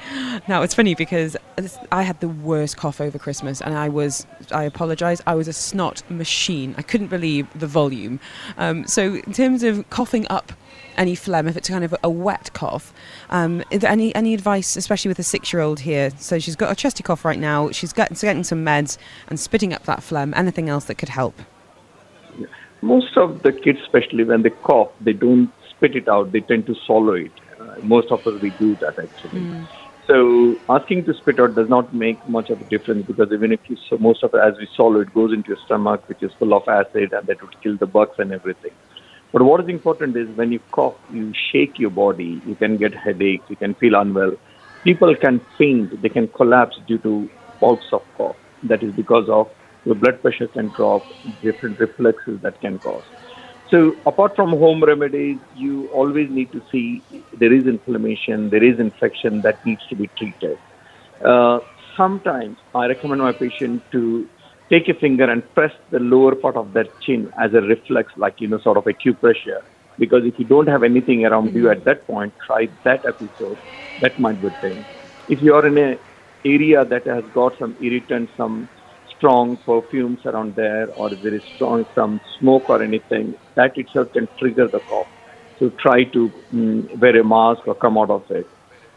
Now 0.48 0.62
it's 0.62 0.76
funny 0.76 0.94
because 0.94 1.36
I 1.92 2.04
had 2.04 2.20
the 2.20 2.30
worst 2.30 2.78
cough 2.78 3.02
over 3.02 3.18
Christmas, 3.18 3.60
and 3.60 3.74
I 3.74 3.87
I 3.88 3.89
was, 3.89 4.28
I 4.52 4.63
apologise, 4.63 5.21
I 5.26 5.36
was 5.36 5.47
a 5.47 5.54
snot 5.54 6.04
machine. 6.12 6.76
I 6.78 6.82
couldn't 6.82 7.08
believe 7.08 7.47
the 7.58 7.67
volume. 7.67 8.19
Um, 8.58 8.86
so, 8.86 9.15
in 9.15 9.32
terms 9.32 9.63
of 9.63 9.89
coughing 9.89 10.28
up 10.30 10.52
any 10.97 11.15
phlegm, 11.15 11.47
if 11.47 11.56
it's 11.56 11.69
kind 11.69 11.86
of 11.86 11.95
a 12.04 12.10
wet 12.10 12.52
cough, 12.52 12.93
um, 13.30 13.63
any, 13.71 14.13
any 14.13 14.34
advice, 14.34 14.76
especially 14.76 15.08
with 15.08 15.19
a 15.19 15.23
six 15.23 15.54
year 15.54 15.62
old 15.62 15.80
here? 15.80 16.10
So, 16.19 16.38
she's 16.38 16.58
got 16.58 16.69
a 16.69 16.76
chesty 16.76 17.02
cough 17.02 17.23
right 17.23 17.39
now, 17.39 17.71
she's 17.71 17.93
getting, 17.93 18.17
getting 18.17 18.43
some 18.43 18.65
meds 18.65 18.97
and 19.30 19.39
spitting 19.39 19.71
up 19.71 19.84
that 19.84 20.04
phlegm. 20.04 20.34
Anything 20.36 20.67
else 20.67 20.84
that 20.86 20.95
could 20.95 21.10
help? 21.10 21.39
Most 22.82 23.15
of 23.15 23.41
the 23.43 23.54
kids, 23.54 23.80
especially 23.84 24.26
when 24.26 24.41
they 24.41 24.50
cough, 24.50 24.91
they 25.00 25.13
don't 25.13 25.50
spit 25.69 25.95
it 25.95 26.10
out, 26.10 26.34
they 26.34 26.41
tend 26.41 26.65
to 26.65 26.76
swallow 26.86 27.13
it. 27.13 27.32
Uh, 27.58 27.76
most 27.84 28.12
of 28.12 28.28
us, 28.28 28.41
we 28.41 28.50
do 28.50 28.76
that 28.76 29.00
actually. 29.00 29.39
Mm. 29.39 29.67
So 30.08 30.56
asking 30.70 31.04
to 31.06 31.13
spit 31.13 31.39
out 31.39 31.56
does 31.56 31.67
not 31.70 31.93
make 31.93 32.26
much 32.28 32.50
of 32.50 32.62
a 32.62 32.63
difference 32.63 33.06
because 33.06 33.28
even 33.34 33.52
if 33.52 33.60
you 33.67 33.76
so 33.89 33.98
most 33.98 34.24
of 34.24 34.34
it 34.34 34.39
as 34.39 34.54
we 34.58 34.67
swallow 34.74 35.02
it 35.02 35.13
goes 35.13 35.34
into 35.34 35.50
your 35.50 35.58
stomach 35.65 36.08
which 36.08 36.24
is 36.24 36.32
full 36.39 36.54
of 36.54 36.63
acid 36.67 37.12
and 37.12 37.28
that 37.28 37.41
would 37.41 37.62
kill 37.62 37.78
the 37.78 37.86
bugs 37.86 38.15
and 38.17 38.32
everything. 38.32 38.72
But 39.34 39.43
what 39.43 39.62
is 39.62 39.67
important 39.70 40.15
is 40.15 40.30
when 40.36 40.54
you 40.54 40.62
cough, 40.72 40.96
you 41.10 41.34
shake 41.52 41.78
your 41.78 41.89
body. 41.89 42.41
You 42.46 42.56
can 42.56 42.78
get 42.78 42.93
headaches. 42.96 43.43
You 43.50 43.58
can 43.58 43.76
feel 43.76 43.96
unwell. 43.96 44.32
People 44.86 45.13
can 45.22 45.41
faint. 45.58 46.02
They 46.02 46.10
can 46.10 46.30
collapse 46.30 46.78
due 46.88 47.00
to 47.00 47.30
bouts 47.60 47.86
of 47.91 48.02
cough. 48.15 48.38
That 48.63 48.84
is 48.84 48.93
because 48.93 49.26
of 49.30 49.48
your 49.84 49.96
blood 49.96 50.22
pressure 50.22 50.48
can 50.48 50.70
drop, 50.70 51.06
different 51.41 51.80
reflexes 51.80 52.39
that 52.43 52.60
can 52.62 52.80
cause. 52.80 53.04
So 53.70 53.98
apart 54.06 54.34
from 54.36 54.52
home 54.52 54.84
remedies, 54.84 55.40
you 55.54 55.88
always 55.88 56.30
need 56.30 56.52
to 56.54 56.62
see 56.72 57.04
there 57.34 57.54
is 57.54 57.66
inflammation, 57.66 58.50
there 58.50 58.64
is 58.64 58.80
infection 58.80 59.42
that 59.42 59.60
needs 59.66 59.86
to 59.90 59.96
be 59.96 60.10
treated. 60.18 60.58
Uh, 61.26 61.60
sometimes 61.98 62.60
I 62.74 62.86
recommend 62.88 63.22
my 63.22 63.34
patient 63.34 63.84
to 63.92 64.30
take 64.72 64.88
a 64.88 64.94
finger 64.94 65.30
and 65.30 65.44
press 65.54 65.72
the 65.92 66.00
lower 66.00 66.36
part 66.36 66.56
of 66.56 66.74
their 66.74 66.86
chin 67.02 67.30
as 67.42 67.54
a 67.54 67.62
reflex, 67.62 68.14
like 68.16 68.36
you 68.40 68.48
know, 68.48 68.60
sort 68.60 68.78
of 68.78 68.86
acupressure. 68.86 69.62
Because 69.98 70.22
if 70.26 70.36
you 70.38 70.46
don't 70.46 70.68
have 70.68 70.84
anything 70.84 71.26
around 71.26 71.56
you 71.56 71.70
at 71.70 71.84
that 71.86 72.06
point, 72.08 72.34
try 72.46 72.68
that 72.86 73.04
episode. 73.08 73.60
That 74.00 74.20
might 74.20 74.42
be 74.42 74.50
thing. 74.62 74.86
If 75.28 75.42
you 75.42 75.56
are 75.56 75.66
in 75.66 75.78
an 75.78 75.98
area 76.46 76.86
that 76.86 77.08
has 77.08 77.24
got 77.34 77.54
some 77.60 77.76
irritant, 77.82 78.30
some 78.38 78.70
strong 79.18 79.58
perfumes 79.66 80.20
around 80.26 80.56
there 80.56 80.90
or 80.94 81.14
if 81.14 81.22
there 81.22 81.34
is 81.34 81.42
strong 81.56 81.86
some 81.96 82.22
smoke 82.40 82.70
or 82.70 82.82
anything, 82.84 83.36
that 83.56 83.78
itself 83.78 84.08
can 84.14 84.28
trigger 84.40 84.68
the 84.68 84.80
cough. 84.82 85.08
So 85.60 85.72
try 85.80 86.04
to 86.06 86.32
mm, 86.54 87.00
wear 87.00 87.20
a 87.20 87.24
mask 87.24 87.68
or 87.68 87.76
come 87.76 87.98
out 87.98 88.10
of 88.12 88.24
it. 88.30 88.48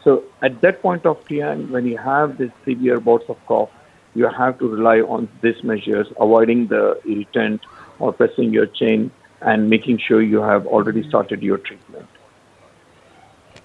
So 0.03 0.23
at 0.43 0.61
that 0.61 0.81
point 0.81 1.05
of 1.05 1.17
time, 1.29 1.71
when 1.71 1.85
you 1.85 1.97
have 1.97 2.37
this 2.37 2.51
severe 2.67 2.99
bouts 2.99 3.25
of 3.29 3.37
cough, 3.47 3.69
you 4.13 4.27
have 4.37 4.59
to 4.59 4.67
rely 4.67 4.99
on 4.99 5.29
these 5.41 5.63
measures, 5.63 6.07
avoiding 6.19 6.67
the 6.67 6.99
irritant 7.05 7.61
or 7.99 8.13
pressing 8.13 8.51
your 8.51 8.67
chin 8.67 9.11
and 9.41 9.69
making 9.69 9.99
sure 10.07 10.21
you 10.21 10.41
have 10.41 10.67
already 10.67 11.07
started 11.07 11.41
your 11.41 11.57
treatment. 11.57 12.10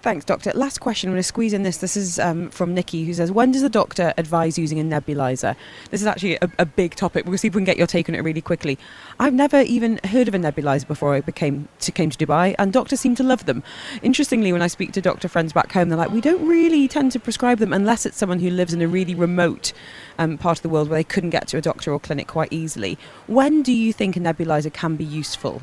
Thanks, 0.07 0.25
Doctor. 0.25 0.53
Last 0.55 0.79
question. 0.79 1.09
I'm 1.09 1.14
going 1.14 1.19
to 1.19 1.25
squeeze 1.25 1.53
in 1.53 1.64
this. 1.64 1.79
This 1.79 1.97
is 1.97 2.21
um, 2.21 2.49
from 2.51 2.73
Nikki, 2.73 3.05
who 3.05 3.12
says, 3.12 3.33
When 3.33 3.51
does 3.51 3.62
the 3.62 3.69
doctor 3.69 4.14
advise 4.16 4.57
using 4.57 4.79
a 4.79 4.85
nebulizer? 4.85 5.57
This 5.90 6.01
is 6.01 6.07
actually 6.07 6.37
a, 6.37 6.49
a, 6.61 6.64
big 6.64 6.95
topic. 6.95 7.27
We'll 7.27 7.38
see 7.38 7.49
if 7.49 7.57
we 7.57 7.59
can 7.59 7.64
get 7.64 7.77
your 7.77 7.88
take 7.88 8.09
on 8.09 8.14
it 8.14 8.21
really 8.21 8.40
quickly. 8.40 8.79
I've 9.19 9.35
never 9.35 9.62
even 9.62 9.99
heard 10.05 10.29
of 10.29 10.35
a 10.37 10.38
nebulizer 10.38 10.87
before 10.87 11.14
I 11.16 11.23
became 11.23 11.69
to, 11.81 11.90
came 11.90 12.11
to 12.11 12.25
Dubai, 12.25 12.55
and 12.57 12.73
doctors 12.73 13.01
seem 13.01 13.16
to 13.16 13.25
love 13.25 13.47
them. 13.47 13.64
Interestingly, 14.01 14.53
when 14.53 14.62
I 14.62 14.69
speak 14.69 14.92
to 14.92 15.01
doctor 15.01 15.27
friends 15.27 15.53
back 15.53 15.73
home, 15.73 15.88
they're 15.88 15.99
like, 15.99 16.12
We 16.12 16.21
don't 16.21 16.47
really 16.47 16.87
tend 16.87 17.11
to 17.11 17.19
prescribe 17.19 17.59
them 17.59 17.73
unless 17.73 18.07
it's 18.07 18.16
someone 18.16 18.38
who 18.38 18.51
lives 18.51 18.73
in 18.73 18.83
a 18.83 18.87
really 18.87 19.16
remote 19.16 19.73
um, 20.21 20.38
part 20.38 20.59
of 20.59 20.62
the 20.62 20.69
world 20.69 20.88
where 20.88 21.01
they 21.01 21.03
couldn't 21.03 21.31
get 21.31 21.49
to 21.49 21.57
a 21.57 21.61
doctor 21.61 21.92
or 21.92 21.99
clinic 21.99 22.29
quite 22.29 22.53
easily. 22.53 22.97
When 23.27 23.61
do 23.61 23.73
you 23.73 23.92
think 23.92 24.16
a 24.16 24.21
nebulizer 24.21 24.73
can 24.73 24.95
be 24.95 25.05
useful? 25.05 25.62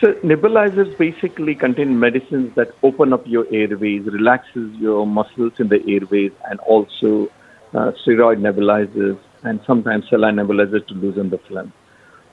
So 0.00 0.12
nebulizers 0.22 0.96
basically 0.96 1.56
contain 1.56 1.98
medicines 1.98 2.54
that 2.54 2.68
open 2.84 3.12
up 3.12 3.26
your 3.26 3.46
airways, 3.52 4.04
relaxes 4.06 4.72
your 4.76 5.04
muscles 5.04 5.54
in 5.58 5.68
the 5.68 5.80
airways, 5.88 6.30
and 6.48 6.60
also 6.60 7.28
uh, 7.74 7.90
steroid 8.00 8.38
nebulizers 8.38 9.18
and 9.42 9.60
sometimes 9.66 10.08
saline 10.08 10.36
nebulizers 10.36 10.86
to 10.86 10.94
loosen 10.94 11.30
the 11.30 11.38
phlegm. 11.38 11.72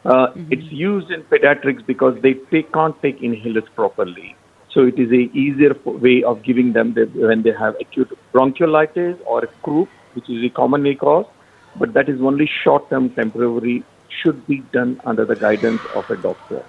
Uh, 0.06 0.28
mm-hmm. 0.28 0.54
It's 0.54 0.72
used 0.72 1.10
in 1.10 1.24
pediatrics 1.24 1.84
because 1.88 2.22
they, 2.22 2.36
they 2.52 2.62
can't 2.62 3.02
take 3.02 3.20
inhalers 3.22 3.66
properly. 3.74 4.36
So 4.72 4.82
it 4.86 5.00
is 5.00 5.10
a 5.12 5.36
easier 5.36 5.76
way 5.86 6.22
of 6.22 6.44
giving 6.44 6.74
them 6.74 6.94
the, 6.94 7.06
when 7.16 7.42
they 7.42 7.54
have 7.54 7.76
acute 7.82 8.16
bronchiolitis 8.32 9.18
or 9.26 9.44
a 9.44 9.48
croup, 9.64 9.90
which 10.14 10.30
is 10.30 10.44
a 10.44 10.50
commonly 10.50 10.94
caused, 10.94 11.30
but 11.80 11.94
that 11.94 12.10
is 12.10 12.22
only 12.22 12.48
short-term, 12.64 13.10
temporary, 13.16 13.84
should 14.22 14.46
be 14.46 14.58
done 14.72 15.02
under 15.04 15.26
the 15.26 15.36
guidance 15.36 15.82
of 15.96 16.08
a 16.12 16.16
doctor 16.16 16.64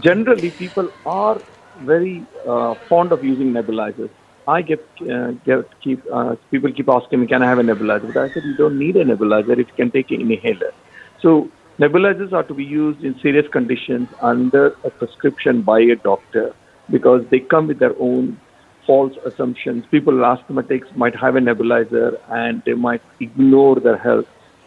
generally 0.00 0.50
people 0.50 0.90
are 1.04 1.40
very 1.80 2.26
uh, 2.48 2.74
fond 2.88 3.12
of 3.12 3.22
using 3.24 3.52
nebulizers. 3.52 4.10
I 4.46 4.62
get, 4.62 4.80
uh, 5.02 5.32
get 5.44 5.58
keep 5.82 6.02
uh, 6.12 6.34
people 6.50 6.72
keep 6.72 6.88
asking 6.88 7.20
me, 7.20 7.26
can 7.26 7.42
I 7.42 7.48
have 7.48 7.58
a 7.58 7.62
nebulizer? 7.62 8.12
But 8.12 8.24
I 8.24 8.34
said 8.34 8.44
you 8.44 8.54
don't 8.54 8.78
need 8.78 8.96
a 8.96 9.04
nebulizer 9.04 9.56
you 9.56 9.64
can 9.76 9.90
take 9.92 10.10
an 10.10 10.20
inhaler. 10.20 10.72
So 11.20 11.48
nebulizers 11.80 12.32
are 12.32 12.42
to 12.44 12.54
be 12.54 12.64
used 12.64 13.04
in 13.04 13.14
serious 13.22 13.46
conditions 13.52 14.08
under 14.20 14.74
a 14.84 14.90
prescription 14.90 15.62
by 15.62 15.80
a 15.80 15.96
doctor 16.02 16.54
because 16.90 17.22
they 17.30 17.38
come 17.38 17.68
with 17.68 17.78
their 17.78 17.94
own 18.00 18.40
false 18.84 19.12
assumptions. 19.24 19.84
People 19.92 20.14
with 20.14 20.24
asthmatics 20.24 20.94
might 20.96 21.14
have 21.14 21.36
a 21.36 21.40
nebulizer 21.40 22.18
and 22.30 22.62
they 22.66 22.74
might 22.74 23.02
ignore 23.20 23.78
their 23.78 23.96
health 23.96 24.26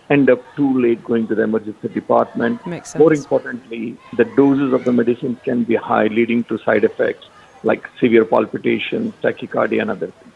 end 0.09 0.29
up 0.29 0.41
too 0.55 0.79
late 0.79 1.03
going 1.03 1.27
to 1.27 1.35
the 1.35 1.43
emergency 1.43 1.87
department. 1.87 2.65
Makes 2.65 2.91
sense. 2.91 2.99
More 2.99 3.13
importantly, 3.13 3.97
the 4.17 4.25
doses 4.25 4.73
of 4.73 4.85
the 4.85 4.91
medicine 4.91 5.35
can 5.43 5.63
be 5.63 5.75
high, 5.75 6.07
leading 6.07 6.43
to 6.45 6.57
side 6.59 6.83
effects 6.83 7.27
like 7.63 7.89
severe 7.99 8.25
palpitations, 8.25 9.13
tachycardia, 9.23 9.81
and 9.81 9.91
other 9.91 10.07
things. 10.07 10.34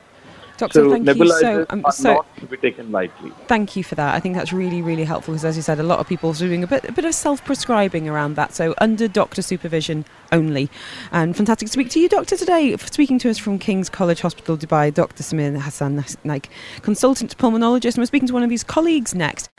Doctor, 0.60 0.82
so 0.82 0.92
thank 0.92 1.08
you 1.08 1.28
so, 1.40 1.66
um, 1.70 1.86
so 1.90 2.16
not 2.16 2.38
to 2.38 2.46
be 2.46 2.58
taken 2.58 2.92
lightly. 2.92 3.32
Thank 3.48 3.78
you 3.78 3.84
for 3.84 3.96
that. 3.96 4.14
I 4.14 4.20
think 4.20 4.36
that's 4.36 4.52
really, 4.52 4.82
really 4.82 5.06
helpful 5.06 5.34
because, 5.34 5.46
as 5.46 5.56
you 5.56 5.62
said, 5.62 5.80
a 5.80 5.84
lot 5.84 6.00
of 6.00 6.08
people 6.08 6.32
are 6.32 6.34
doing 6.34 6.66
a 6.66 6.68
bit, 6.68 6.84
a 6.84 6.92
bit 6.92 7.06
of 7.06 7.16
self-prescribing 7.16 8.10
around 8.10 8.36
that. 8.36 8.54
So 8.54 8.76
under 8.80 9.08
doctor 9.08 9.42
supervision 9.42 10.04
only. 10.34 10.70
And 11.14 11.34
fantastic 11.34 11.68
to 11.68 11.72
speak 11.72 11.90
to 11.92 12.00
you, 12.02 12.10
Doctor, 12.10 12.36
today. 12.36 12.76
Speaking 12.76 13.18
to 13.20 13.30
us 13.30 13.38
from 13.38 13.58
King's 13.58 13.90
College 13.90 14.20
Hospital, 14.20 14.58
Dubai, 14.58 14.94
Dr. 14.94 15.24
Samir 15.24 15.58
Hassan 15.62 16.04
Naik, 16.26 16.50
consultant 16.82 17.38
pulmonologist. 17.38 17.94
And 17.94 18.00
we're 18.00 18.08
speaking 18.08 18.28
to 18.28 18.34
one 18.34 18.44
of 18.44 18.50
his 18.50 18.66
colleagues 18.66 19.16
next. 19.16 19.50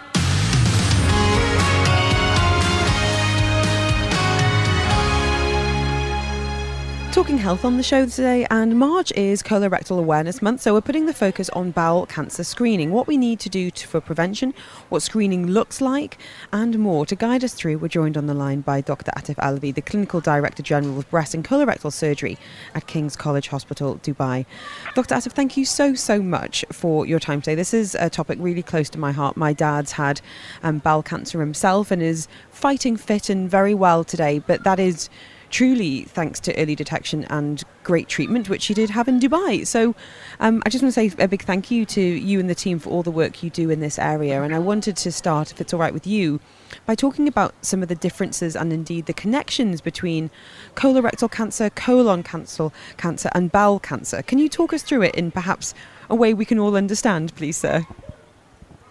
Talking 7.13 7.39
health 7.39 7.65
on 7.65 7.77
the 7.77 7.83
show 7.83 8.07
today, 8.07 8.47
and 8.53 8.79
March 8.79 9.11
is 9.17 9.43
Colorectal 9.43 9.99
Awareness 9.99 10.41
Month, 10.41 10.61
so 10.61 10.73
we're 10.73 10.81
putting 10.81 11.07
the 11.07 11.13
focus 11.13 11.51
on 11.51 11.73
bowel 11.73 12.07
cancer 12.07 12.45
screening, 12.45 12.93
what 12.93 13.09
we 13.09 13.17
need 13.17 13.41
to 13.41 13.49
do 13.49 13.69
to, 13.73 13.89
for 13.89 14.01
prevention, 14.01 14.55
what 14.91 15.03
screening 15.03 15.49
looks 15.49 15.81
like, 15.81 16.19
and 16.53 16.79
more. 16.79 17.05
To 17.07 17.17
guide 17.17 17.43
us 17.43 17.53
through, 17.53 17.79
we're 17.79 17.89
joined 17.89 18.17
on 18.17 18.27
the 18.27 18.33
line 18.33 18.61
by 18.61 18.81
Dr. 18.81 19.11
Atif 19.17 19.35
Alavi, 19.37 19.75
the 19.75 19.83
Clinical 19.83 20.21
Director 20.21 20.63
General 20.63 21.01
of 21.01 21.11
Breast 21.11 21.35
and 21.35 21.45
Colorectal 21.45 21.93
Surgery 21.93 22.39
at 22.77 22.87
King's 22.87 23.17
College 23.17 23.49
Hospital, 23.49 23.97
Dubai. 24.05 24.47
Dr. 24.95 25.17
Atif, 25.17 25.33
thank 25.33 25.57
you 25.57 25.65
so, 25.65 25.95
so 25.95 26.23
much 26.23 26.65
for 26.71 27.07
your 27.07 27.19
time 27.19 27.41
today. 27.41 27.57
This 27.57 27.75
is 27.75 27.97
a 27.97 28.09
topic 28.09 28.39
really 28.41 28.63
close 28.63 28.89
to 28.91 29.01
my 29.01 29.11
heart. 29.11 29.37
My 29.37 29.53
dad's 29.53 29.91
had 29.91 30.21
um, 30.63 30.79
bowel 30.79 31.03
cancer 31.03 31.41
himself 31.41 31.91
and 31.91 32.01
is 32.01 32.29
fighting 32.53 32.97
fit 32.97 33.29
and 33.29 33.51
very 33.51 33.75
well 33.75 34.05
today, 34.05 34.39
but 34.39 34.63
that 34.63 34.79
is 34.79 35.11
truly 35.51 36.05
thanks 36.05 36.41
to 36.41 36.57
early 36.57 36.75
detection 36.75 37.25
and 37.25 37.63
great 37.83 38.09
treatment, 38.09 38.49
which 38.49 38.69
you 38.69 38.75
did 38.75 38.91
have 38.91 39.09
in 39.09 39.19
Dubai. 39.19 39.67
So 39.67 39.95
um, 40.39 40.63
I 40.65 40.71
just 40.71 40.83
want 40.83 40.95
to 40.95 41.01
say 41.01 41.13
a 41.23 41.29
big 41.29 41.43
thank 41.43 41.71
you 41.71 41.85
to 41.87 42.01
you 42.01 42.41
and 42.41 42.49
the 42.49 42.55
team 42.55 42.79
for 42.79 42.91
all 42.91 43.03
the 43.03 43.11
work 43.11 43.43
you 43.43 43.51
do 43.51 43.69
in 43.71 43.81
this 43.81 43.99
area. 43.99 44.43
And 44.43 44.55
I 44.55 44.59
wanted 44.59 44.97
to 44.99 45.13
start, 45.13 45.51
if 45.51 45.61
it's 45.61 45.75
all 45.75 45.81
right 45.81 45.93
with 45.93 46.07
you, 46.07 46.41
by 46.87 46.95
talking 46.95 47.27
about 47.27 47.53
some 47.63 47.83
of 47.83 47.89
the 47.89 47.95
differences 47.97 48.55
and 48.55 48.73
indeed 48.73 49.07
the 49.07 49.13
connections 49.13 49.81
between 49.81 50.31
colorectal 50.75 51.31
cancer, 51.31 51.69
colon 51.71 52.23
cancer, 52.23 52.71
cancer, 52.97 53.31
and 53.35 53.51
bowel 53.51 53.81
cancer. 53.81 54.23
Can 54.23 54.39
you 54.39 54.49
talk 54.49 54.73
us 54.73 54.83
through 54.83 55.03
it 55.03 55.15
in 55.15 55.31
perhaps 55.31 55.75
a 56.09 56.15
way 56.15 56.33
we 56.33 56.45
can 56.45 56.59
all 56.59 56.77
understand, 56.77 57.35
please, 57.35 57.57
sir? 57.57 57.85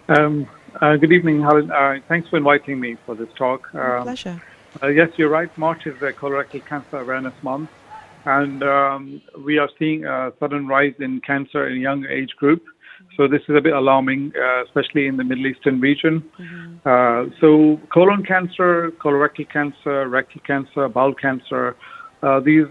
Um, 0.08 0.48
Uh, 0.80 0.96
good 0.96 1.12
evening, 1.12 1.42
Helen. 1.42 1.68
Uh, 1.70 1.98
thanks 2.08 2.28
for 2.28 2.36
inviting 2.36 2.78
me 2.78 2.96
for 3.04 3.16
this 3.16 3.28
talk. 3.36 3.74
Um, 3.74 4.04
pleasure. 4.04 4.40
Uh, 4.82 4.86
yes, 4.86 5.08
you're 5.16 5.28
right. 5.28 5.50
March 5.58 5.86
is 5.86 5.94
Colorectal 5.98 6.64
Cancer 6.64 7.00
Awareness 7.00 7.34
Month, 7.42 7.70
and 8.24 8.62
um, 8.62 9.20
we 9.44 9.58
are 9.58 9.68
seeing 9.78 10.04
a 10.04 10.32
sudden 10.38 10.68
rise 10.68 10.94
in 11.00 11.20
cancer 11.20 11.68
in 11.68 11.80
young 11.80 12.06
age 12.06 12.30
group. 12.36 12.62
So 13.16 13.26
this 13.26 13.42
is 13.48 13.56
a 13.56 13.60
bit 13.60 13.72
alarming, 13.72 14.32
uh, 14.40 14.62
especially 14.64 15.06
in 15.06 15.16
the 15.16 15.24
Middle 15.24 15.46
Eastern 15.46 15.80
region. 15.80 16.22
Mm-hmm. 16.38 16.88
Uh, 16.88 17.34
so 17.40 17.80
colon 17.92 18.24
cancer, 18.24 18.92
colorectal 18.92 19.50
cancer, 19.50 20.08
rectal 20.08 20.40
cancer, 20.46 20.88
bowel 20.88 21.14
cancer, 21.14 21.76
uh, 22.22 22.38
these 22.38 22.66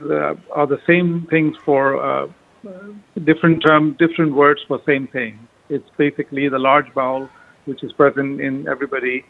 are 0.56 0.68
the 0.68 0.80
same 0.88 1.28
things 1.30 1.58
for 1.66 2.30
different 3.26 3.64
term, 3.66 3.98
different 4.00 4.34
words 4.34 4.62
for 4.68 4.80
same 4.88 5.08
thing. 5.08 5.48
It's 5.70 5.90
basically 5.98 6.48
the 6.48 6.60
large 6.60 6.94
bowel, 6.94 7.30
which 7.66 7.84
is 7.84 7.92
present 7.92 8.40
in 8.40 8.68
everybody 8.70 9.26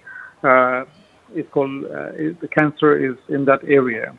is 1.36 1.45
called 1.51 1.86
uh, 1.86 2.11
the 2.41 2.49
cancer 2.51 2.97
is 2.97 3.17
in 3.30 3.45
that 3.45 3.63
area. 3.63 4.17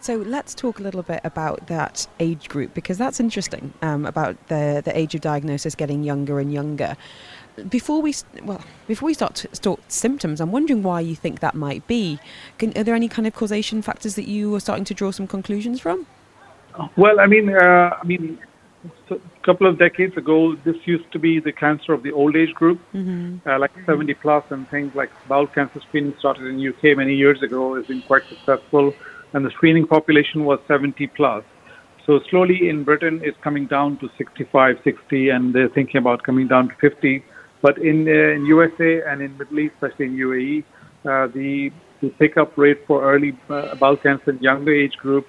So 0.00 0.16
let's 0.16 0.52
talk 0.52 0.80
a 0.80 0.82
little 0.82 1.04
bit 1.04 1.20
about 1.22 1.68
that 1.68 2.08
age 2.18 2.48
group 2.48 2.74
because 2.74 2.98
that's 2.98 3.20
interesting 3.20 3.72
um, 3.82 4.04
about 4.04 4.48
the 4.48 4.82
the 4.84 4.96
age 4.98 5.14
of 5.14 5.20
diagnosis 5.20 5.76
getting 5.76 6.02
younger 6.02 6.40
and 6.40 6.52
younger. 6.52 6.96
Before 7.68 8.02
we 8.02 8.12
well 8.42 8.60
before 8.88 9.06
we 9.06 9.14
start 9.14 9.36
to 9.36 9.54
start 9.54 9.80
symptoms, 9.86 10.40
I'm 10.40 10.50
wondering 10.50 10.82
why 10.82 11.00
you 11.00 11.14
think 11.14 11.38
that 11.38 11.54
might 11.54 11.86
be. 11.86 12.18
Can, 12.58 12.76
are 12.76 12.82
there 12.82 12.96
any 12.96 13.08
kind 13.08 13.28
of 13.28 13.34
causation 13.34 13.80
factors 13.80 14.16
that 14.16 14.26
you 14.26 14.52
are 14.56 14.60
starting 14.60 14.84
to 14.86 14.94
draw 14.94 15.12
some 15.12 15.28
conclusions 15.28 15.80
from? 15.80 16.06
Well, 16.96 17.20
I 17.20 17.26
mean, 17.26 17.54
uh, 17.54 17.96
I 18.00 18.04
mean, 18.04 18.38
a 19.10 19.16
couple 19.44 19.66
of 19.66 19.78
decades 19.78 20.16
ago, 20.16 20.56
this 20.64 20.76
used 20.84 21.10
to 21.12 21.18
be 21.18 21.40
the 21.40 21.52
cancer 21.52 21.92
of 21.92 22.02
the 22.02 22.12
old 22.12 22.36
age 22.36 22.52
group, 22.54 22.80
mm-hmm. 22.92 23.48
uh, 23.48 23.58
like 23.58 23.70
70 23.86 24.14
plus, 24.14 24.44
and 24.50 24.68
things 24.68 24.94
like 24.94 25.10
bowel 25.28 25.46
cancer 25.46 25.80
screening 25.88 26.14
started 26.18 26.46
in 26.46 26.66
UK 26.66 26.96
many 26.96 27.14
years 27.14 27.42
ago. 27.42 27.76
Has 27.76 27.86
been 27.86 28.02
quite 28.02 28.22
successful, 28.28 28.92
and 29.32 29.44
the 29.44 29.50
screening 29.50 29.86
population 29.86 30.44
was 30.44 30.58
70 30.66 31.06
plus. 31.08 31.44
So 32.06 32.20
slowly 32.30 32.68
in 32.68 32.82
Britain, 32.82 33.20
it's 33.22 33.38
coming 33.42 33.66
down 33.66 33.98
to 33.98 34.10
65, 34.18 34.78
60, 34.82 35.28
and 35.28 35.54
they're 35.54 35.68
thinking 35.68 35.98
about 35.98 36.24
coming 36.24 36.48
down 36.48 36.68
to 36.68 36.74
50. 36.80 37.24
But 37.60 37.78
in, 37.78 38.08
uh, 38.08 38.34
in 38.34 38.44
USA 38.46 39.02
and 39.02 39.22
in 39.22 39.38
Middle 39.38 39.60
East, 39.60 39.74
especially 39.80 40.06
in 40.06 40.16
UAE, 40.16 40.64
uh, 41.04 41.26
the 41.28 41.70
the 42.00 42.10
pickup 42.10 42.58
rate 42.58 42.84
for 42.86 43.04
early 43.04 43.38
uh, 43.48 43.76
bowel 43.76 43.96
cancer 43.96 44.30
in 44.30 44.38
younger 44.40 44.74
age 44.74 44.96
group 44.96 45.24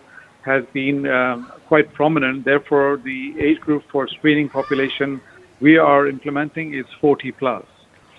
has 0.45 0.65
been 0.73 1.07
um, 1.07 1.51
quite 1.67 1.93
prominent. 1.93 2.45
Therefore, 2.45 2.97
the 2.97 3.35
age 3.39 3.59
group 3.59 3.83
for 3.91 4.07
screening 4.07 4.49
population 4.49 5.21
we 5.59 5.77
are 5.77 6.07
implementing 6.07 6.73
is 6.73 6.85
40 6.99 7.31
plus. 7.31 7.65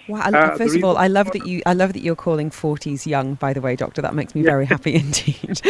Wow! 0.08 0.20
Uh, 0.20 0.56
first 0.56 0.76
of 0.76 0.84
all, 0.84 0.98
I 0.98 1.06
love 1.06 1.30
that 1.32 1.46
you. 1.46 1.62
I 1.64 1.72
love 1.72 1.94
that 1.94 2.02
you're 2.02 2.16
calling 2.16 2.50
40s 2.50 3.06
young. 3.06 3.34
By 3.36 3.54
the 3.54 3.62
way, 3.62 3.74
doctor, 3.74 4.02
that 4.02 4.14
makes 4.14 4.34
me 4.34 4.42
yeah. 4.42 4.50
very 4.50 4.66
happy 4.66 4.94
indeed. 5.06 5.62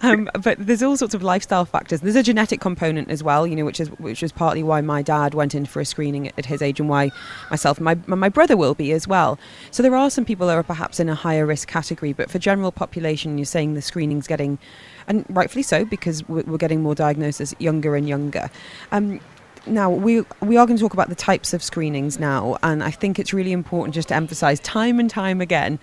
um, 0.00 0.30
but 0.42 0.56
there's 0.58 0.82
all 0.82 0.96
sorts 0.96 1.12
of 1.14 1.22
lifestyle 1.22 1.66
factors. 1.66 2.00
There's 2.00 2.16
a 2.16 2.22
genetic 2.22 2.60
component 2.60 3.10
as 3.10 3.22
well, 3.22 3.46
you 3.46 3.54
know, 3.54 3.64
which 3.64 3.80
is 3.80 3.88
which 3.98 4.22
is 4.22 4.32
partly 4.32 4.62
why 4.62 4.80
my 4.80 5.02
dad 5.02 5.34
went 5.34 5.54
in 5.54 5.66
for 5.66 5.80
a 5.80 5.84
screening 5.84 6.28
at 6.28 6.46
his 6.46 6.62
age, 6.62 6.80
and 6.80 6.88
why 6.88 7.10
myself 7.50 7.76
and 7.76 7.84
my 7.84 7.98
my 8.06 8.30
brother 8.30 8.56
will 8.56 8.74
be 8.74 8.90
as 8.92 9.06
well. 9.06 9.38
So 9.70 9.82
there 9.82 9.94
are 9.94 10.08
some 10.08 10.24
people 10.24 10.46
that 10.46 10.56
are 10.56 10.62
perhaps 10.62 10.98
in 10.98 11.10
a 11.10 11.14
higher 11.14 11.44
risk 11.44 11.68
category, 11.68 12.14
but 12.14 12.30
for 12.30 12.38
general 12.38 12.72
population, 12.72 13.36
you're 13.36 13.44
saying 13.44 13.74
the 13.74 13.82
screening's 13.82 14.26
getting 14.26 14.58
and 15.06 15.24
rightfully 15.28 15.62
so 15.62 15.84
because 15.84 16.26
we're 16.28 16.58
getting 16.58 16.82
more 16.82 16.94
diagnosis 16.94 17.54
younger 17.58 17.96
and 17.96 18.08
younger. 18.08 18.50
Um, 18.92 19.20
now 19.66 19.90
we 19.90 20.22
we 20.40 20.56
are 20.56 20.66
going 20.66 20.76
to 20.76 20.82
talk 20.82 20.94
about 20.94 21.08
the 21.08 21.14
types 21.14 21.54
of 21.54 21.62
screenings 21.62 22.18
now, 22.18 22.58
and 22.62 22.82
I 22.82 22.90
think 22.90 23.18
it's 23.18 23.32
really 23.32 23.52
important 23.52 23.94
just 23.94 24.08
to 24.08 24.14
emphasise 24.14 24.60
time 24.60 25.00
and 25.00 25.08
time 25.08 25.40
again 25.40 25.78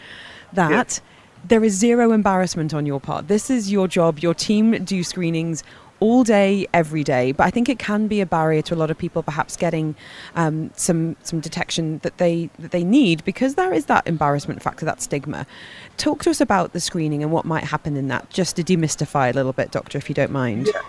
that. 0.54 1.02
There 1.44 1.64
is 1.64 1.74
zero 1.74 2.12
embarrassment 2.12 2.72
on 2.72 2.86
your 2.86 3.00
part. 3.00 3.28
This 3.28 3.50
is 3.50 3.72
your 3.72 3.88
job. 3.88 4.20
Your 4.20 4.36
team 4.36 4.84
do 4.84 5.04
screenings 5.04 5.64
all 6.02 6.26
day, 6.26 6.68
every 6.74 7.04
day. 7.04 7.32
But 7.32 7.46
I 7.46 7.50
think 7.50 7.70
it 7.70 7.80
can 7.80 8.08
be 8.08 8.20
a 8.20 8.26
barrier 8.26 8.62
to 8.64 8.76
a 8.76 8.76
lot 8.76 8.92
of 8.92 8.98
people 8.98 9.24
perhaps 9.24 9.56
getting 9.56 9.96
um, 10.36 10.72
some 10.76 11.16
some 11.24 11.40
detection 11.40 12.00
that 12.00 12.18
they 12.18 12.50
that 12.60 12.72
they 12.72 12.84
need 12.84 13.24
because 13.24 13.56
there 13.56 13.74
is 13.74 13.86
that 13.86 14.06
embarrassment 14.06 14.62
factor, 14.62 14.86
that 14.86 15.02
stigma. 15.02 15.48
Talk 15.96 16.24
to 16.24 16.30
us 16.30 16.42
about 16.42 16.74
the 16.74 16.82
screening 16.82 17.24
and 17.24 17.32
what 17.32 17.46
might 17.46 17.64
happen 17.64 17.96
in 17.96 18.10
that, 18.10 18.30
just 18.30 18.58
to 18.58 18.64
demystify 18.64 19.32
a 19.32 19.34
little 19.34 19.54
bit, 19.54 19.72
doctor, 19.72 19.98
if 19.98 20.10
you 20.10 20.16
don't 20.16 20.32
mind. 20.32 20.68
Yeah. 20.68 20.82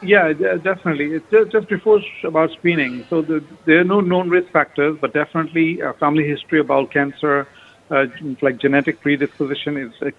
Yeah, 0.00 0.32
definitely. 0.32 1.20
Just, 1.28 1.50
just 1.50 1.68
before 1.68 2.00
about 2.22 2.52
screening. 2.52 3.04
So 3.10 3.20
the, 3.20 3.42
there 3.64 3.80
are 3.80 3.84
no 3.84 4.00
known 4.00 4.28
risk 4.28 4.52
factors, 4.52 4.96
but 5.00 5.12
definitely 5.12 5.80
a 5.80 5.92
family 5.94 6.24
history 6.24 6.60
of 6.60 6.68
bowel 6.68 6.86
cancer, 6.86 7.48
uh, 7.90 8.06
like 8.40 8.58
genetic 8.58 9.00
predisposition, 9.00 9.76
is 9.76 9.92
uh, 10.00 10.10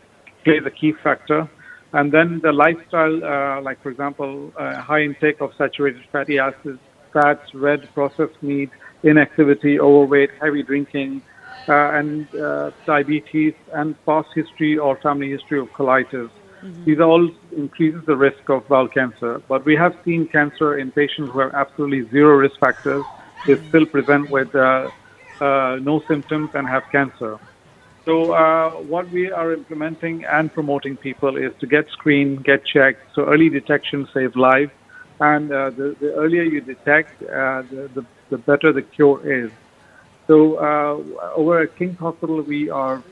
plays 0.43 0.66
a 0.66 0.70
key 0.70 0.91
factor. 0.91 1.50
And 1.92 2.12
then 2.12 2.40
the 2.44 2.52
lifestyle, 2.52 3.24
uh, 3.24 3.62
like 3.62 3.82
for 3.82 3.90
example, 3.90 4.54
uh, 4.58 4.80
high 4.82 5.02
intake 5.02 5.42
of 5.42 5.52
saturated 5.58 6.04
fatty 6.12 6.38
acids, 6.38 6.80
fats, 7.12 7.54
red 7.54 7.92
processed 7.94 8.42
meat, 8.42 8.70
inactivity, 9.04 9.80
overweight, 9.80 10.30
heavy 10.40 10.62
drinking, 10.62 11.22
uh, 11.68 11.92
and 11.94 12.34
uh, 12.36 12.72
diabetes, 12.86 13.54
and 13.74 13.96
past 14.06 14.30
history 14.36 14.78
or 14.78 14.98
family 14.98 15.30
history 15.32 15.60
of 15.60 15.68
colitis. 15.70 16.30
Mm-hmm. 16.64 16.84
These 16.86 17.00
all 17.00 17.30
increases 17.56 18.02
the 18.06 18.16
risk 18.16 18.50
of 18.50 18.68
bowel 18.68 18.88
cancer. 18.88 19.42
But 19.48 19.66
we 19.66 19.76
have 19.76 19.96
seen 20.06 20.28
cancer 20.28 20.78
in 20.78 20.92
patients 20.92 21.32
who 21.32 21.40
have 21.40 21.54
absolutely 21.54 22.10
zero 22.12 22.36
risk 22.36 22.60
factors. 22.60 23.04
They 23.48 23.56
still 23.70 23.86
present 23.86 24.30
with 24.30 24.54
uh, 24.54 24.90
uh, 25.40 25.78
no 25.82 26.04
symptoms 26.08 26.50
and 26.54 26.68
have 26.68 26.84
cancer. 26.92 27.40
So 28.06 28.32
uh, 28.32 28.72
what 28.72 29.10
we 29.12 29.32
are 29.32 29.54
implementing 29.54 30.24
and 30.26 30.52
promoting 30.52 30.97
people 30.97 31.38
is 31.38 31.52
to 31.60 31.68
get 31.68 31.89
screened, 31.91 32.43
get 32.43 32.66
checked. 32.66 33.02
So 33.14 33.26
early 33.26 33.50
detection 33.50 34.08
saves 34.14 34.36
lives, 34.36 34.72
and 35.20 35.52
uh, 35.52 35.70
the, 35.72 35.95
the, 36.00 36.14
earlier 36.14 36.43
you 36.43 36.62
detect, 36.62 37.22
uh, 37.24 37.64
the, 37.70 37.89
the, 37.93 38.06
the, 38.30 38.38
better 38.38 38.72
the 38.72 38.82
cure 38.82 39.20
is. 39.45 39.52
So 40.28 40.56
uh, 40.56 41.32
over 41.36 41.62
at 41.62 41.76
King's 41.78 42.00
Hospital, 42.00 42.41
we 42.41 42.70
are 42.70 43.04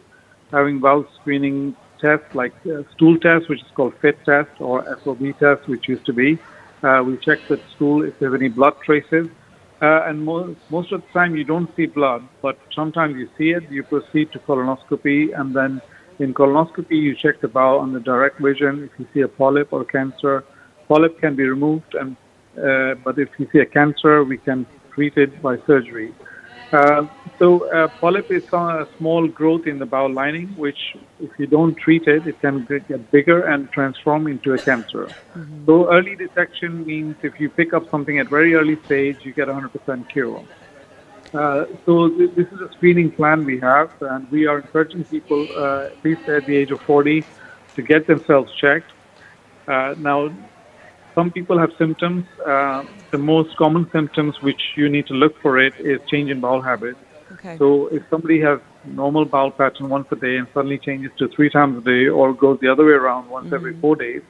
having 0.51 0.79
bowel 0.79 1.05
screening 1.19 1.75
tests 1.99 2.33
like 2.33 2.53
uh, 2.65 2.83
stool 2.95 3.17
test, 3.17 3.49
which 3.49 3.59
is 3.59 3.71
called 3.75 3.93
FIT 4.01 4.17
test, 4.25 4.51
or 4.59 4.83
FOB 5.03 5.38
test, 5.39 5.67
which 5.67 5.88
used 5.88 6.05
to 6.05 6.13
be. 6.13 6.39
Uh, 6.83 7.03
we 7.05 7.17
check 7.17 7.39
the 7.49 7.59
stool 7.75 8.03
if 8.03 8.17
there's 8.19 8.35
any 8.35 8.49
blood 8.49 8.75
traces. 8.85 9.27
Uh, 9.80 10.07
and 10.07 10.23
most, 10.23 10.57
most 10.71 10.91
of 10.91 11.01
the 11.01 11.07
time 11.13 11.36
you 11.36 11.43
don't 11.43 11.69
see 11.75 11.86
blood, 11.86 12.28
but 12.41 12.57
sometimes 12.73 13.15
you 13.15 13.28
see 13.38 13.51
it. 13.51 13.63
You 13.69 13.84
proceed 13.84 14.32
to 14.34 14.39
colonoscopy, 14.39 15.39
and 15.39 15.55
then 15.55 15.82
in 16.19 16.34
colonoscopy 16.34 16.91
you 16.91 17.15
check 17.15 17.41
the 17.41 17.47
bowel 17.47 17.82
under 17.82 17.99
direct 17.99 18.41
vision. 18.41 18.89
If 18.91 18.99
you 18.99 19.07
see 19.13 19.21
a 19.21 19.28
polyp 19.28 19.71
or 19.71 19.86
cancer, 19.86 20.43
polyp 20.88 21.19
can 21.19 21.36
be 21.36 21.43
removed, 21.43 21.93
and 21.93 22.17
uh, 22.57 22.95
but 23.03 23.19
if 23.19 23.30
you 23.38 23.47
see 23.53 23.59
a 23.59 23.67
cancer, 23.67 24.23
we 24.23 24.38
can 24.39 24.65
treat 24.95 25.15
it 25.15 25.41
by 25.43 25.57
surgery. 25.67 26.11
Uh, 26.72 27.07
so 27.39 27.70
uh, 27.72 27.88
polyp 27.99 28.30
is 28.32 28.43
a 28.51 28.88
small 28.97 29.28
growth 29.28 29.68
in 29.68 29.80
the 29.80 29.86
bowel 29.86 30.11
lining, 30.11 30.47
which 30.57 30.97
if 31.20 31.32
you 31.38 31.47
don't 31.47 31.76
treat 31.76 32.07
it, 32.07 32.28
it 32.28 32.39
can 32.41 32.65
get 32.65 33.11
bigger 33.11 33.43
and 33.45 33.72
transform 33.72 34.28
into 34.28 34.53
a 34.53 34.57
cancer. 34.57 35.05
Mm-hmm. 35.05 35.65
So 35.65 35.91
early 35.91 36.15
detection 36.15 36.86
means 36.86 37.15
if 37.24 37.39
you 37.39 37.49
pick 37.49 37.74
up 37.74 37.89
something 37.89 38.20
at 38.20 38.28
very 38.28 38.55
early 38.55 38.78
stage, 38.86 39.18
you 39.24 39.34
get 39.34 39.47
100% 39.47 40.09
cure. 40.09 40.43
Uh, 41.34 41.65
so 41.86 42.09
th- 42.09 42.32
this 42.36 42.47
is 42.47 42.61
a 42.61 42.72
screening 42.74 43.11
plan 43.11 43.45
we 43.45 43.59
have, 43.59 43.91
and 44.01 44.30
we 44.32 44.47
are 44.47 44.59
encouraging 44.59 45.03
people, 45.05 45.47
uh, 45.55 45.86
at 45.86 46.03
least 46.03 46.28
at 46.28 46.45
the 46.45 46.55
age 46.55 46.72
of 46.72 46.82
40, 46.82 47.24
to 47.76 47.82
get 47.82 48.07
themselves 48.07 48.53
checked. 48.55 48.91
Uh, 49.68 49.95
now, 49.97 50.34
some 51.18 51.32
people 51.32 51.57
have 51.57 51.72
symptoms. 51.80 52.26
Uh, 52.45 52.86
the 53.09 53.18
most 53.18 53.57
common 53.57 53.89
symptoms 53.91 54.39
which 54.47 54.63
you 54.76 54.88
need 54.88 55.07
to 55.07 55.15
look 55.15 55.34
for 55.41 55.57
it 55.68 55.74
is 55.80 55.99
change 56.11 56.30
in 56.30 56.39
bowel 56.39 56.61
habit. 56.61 56.95
Okay. 57.32 57.57
So 57.57 57.88
if 57.88 58.03
somebody 58.11 58.39
has 58.41 58.59
normal 58.86 59.26
bowel 59.26 59.49
pattern 59.49 59.89
once 59.89 60.07
a 60.11 60.15
day 60.15 60.38
and 60.38 60.47
suddenly 60.53 60.78
changes 60.78 61.11
to 61.18 61.28
three 61.28 61.49
times 61.49 61.76
a 61.80 61.82
day 61.93 62.07
or 62.07 62.34
goes 62.34 62.59
the 62.59 62.70
other 62.74 62.86
way 62.86 62.97
around 63.03 63.30
once 63.30 63.47
mm-hmm. 63.47 63.55
every 63.55 63.74
four 63.82 63.95
days, 63.95 64.22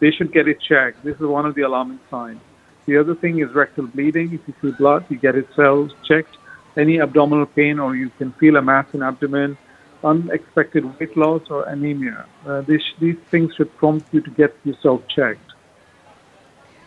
they 0.00 0.10
should 0.10 0.32
get 0.32 0.48
it 0.48 0.60
checked. 0.60 1.04
This 1.04 1.14
is 1.14 1.26
one 1.38 1.46
of 1.46 1.54
the 1.54 1.62
alarming 1.62 2.00
signs. 2.10 2.40
The 2.86 2.96
other 2.96 3.14
thing 3.14 3.38
is 3.38 3.48
rectal 3.54 3.86
bleeding. 3.86 4.34
If 4.34 4.40
you 4.48 4.54
see 4.60 4.76
blood, 4.76 5.04
you 5.08 5.18
get 5.18 5.36
it 5.36 5.46
cells 5.54 5.92
checked. 6.08 6.36
Any 6.76 7.00
abdominal 7.00 7.46
pain 7.46 7.78
or 7.78 7.94
you 7.94 8.10
can 8.18 8.32
feel 8.32 8.56
a 8.56 8.62
mass 8.62 8.86
in 8.94 9.02
abdomen, 9.04 9.56
unexpected 10.02 10.82
weight 10.98 11.16
loss 11.16 11.42
or 11.50 11.62
anemia. 11.68 12.26
Uh, 12.44 12.62
these, 12.62 12.82
these 12.98 13.20
things 13.30 13.54
should 13.54 13.72
prompt 13.76 14.12
you 14.12 14.20
to 14.22 14.30
get 14.30 14.52
yourself 14.64 15.02
checked. 15.06 15.51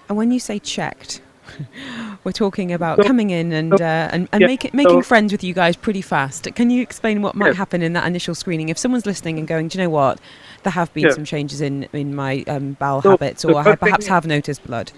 And 0.07 0.17
when 0.17 0.31
you 0.31 0.39
say 0.39 0.59
checked, 0.59 1.21
we're 2.23 2.31
talking 2.31 2.71
about 2.71 2.97
so, 2.97 3.03
coming 3.03 3.29
in 3.29 3.51
and 3.51 3.73
uh, 3.73 4.09
and, 4.11 4.27
and 4.31 4.41
yeah, 4.41 4.47
make 4.47 4.65
it, 4.65 4.73
making 4.73 5.01
so, 5.03 5.07
friends 5.07 5.31
with 5.31 5.43
you 5.43 5.53
guys 5.53 5.75
pretty 5.75 6.01
fast. 6.01 6.47
Can 6.55 6.69
you 6.69 6.81
explain 6.81 7.21
what 7.21 7.35
might 7.35 7.55
happen 7.55 7.81
in 7.81 7.93
that 7.93 8.05
initial 8.05 8.35
screening 8.35 8.69
if 8.69 8.77
someone's 8.77 9.05
listening 9.05 9.39
and 9.39 9.47
going, 9.47 9.67
do 9.67 9.77
you 9.77 9.83
know 9.83 9.89
what, 9.89 10.19
there 10.63 10.71
have 10.71 10.93
been 10.93 11.11
some 11.11 11.25
changes 11.25 11.61
in 11.61 11.87
in 11.93 12.15
my 12.15 12.43
um, 12.47 12.73
bowel 12.73 13.01
so 13.01 13.11
habits, 13.11 13.45
or 13.45 13.55
I 13.55 13.75
perhaps 13.75 14.07
have 14.07 14.25
noticed 14.25 14.63
blood. 14.65 14.91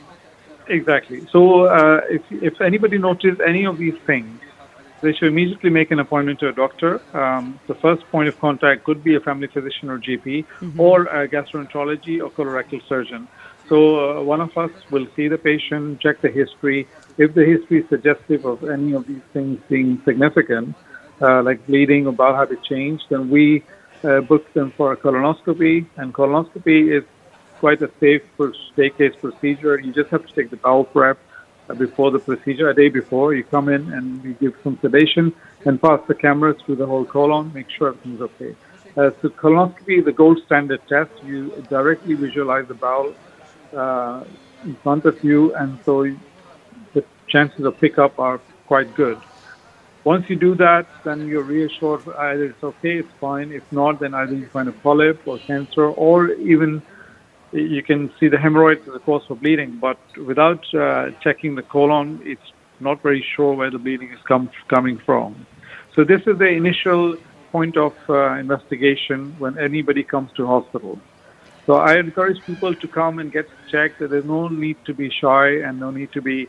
Exactly. 0.68 1.26
So 1.32 1.66
uh, 1.66 2.01
if 2.10 2.22
if 2.32 2.60
anybody 2.62 2.97
notices 2.97 3.39
any 3.39 3.66
of 3.66 3.78
these 3.78 3.95
things, 4.05 4.41
they 5.01 5.14
should 5.14 5.28
immediately 5.28 5.70
make 5.70 5.91
an 5.91 5.99
appointment 5.99 6.39
to 6.39 6.49
a 6.49 6.53
doctor. 6.53 7.01
Um, 7.16 7.60
the 7.68 7.76
first 7.76 8.03
point 8.10 8.28
of 8.28 8.39
contact 8.39 8.84
could 8.84 9.03
be 9.03 9.16
a 9.16 9.20
family 9.20 9.47
physician 9.47 9.89
or 9.89 9.99
GP, 9.99 10.45
or 10.78 11.03
a 11.03 11.28
gastroenterology 11.28 12.22
or 12.22 12.30
colorectal 12.32 12.82
surgeon. 12.88 13.28
So 13.70 14.20
uh, 14.20 14.24
one 14.24 14.41
of 14.41 14.57
us 14.57 14.72
will 14.89 15.07
see 15.15 15.28
the 15.28 15.38
patient, 15.38 15.99
check 15.99 16.22
the 16.22 16.30
history. 16.30 16.88
If 17.18 17.34
the 17.34 17.45
history 17.45 17.82
is 17.82 17.89
suggestive 17.89 18.45
of 18.45 18.63
any 18.63 18.93
of 18.93 19.05
these 19.07 19.22
things 19.34 19.59
being 19.68 20.01
significant, 20.05 20.76
uh, 21.22 21.41
like 21.43 21.65
bleeding 21.68 22.07
or 22.07 22.13
bowel 22.13 22.36
habit 22.36 22.63
change, 22.63 23.01
then 23.09 23.30
we 23.30 23.63
uh, 24.03 24.22
book 24.22 24.53
them 24.53 24.72
for 24.78 24.93
a 24.93 24.97
colonoscopy. 24.97 25.86
And 25.97 26.13
colonoscopy 26.13 26.97
is 26.97 27.03
quite 27.59 27.82
a 27.82 27.91
safe 27.99 28.22
per- 28.38 28.53
day 28.76 28.89
case 28.91 29.15
procedure. 29.20 29.80
You 29.80 29.91
just 29.93 30.11
have 30.11 30.26
to 30.26 30.34
take 30.34 30.49
the 30.49 30.57
bowel 30.57 30.86
prep 30.86 31.18
uh, 31.70 31.74
before 31.74 32.11
the 32.11 32.20
procedure, 32.20 32.70
a 32.70 32.76
day 32.76 32.89
before. 32.89 33.34
You 33.34 33.43
come 33.43 33.68
in 33.68 33.91
and 33.91 34.24
we 34.24 34.34
give 34.36 34.53
some 34.63 34.78
sedation 34.82 35.34
and 35.65 35.82
pass 35.82 35.99
the 36.07 36.15
camera 36.15 36.53
through 36.53 36.78
the 36.78 36.86
whole 36.86 37.05
colon, 37.05 37.51
make 37.53 37.70
sure 37.70 37.89
everything's 37.89 38.22
okay. 38.22 38.55
Uh, 38.95 39.09
so 39.22 39.30
colonoscopy 39.30 39.99
is 39.99 40.05
the 40.05 40.11
gold 40.11 40.39
standard 40.45 40.82
test. 40.88 41.11
You 41.24 41.51
directly 41.70 42.13
visualize 42.13 42.68
the 42.68 42.74
bowel 42.74 43.13
uh, 43.74 44.24
in 44.63 44.76
front 44.78 45.05
of 45.05 45.24
you, 45.24 45.53
and 45.55 45.78
so 45.86 46.03
the 46.93 47.03
chances 47.28 47.65
of 47.65 47.80
pickup 47.80 48.20
are 48.20 48.39
quite 48.68 48.93
good. 48.95 49.20
Once 50.03 50.30
you 50.30 50.38
do 50.38 50.55
that, 50.55 50.88
then 51.03 51.28
you're 51.28 51.43
reassured 51.43 52.01
either 52.18 52.45
it's 52.45 52.63
okay, 52.63 52.97
it's 52.99 53.11
fine. 53.20 53.51
If 53.51 53.70
not, 53.72 53.99
then 53.99 54.13
either 54.13 54.34
you 54.34 54.47
find 54.47 54.70
a 54.70 54.72
polyp 54.72 55.28
or 55.28 55.38
cancer, 55.39 55.86
or 55.86 56.32
even 56.34 56.82
you 57.51 57.84
can 57.84 58.11
see 58.20 58.28
the 58.28 58.38
hemorrhoids 58.38 58.88
as 58.88 58.95
a 58.95 58.99
cause 58.99 59.26
for 59.28 59.36
bleeding. 59.36 59.78
But 59.80 59.99
without 60.18 60.63
uh, 60.74 61.11
checking 61.22 61.55
the 61.55 61.63
colon, 61.63 62.22
it's 62.24 62.49
not 62.80 63.01
very 63.01 63.26
sure 63.36 63.53
where 63.53 63.72
the 63.72 63.80
bleeding 63.80 64.11
is 64.11 64.20
come, 64.28 64.49
coming 64.70 64.97
from. 64.97 65.45
So 65.93 66.03
this 66.03 66.22
is 66.28 66.38
the 66.38 66.47
initial 66.47 67.18
point 67.51 67.76
of 67.76 67.93
uh, 68.07 68.34
investigation 68.34 69.36
when 69.39 69.57
anybody 69.57 70.03
comes 70.03 70.32
to 70.34 70.45
hospital. 70.45 70.99
So 71.68 71.74
I 71.74 71.97
encourage 71.99 72.41
people 72.45 72.74
to 72.74 72.88
come 72.88 73.20
and 73.20 73.30
get 73.30 73.47
checked. 73.70 73.99
There's 73.99 74.26
no 74.26 74.47
need 74.47 74.78
to 74.86 74.93
be 74.93 75.09
shy 75.09 75.59
and 75.65 75.80
no 75.80 75.91
need 75.91 76.13
to 76.13 76.22
be, 76.22 76.47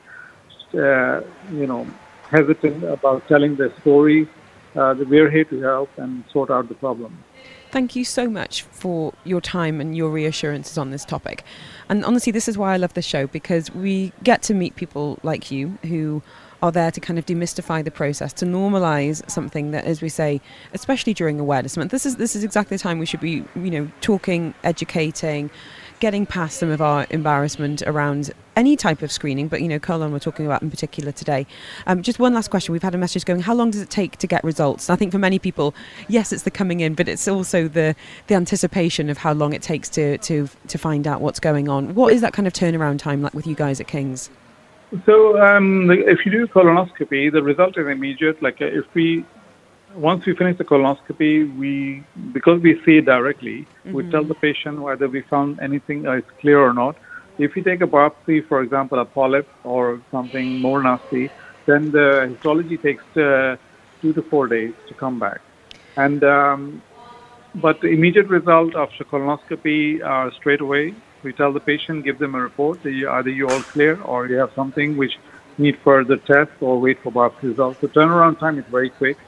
uh, 0.75 1.23
you 1.53 1.66
know, 1.66 1.87
hesitant 2.31 2.85
about 2.85 3.27
telling 3.27 3.57
their 3.57 3.77
story. 3.81 4.29
Uh, 4.77 4.95
we're 4.97 5.29
here 5.29 5.45
to 5.47 5.61
help 5.61 5.91
and 5.99 6.23
sort 6.33 6.51
out 6.51 6.69
the 6.69 6.77
problem. 6.77 7.25
Thank 7.73 7.97
you 7.97 8.05
so 8.05 8.31
much 8.31 8.62
for 8.62 9.12
your 9.25 9.41
time 9.41 9.81
and 9.81 9.97
your 9.97 10.09
reassurances 10.09 10.79
on 10.79 10.91
this 10.91 11.05
topic. 11.05 11.43
And 11.89 12.05
honestly, 12.05 12.31
this 12.31 12.47
is 12.47 12.57
why 12.57 12.75
I 12.75 12.77
love 12.77 12.95
this 12.95 13.05
show 13.05 13.27
because 13.27 13.75
we 13.75 14.12
get 14.23 14.43
to 14.43 14.55
meet 14.55 14.77
people 14.77 15.19
like 15.25 15.51
you 15.51 15.79
who 15.83 16.23
are 16.63 16.73
there 16.73 16.91
to 16.91 17.01
kind 17.01 17.19
of 17.19 17.27
demystify 17.27 17.85
the 17.85 17.91
process, 17.91 18.33
to 18.35 18.45
normalize 18.45 19.29
something 19.31 19.71
that, 19.71 19.85
as 19.85 20.03
we 20.03 20.09
say, 20.09 20.41
especially 20.73 21.15
during 21.15 21.39
Awareness 21.39 21.77
Month, 21.77 21.91
this 21.91 22.05
is 22.05 22.17
this 22.17 22.35
is 22.35 22.45
exactly 22.45 22.77
the 22.77 22.83
time 22.83 22.99
we 22.99 23.07
should 23.07 23.21
be, 23.21 23.45
you 23.55 23.71
know, 23.71 23.91
talking, 24.01 24.55
educating, 24.65 25.51
getting 26.01 26.27
past 26.27 26.59
some 26.59 26.71
of 26.71 26.81
our 26.81 27.07
embarrassment 27.11 27.83
around 27.83 28.33
any 28.57 28.77
type 28.77 29.03
of 29.03 29.13
screening, 29.13 29.47
but 29.47 29.63
you 29.63 29.69
know, 29.69 29.79
colon 29.79 30.11
we're 30.11 30.19
talking 30.19 30.45
about 30.45 30.63
in 30.63 30.71
particular 30.71 31.13
today. 31.13 31.47
Um, 31.87 32.03
just 32.03 32.19
one 32.19 32.35
last 32.35 32.51
question. 32.51 32.73
We've 32.73 32.83
had 32.83 32.95
a 32.95 32.99
message 32.99 33.25
going. 33.25 33.41
How 33.41 33.55
long 33.55 33.71
does 33.71 33.81
it 33.81 33.91
take 33.91 34.17
to 34.17 34.27
get 34.27 34.43
results? 34.43 34.89
And 34.89 34.95
I 34.95 34.99
think 34.99 35.13
for 35.13 35.19
many 35.19 35.39
people, 35.39 35.75
yes, 36.09 36.33
it's 36.33 36.43
the 36.43 36.51
coming 36.51 36.81
in, 36.81 36.95
but 36.95 37.09
it's 37.09 37.29
also 37.29 37.69
the 37.69 37.95
the 38.27 38.35
anticipation 38.35 39.11
of 39.11 39.19
how 39.19 39.33
long 39.33 39.53
it 39.53 39.63
takes 39.63 39.89
to 39.91 40.19
to 40.19 40.49
to 40.67 40.79
find 40.79 41.07
out 41.07 41.21
what's 41.21 41.39
going 41.39 41.69
on. 41.69 41.95
What 41.95 42.13
is 42.13 42.21
that 42.21 42.33
kind 42.33 42.49
of 42.49 42.53
turnaround 42.53 42.99
time 42.99 43.23
like 43.23 43.35
with 43.35 43.47
you 43.47 43.55
guys 43.55 43.81
at 43.81 43.87
Kings? 43.87 44.31
So 45.05 45.39
um, 45.41 45.91
if 45.91 46.24
you 46.24 46.32
do 46.32 46.47
colonoscopy, 46.47 47.30
the 47.30 47.43
result 47.43 47.76
is 47.76 47.86
immediate. 47.86 48.43
Like 48.43 48.61
uh, 48.62 48.66
if 48.66 48.86
we 48.95 49.24
once 49.95 50.24
we 50.24 50.34
finish 50.34 50.57
the 50.57 50.64
colonoscopy, 50.64 51.57
we 51.59 52.03
because 52.32 52.61
we 52.62 52.80
see 52.84 52.99
it 52.99 53.05
directly, 53.05 53.66
we 53.84 54.11
tell 54.11 54.24
the 54.24 54.34
patient 54.34 54.80
whether 54.80 55.09
we 55.09 55.22
found 55.22 55.61
anything 55.61 56.07
uh, 56.07 56.12
is 56.12 56.24
clear 56.41 56.61
or 56.61 56.72
not. 56.72 56.97
If 57.39 57.55
you 57.55 57.62
take 57.62 57.82
a 57.82 57.86
biopsy, 57.86 58.47
for 58.49 58.62
example, 58.62 58.99
a 58.99 59.05
polyp 59.05 59.47
or 59.62 60.01
something 60.11 60.61
more 60.61 60.82
nasty, 60.82 61.30
then 61.66 61.93
the 61.93 62.28
histology 62.32 62.78
takes 62.78 63.05
uh, 63.16 63.57
two 64.01 64.12
to 64.14 64.22
four 64.22 64.49
days 64.49 64.72
to 64.89 64.95
come 64.95 65.18
back. 65.18 65.41
And 65.97 66.24
um, 66.24 66.82
but 67.55 67.80
the 67.80 67.89
immediate 67.89 68.28
result 68.28 68.74
after 68.74 69.05
colonoscopy 69.05 70.05
are 70.05 70.32
straight 70.32 70.61
away. 70.61 70.95
We 71.23 71.33
tell 71.33 71.53
the 71.53 71.61
patient, 71.61 72.05
give 72.05 72.19
them 72.19 72.35
a 72.35 72.41
report. 72.41 72.85
Either 72.87 73.31
you 73.31 73.49
all 73.49 73.62
clear 73.62 74.01
or 74.03 74.27
you 74.27 74.37
have 74.37 74.53
something 74.55 74.97
which 74.97 75.19
need 75.59 75.77
further 75.83 76.16
tests 76.16 76.55
or 76.61 76.81
wait 76.81 77.03
for 77.03 77.11
biopsy 77.12 77.43
results. 77.43 77.81
The 77.81 77.89
turnaround 77.89 78.39
time 78.39 78.59
is 78.59 78.64
very 78.71 78.91
quick. 78.91 79.19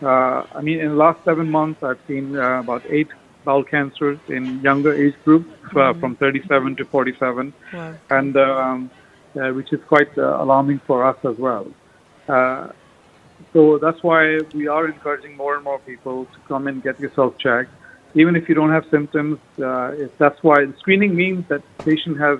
Uh, 0.00 0.44
I 0.54 0.60
mean, 0.62 0.80
in 0.80 0.88
the 0.90 0.94
last 0.94 1.24
seven 1.24 1.50
months, 1.50 1.82
I've 1.82 1.98
seen 2.06 2.36
uh, 2.36 2.60
about 2.60 2.82
eight 2.88 3.08
bowel 3.44 3.64
cancers 3.64 4.18
in 4.28 4.60
younger 4.60 4.94
age 4.94 5.14
groups, 5.24 5.50
uh, 5.74 5.92
from 5.94 6.14
37 6.16 6.76
to 6.76 6.84
47, 6.84 7.52
Wow. 7.72 7.94
and 8.10 8.36
um, 8.36 8.90
uh, 9.40 9.50
which 9.50 9.72
is 9.72 9.80
quite 9.88 10.16
uh, 10.16 10.42
alarming 10.42 10.80
for 10.86 11.04
us 11.04 11.16
as 11.24 11.36
well. 11.38 11.66
Uh, 12.28 12.68
so 13.52 13.78
that's 13.78 14.02
why 14.02 14.38
we 14.54 14.68
are 14.68 14.86
encouraging 14.86 15.36
more 15.36 15.56
and 15.56 15.64
more 15.64 15.80
people 15.80 16.26
to 16.26 16.38
come 16.46 16.68
and 16.68 16.82
get 16.82 17.00
yourself 17.00 17.36
checked, 17.38 17.70
even 18.14 18.36
if 18.36 18.48
you 18.48 18.54
don't 18.54 18.70
have 18.70 18.84
symptoms. 18.90 19.38
Uh, 19.58 19.92
if 19.92 20.10
that's 20.18 20.38
why 20.42 20.56
screening 20.78 21.14
means 21.14 21.44
that 21.48 21.62
the 21.62 21.84
patient 21.84 22.18
has 22.18 22.38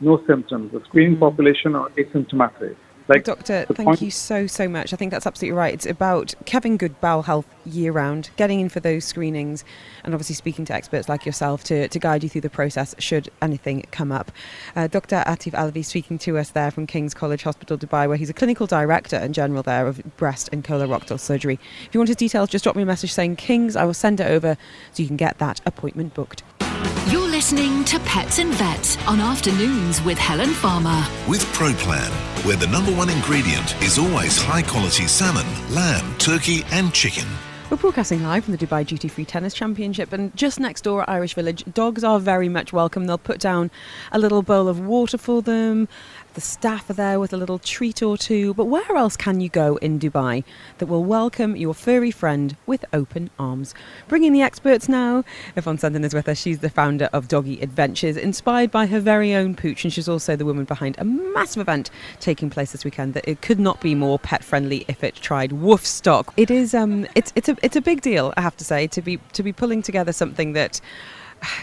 no 0.00 0.22
symptoms. 0.26 0.72
The 0.72 0.82
screening 0.84 1.18
population 1.18 1.74
are 1.74 1.88
asymptomatic. 1.90 2.76
Like 3.06 3.24
Doctor, 3.24 3.66
thank 3.66 3.86
point- 3.86 4.02
you 4.02 4.10
so, 4.10 4.46
so 4.46 4.66
much. 4.66 4.94
I 4.94 4.96
think 4.96 5.10
that's 5.10 5.26
absolutely 5.26 5.56
right. 5.58 5.74
It's 5.74 5.84
about 5.84 6.34
having 6.50 6.78
good 6.78 6.98
bowel 7.02 7.22
health 7.22 7.46
year 7.66 7.92
round, 7.92 8.30
getting 8.36 8.60
in 8.60 8.70
for 8.70 8.80
those 8.80 9.04
screenings, 9.04 9.62
and 10.04 10.14
obviously 10.14 10.34
speaking 10.34 10.64
to 10.66 10.74
experts 10.74 11.06
like 11.08 11.26
yourself 11.26 11.64
to, 11.64 11.86
to 11.88 11.98
guide 11.98 12.22
you 12.22 12.30
through 12.30 12.40
the 12.40 12.50
process 12.50 12.94
should 12.98 13.28
anything 13.42 13.84
come 13.90 14.10
up. 14.10 14.32
Uh, 14.74 14.86
Dr. 14.86 15.22
Atif 15.26 15.52
Alvi 15.52 15.84
speaking 15.84 16.16
to 16.20 16.38
us 16.38 16.50
there 16.50 16.70
from 16.70 16.86
King's 16.86 17.12
College 17.12 17.42
Hospital, 17.42 17.76
Dubai, 17.76 18.08
where 18.08 18.16
he's 18.16 18.30
a 18.30 18.34
clinical 18.34 18.66
director 18.66 19.16
and 19.16 19.34
general 19.34 19.62
there 19.62 19.86
of 19.86 20.02
breast 20.16 20.48
and 20.50 20.64
colorectal 20.64 21.20
surgery. 21.20 21.58
If 21.86 21.94
you 21.94 22.00
want 22.00 22.08
his 22.08 22.16
details, 22.16 22.48
just 22.48 22.64
drop 22.64 22.74
me 22.74 22.84
a 22.84 22.86
message 22.86 23.12
saying 23.12 23.36
King's. 23.36 23.76
I 23.76 23.84
will 23.84 23.94
send 23.94 24.20
it 24.20 24.30
over 24.30 24.56
so 24.92 25.02
you 25.02 25.06
can 25.06 25.18
get 25.18 25.38
that 25.38 25.60
appointment 25.66 26.14
booked. 26.14 26.42
You're 27.34 27.40
listening 27.40 27.84
to 27.86 27.98
Pets 27.98 28.38
and 28.38 28.54
Vets 28.54 28.96
on 29.08 29.18
Afternoons 29.18 30.00
with 30.02 30.16
Helen 30.16 30.50
Farmer. 30.50 31.04
With 31.28 31.42
ProPlan, 31.46 32.08
where 32.46 32.56
the 32.56 32.68
number 32.68 32.92
one 32.92 33.10
ingredient 33.10 33.74
is 33.82 33.98
always 33.98 34.40
high 34.40 34.62
quality 34.62 35.08
salmon, 35.08 35.44
lamb, 35.74 36.16
turkey, 36.18 36.62
and 36.70 36.94
chicken. 36.94 37.26
We're 37.70 37.78
broadcasting 37.78 38.22
live 38.22 38.44
from 38.44 38.54
the 38.54 38.64
Dubai 38.64 38.86
Duty 38.86 39.08
Free 39.08 39.24
Tennis 39.24 39.52
Championship, 39.52 40.12
and 40.12 40.36
just 40.36 40.60
next 40.60 40.82
door 40.82 41.02
at 41.02 41.08
Irish 41.08 41.34
Village, 41.34 41.64
dogs 41.74 42.04
are 42.04 42.20
very 42.20 42.48
much 42.48 42.72
welcome. 42.72 43.08
They'll 43.08 43.18
put 43.18 43.40
down 43.40 43.72
a 44.12 44.20
little 44.20 44.42
bowl 44.42 44.68
of 44.68 44.78
water 44.78 45.18
for 45.18 45.42
them. 45.42 45.88
The 46.34 46.40
staff 46.40 46.90
are 46.90 46.94
there 46.94 47.20
with 47.20 47.32
a 47.32 47.36
little 47.36 47.60
treat 47.60 48.02
or 48.02 48.18
two. 48.18 48.54
But 48.54 48.64
where 48.64 48.96
else 48.96 49.16
can 49.16 49.40
you 49.40 49.48
go 49.48 49.76
in 49.76 50.00
Dubai 50.00 50.42
that 50.78 50.86
will 50.86 51.04
welcome 51.04 51.54
your 51.54 51.74
furry 51.74 52.10
friend 52.10 52.56
with 52.66 52.84
open 52.92 53.30
arms? 53.38 53.72
Bringing 54.08 54.32
the 54.32 54.42
experts 54.42 54.88
now. 54.88 55.22
Yvonne 55.54 55.78
Sandon 55.78 56.02
is 56.02 56.12
with 56.12 56.28
us. 56.28 56.38
She's 56.38 56.58
the 56.58 56.68
founder 56.68 57.08
of 57.12 57.28
Doggy 57.28 57.60
Adventures, 57.60 58.16
inspired 58.16 58.72
by 58.72 58.86
her 58.86 58.98
very 58.98 59.32
own 59.32 59.54
pooch, 59.54 59.84
and 59.84 59.92
she's 59.92 60.08
also 60.08 60.34
the 60.34 60.44
woman 60.44 60.64
behind 60.64 60.96
a 60.98 61.04
massive 61.04 61.60
event 61.60 61.88
taking 62.18 62.50
place 62.50 62.72
this 62.72 62.84
weekend 62.84 63.14
that 63.14 63.28
it 63.28 63.40
could 63.40 63.60
not 63.60 63.80
be 63.80 63.94
more 63.94 64.18
pet 64.18 64.42
friendly 64.42 64.84
if 64.88 65.04
it 65.04 65.14
tried 65.14 65.52
Woofstock. 65.52 66.32
It 66.36 66.50
is 66.50 66.74
um 66.74 67.06
it's 67.14 67.32
it's 67.36 67.48
a 67.48 67.56
it's 67.62 67.76
a 67.76 67.80
big 67.80 68.00
deal, 68.00 68.34
I 68.36 68.40
have 68.40 68.56
to 68.56 68.64
say, 68.64 68.88
to 68.88 69.00
be 69.00 69.20
to 69.34 69.44
be 69.44 69.52
pulling 69.52 69.82
together 69.82 70.12
something 70.12 70.52
that 70.54 70.80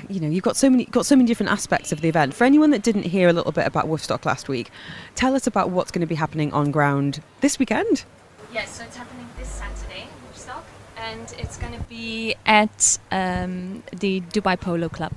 you 0.09 0.19
know 0.19 0.27
you've 0.27 0.43
got 0.43 0.55
so 0.55 0.69
many 0.69 0.86
got 0.86 1.05
so 1.05 1.15
many 1.15 1.27
different 1.27 1.51
aspects 1.51 1.91
of 1.91 2.01
the 2.01 2.09
event. 2.09 2.34
For 2.34 2.43
anyone 2.43 2.71
that 2.71 2.84
didn't 2.84 3.03
hear 3.03 3.29
a 3.29 3.34
little 3.34 3.51
bit 3.51 3.65
about 3.67 3.86
Woofstock 3.86 4.25
last 4.25 4.49
week, 4.49 4.69
tell 5.15 5.36
us 5.36 5.47
about 5.47 5.69
what's 5.69 5.91
going 5.91 6.01
to 6.01 6.07
be 6.07 6.15
happening 6.15 6.51
on 6.53 6.71
ground 6.71 7.21
this 7.41 7.59
weekend. 7.59 8.03
Yes, 8.53 8.77
so 8.77 8.84
it's 8.84 8.97
happening 8.97 9.27
this 9.38 9.47
Saturday, 9.47 10.07
Woofstock, 10.27 10.63
and 10.97 11.34
it's 11.38 11.57
going 11.57 11.73
to 11.73 11.84
be 11.84 12.36
at 12.45 12.99
um, 13.11 13.84
the 13.91 14.21
Dubai 14.21 14.59
Polo 14.59 14.89
Club. 14.89 15.13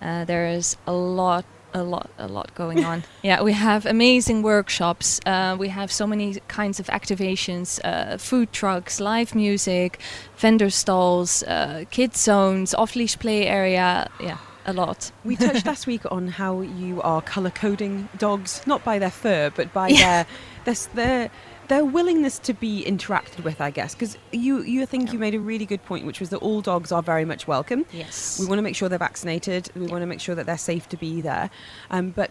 Uh, 0.00 0.24
there 0.26 0.46
is 0.48 0.76
a 0.86 0.92
lot, 0.92 1.44
a 1.76 1.82
lot, 1.82 2.10
a 2.18 2.26
lot 2.26 2.54
going 2.54 2.84
on. 2.84 3.04
yeah, 3.22 3.42
we 3.42 3.52
have 3.52 3.84
amazing 3.86 4.42
workshops. 4.42 5.20
Uh, 5.26 5.56
we 5.58 5.68
have 5.68 5.92
so 5.92 6.06
many 6.06 6.40
kinds 6.48 6.80
of 6.80 6.86
activations: 6.86 7.78
uh, 7.84 8.16
food 8.16 8.52
trucks, 8.52 8.98
live 8.98 9.34
music, 9.34 10.00
vendor 10.36 10.70
stalls, 10.70 11.42
uh, 11.42 11.84
kids 11.90 12.18
zones, 12.20 12.74
off-leash 12.74 13.18
play 13.18 13.46
area. 13.46 14.08
Yeah, 14.18 14.38
a 14.64 14.72
lot. 14.72 15.12
We 15.24 15.36
touched 15.36 15.66
last 15.72 15.86
week 15.86 16.10
on 16.10 16.28
how 16.28 16.62
you 16.62 17.02
are 17.02 17.20
color 17.20 17.50
coding 17.50 18.08
dogs, 18.16 18.62
not 18.66 18.82
by 18.82 18.98
their 18.98 19.10
fur, 19.10 19.50
but 19.54 19.72
by 19.72 19.92
their 19.92 20.26
their 20.64 20.76
their 20.94 21.30
their 21.68 21.84
willingness 21.84 22.38
to 22.40 22.52
be 22.52 22.84
interacted 22.84 23.44
with, 23.44 23.60
I 23.60 23.70
guess. 23.70 23.94
Because 23.94 24.16
you 24.32 24.62
you 24.62 24.86
think 24.86 25.12
you 25.12 25.18
made 25.18 25.34
a 25.34 25.40
really 25.40 25.66
good 25.66 25.84
point, 25.84 26.06
which 26.06 26.20
was 26.20 26.30
that 26.30 26.38
all 26.38 26.60
dogs 26.60 26.92
are 26.92 27.02
very 27.02 27.24
much 27.24 27.46
welcome. 27.46 27.84
Yes. 27.92 28.38
We 28.40 28.46
want 28.46 28.58
to 28.58 28.62
make 28.62 28.76
sure 28.76 28.88
they're 28.88 28.98
vaccinated. 28.98 29.70
We 29.74 29.86
want 29.86 30.02
to 30.02 30.06
make 30.06 30.20
sure 30.20 30.34
that 30.34 30.46
they're 30.46 30.58
safe 30.58 30.88
to 30.90 30.96
be 30.96 31.20
there. 31.20 31.50
Um, 31.90 32.10
but 32.10 32.30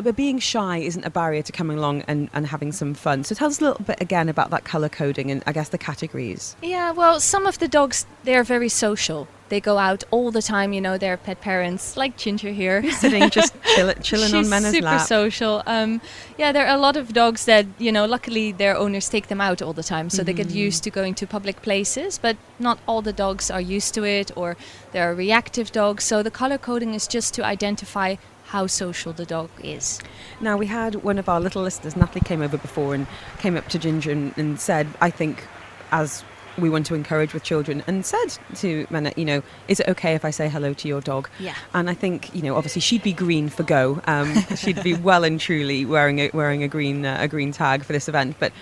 but 0.00 0.16
being 0.16 0.38
shy 0.38 0.78
isn't 0.78 1.04
a 1.04 1.10
barrier 1.10 1.42
to 1.42 1.52
coming 1.52 1.78
along 1.78 2.02
and, 2.08 2.28
and 2.32 2.46
having 2.46 2.72
some 2.72 2.94
fun. 2.94 3.24
So 3.24 3.34
tell 3.34 3.48
us 3.48 3.60
a 3.60 3.64
little 3.64 3.84
bit 3.84 4.00
again 4.00 4.28
about 4.28 4.50
that 4.50 4.64
color 4.64 4.88
coding 4.88 5.30
and 5.30 5.42
I 5.46 5.52
guess 5.52 5.68
the 5.68 5.78
categories. 5.78 6.56
Yeah, 6.62 6.90
well, 6.92 7.20
some 7.20 7.46
of 7.46 7.58
the 7.58 7.68
dogs 7.68 8.06
they're 8.24 8.44
very 8.44 8.68
social. 8.68 9.28
They 9.50 9.60
go 9.60 9.76
out 9.76 10.02
all 10.10 10.30
the 10.30 10.40
time. 10.40 10.72
You 10.72 10.80
know, 10.80 10.96
they're 10.96 11.18
pet 11.18 11.42
parents, 11.42 11.98
like 11.98 12.16
Ginger 12.16 12.50
here. 12.50 12.90
Sitting 12.92 13.28
just 13.28 13.54
chill, 13.74 13.92
chilling 14.02 14.26
She's 14.30 14.34
on 14.34 14.48
Mena's 14.48 14.72
super 14.72 14.84
lap. 14.86 15.06
social. 15.06 15.62
Um, 15.66 16.00
yeah, 16.38 16.50
there 16.50 16.66
are 16.66 16.74
a 16.74 16.80
lot 16.80 16.96
of 16.96 17.12
dogs 17.12 17.44
that 17.44 17.66
you 17.78 17.92
know. 17.92 18.06
Luckily, 18.06 18.52
their 18.52 18.74
owners 18.74 19.08
take 19.10 19.28
them 19.28 19.42
out 19.42 19.60
all 19.60 19.74
the 19.74 19.82
time, 19.82 20.08
so 20.08 20.24
they 20.24 20.32
get 20.32 20.48
Mm-hmm. 20.48 20.56
used 20.66 20.82
to 20.84 20.90
going 20.90 21.14
to 21.16 21.26
public 21.26 21.60
places. 21.60 22.16
But 22.18 22.38
not 22.58 22.78
all 22.88 23.02
the 23.02 23.12
dogs 23.12 23.50
are 23.50 23.60
used 23.60 23.92
to 23.94 24.04
it, 24.04 24.30
or 24.34 24.56
there 24.92 25.08
are 25.10 25.14
reactive 25.14 25.70
dogs. 25.72 26.04
So 26.04 26.22
the 26.22 26.30
color 26.30 26.56
coding 26.56 26.94
is 26.94 27.06
just 27.06 27.34
to 27.34 27.44
identify 27.44 28.16
how 28.54 28.68
social 28.68 29.12
the 29.12 29.26
dog 29.26 29.50
is. 29.64 30.00
Now 30.40 30.56
we 30.56 30.66
had 30.66 30.94
one 31.02 31.18
of 31.18 31.28
our 31.28 31.40
little 31.40 31.60
listeners, 31.60 31.96
Natalie, 31.96 32.20
came 32.20 32.40
over 32.40 32.56
before 32.56 32.94
and 32.94 33.04
came 33.40 33.56
up 33.56 33.66
to 33.70 33.80
Ginger 33.80 34.12
and, 34.12 34.32
and 34.38 34.60
said, 34.60 34.86
I 35.00 35.10
think 35.10 35.44
as 35.90 36.22
we 36.56 36.70
want 36.70 36.86
to 36.86 36.94
encourage 36.94 37.34
with 37.34 37.42
children, 37.42 37.82
and 37.88 38.06
said 38.06 38.38
to 38.58 38.86
Mena, 38.90 39.12
you 39.16 39.24
know, 39.24 39.42
is 39.66 39.80
it 39.80 39.88
okay 39.88 40.14
if 40.14 40.24
I 40.24 40.30
say 40.30 40.48
hello 40.48 40.72
to 40.72 40.86
your 40.86 41.00
dog? 41.00 41.28
Yeah. 41.40 41.56
And 41.72 41.90
I 41.90 41.94
think, 41.94 42.32
you 42.32 42.42
know, 42.42 42.54
obviously 42.54 42.80
she'd 42.80 43.02
be 43.02 43.12
green 43.12 43.48
for 43.48 43.64
go. 43.64 44.00
Um, 44.06 44.32
she'd 44.56 44.84
be 44.84 44.94
well 44.94 45.24
and 45.24 45.40
truly 45.40 45.84
wearing 45.84 46.20
a, 46.20 46.30
wearing 46.32 46.62
a 46.62 46.68
green 46.68 47.04
uh, 47.04 47.16
a 47.18 47.26
green 47.26 47.50
tag 47.50 47.82
for 47.82 47.92
this 47.92 48.08
event. 48.08 48.36
But 48.38 48.52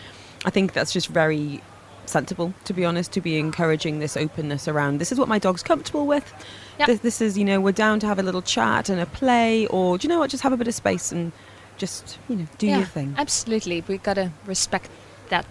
I 0.47 0.51
think 0.51 0.72
that's 0.72 0.95
just 0.95 1.09
very 1.09 1.61
sensible, 2.07 2.55
to 2.64 2.72
be 2.72 2.86
honest, 2.86 3.12
to 3.12 3.20
be 3.20 3.38
encouraging 3.38 3.99
this 3.99 4.16
openness 4.16 4.68
around. 4.68 5.01
This 5.01 5.12
is 5.12 5.18
what 5.18 5.28
my 5.28 5.38
dog's 5.38 5.62
comfortable 5.62 6.07
with. 6.07 6.32
Yep. 6.78 6.86
This, 6.86 7.00
this 7.00 7.20
is, 7.20 7.38
you 7.38 7.44
know, 7.44 7.60
we're 7.60 7.72
down 7.72 8.00
to 8.00 8.06
have 8.06 8.18
a 8.18 8.22
little 8.22 8.42
chat 8.42 8.88
and 8.88 9.00
a 9.00 9.06
play, 9.06 9.66
or 9.66 9.98
do 9.98 10.06
you 10.06 10.08
know 10.08 10.18
what? 10.18 10.30
Just 10.30 10.42
have 10.42 10.52
a 10.52 10.56
bit 10.56 10.68
of 10.68 10.74
space 10.74 11.12
and 11.12 11.32
just, 11.76 12.18
you 12.28 12.36
know, 12.36 12.46
do 12.58 12.66
yeah, 12.66 12.78
your 12.78 12.86
thing. 12.86 13.14
Absolutely, 13.18 13.82
We've 13.86 14.02
gotta 14.02 14.32
respect 14.46 14.88
that, 15.28 15.46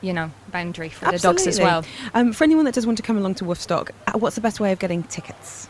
you 0.00 0.12
know, 0.12 0.30
boundary 0.50 0.88
for 0.88 1.10
the 1.10 1.18
dogs 1.18 1.46
as 1.46 1.60
well. 1.60 1.84
Um, 2.12 2.32
for 2.32 2.44
anyone 2.44 2.64
that 2.64 2.74
does 2.74 2.86
want 2.86 2.98
to 2.98 3.02
come 3.02 3.16
along 3.16 3.36
to 3.36 3.44
Woofstock, 3.44 3.90
uh, 4.06 4.18
what's 4.18 4.34
the 4.34 4.42
best 4.42 4.60
way 4.60 4.72
of 4.72 4.78
getting 4.78 5.02
tickets? 5.04 5.68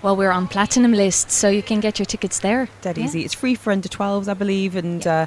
Well, 0.00 0.14
we're 0.14 0.30
on 0.30 0.46
platinum 0.46 0.92
list, 0.92 1.30
so 1.32 1.48
you 1.48 1.62
can 1.62 1.80
get 1.80 1.98
your 1.98 2.06
tickets 2.06 2.38
there. 2.38 2.68
Dead 2.82 2.96
Yeah. 2.96 3.04
easy. 3.04 3.24
It's 3.24 3.34
free 3.34 3.56
for 3.56 3.72
under 3.72 3.88
12s, 3.88 4.28
I 4.28 4.34
believe. 4.34 4.76
And 4.76 5.04
uh, 5.04 5.26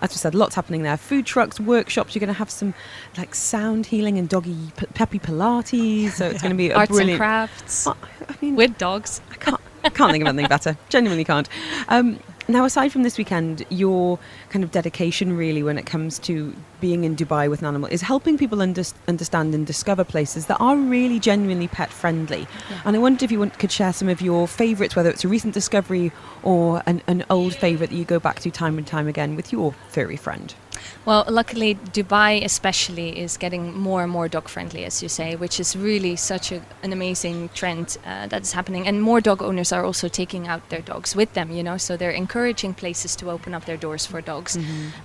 as 0.00 0.10
we 0.10 0.16
said, 0.16 0.32
lots 0.34 0.54
happening 0.54 0.82
there. 0.84 0.96
Food 0.96 1.26
trucks, 1.26 1.58
workshops. 1.58 2.14
You're 2.14 2.20
going 2.20 2.28
to 2.32 2.38
have 2.38 2.48
some 2.50 2.72
like 3.18 3.34
sound 3.34 3.86
healing 3.86 4.18
and 4.18 4.28
doggy 4.28 4.56
p- 4.76 4.86
peppy 4.94 5.18
Pilates. 5.18 6.10
So 6.12 6.26
it's 6.28 6.40
going 6.40 6.52
to 6.52 6.56
be 6.56 6.70
a 6.70 6.76
Arts 6.76 6.96
and 6.96 7.16
crafts 7.16 7.86
I 7.88 7.94
mean, 8.40 8.54
with 8.54 8.78
dogs. 8.78 9.20
I 9.32 9.34
can't, 9.34 9.60
I 9.84 9.88
can't 9.88 10.12
think 10.12 10.22
of 10.22 10.28
anything 10.28 10.48
better. 10.48 10.76
Genuinely 10.88 11.24
can't. 11.24 11.48
Um, 11.88 12.20
now, 12.48 12.64
aside 12.64 12.90
from 12.90 13.02
this 13.04 13.18
weekend, 13.18 13.64
your 13.68 14.18
kind 14.50 14.64
of 14.64 14.72
dedication 14.72 15.36
really 15.36 15.62
when 15.62 15.78
it 15.78 15.86
comes 15.86 16.18
to 16.20 16.54
being 16.80 17.04
in 17.04 17.14
Dubai 17.14 17.48
with 17.48 17.60
an 17.60 17.66
animal 17.66 17.88
is 17.88 18.02
helping 18.02 18.36
people 18.36 18.60
under- 18.60 18.82
understand 19.06 19.54
and 19.54 19.66
discover 19.66 20.02
places 20.02 20.46
that 20.46 20.56
are 20.60 20.76
really 20.76 21.20
genuinely 21.20 21.68
pet 21.68 21.90
friendly. 21.90 22.48
And 22.84 22.96
I 22.96 22.98
wondered 22.98 23.22
if 23.22 23.30
you 23.30 23.38
want, 23.38 23.58
could 23.58 23.70
share 23.70 23.92
some 23.92 24.08
of 24.08 24.20
your 24.20 24.48
favourites, 24.48 24.96
whether 24.96 25.08
it's 25.10 25.24
a 25.24 25.28
recent 25.28 25.54
discovery 25.54 26.10
or 26.42 26.82
an, 26.86 27.02
an 27.06 27.24
old 27.30 27.54
favourite 27.54 27.90
that 27.90 27.96
you 27.96 28.04
go 28.04 28.18
back 28.18 28.40
to 28.40 28.50
time 28.50 28.76
and 28.76 28.86
time 28.86 29.06
again 29.06 29.36
with 29.36 29.52
your 29.52 29.72
furry 29.88 30.16
friend. 30.16 30.54
Well, 31.04 31.24
luckily, 31.28 31.74
Dubai 31.74 32.44
especially 32.44 33.18
is 33.18 33.36
getting 33.36 33.76
more 33.76 34.02
and 34.02 34.12
more 34.12 34.28
dog 34.28 34.48
friendly, 34.48 34.84
as 34.84 35.02
you 35.02 35.08
say, 35.08 35.36
which 35.36 35.58
is 35.58 35.74
really 35.76 36.16
such 36.16 36.52
a, 36.52 36.62
an 36.82 36.92
amazing 36.92 37.48
trend 37.54 37.98
uh, 38.06 38.26
that 38.28 38.42
is 38.42 38.52
happening. 38.52 38.86
And 38.86 39.02
more 39.02 39.20
dog 39.20 39.42
owners 39.42 39.72
are 39.72 39.84
also 39.84 40.08
taking 40.08 40.46
out 40.48 40.68
their 40.68 40.80
dogs 40.80 41.16
with 41.16 41.32
them, 41.34 41.50
you 41.50 41.62
know, 41.62 41.76
so 41.76 41.96
they're 41.96 42.10
encouraging 42.10 42.74
places 42.74 43.16
to 43.16 43.30
open 43.30 43.54
up 43.54 43.64
their 43.64 43.76
doors 43.76 44.06
for 44.06 44.20
dogs. 44.20 44.56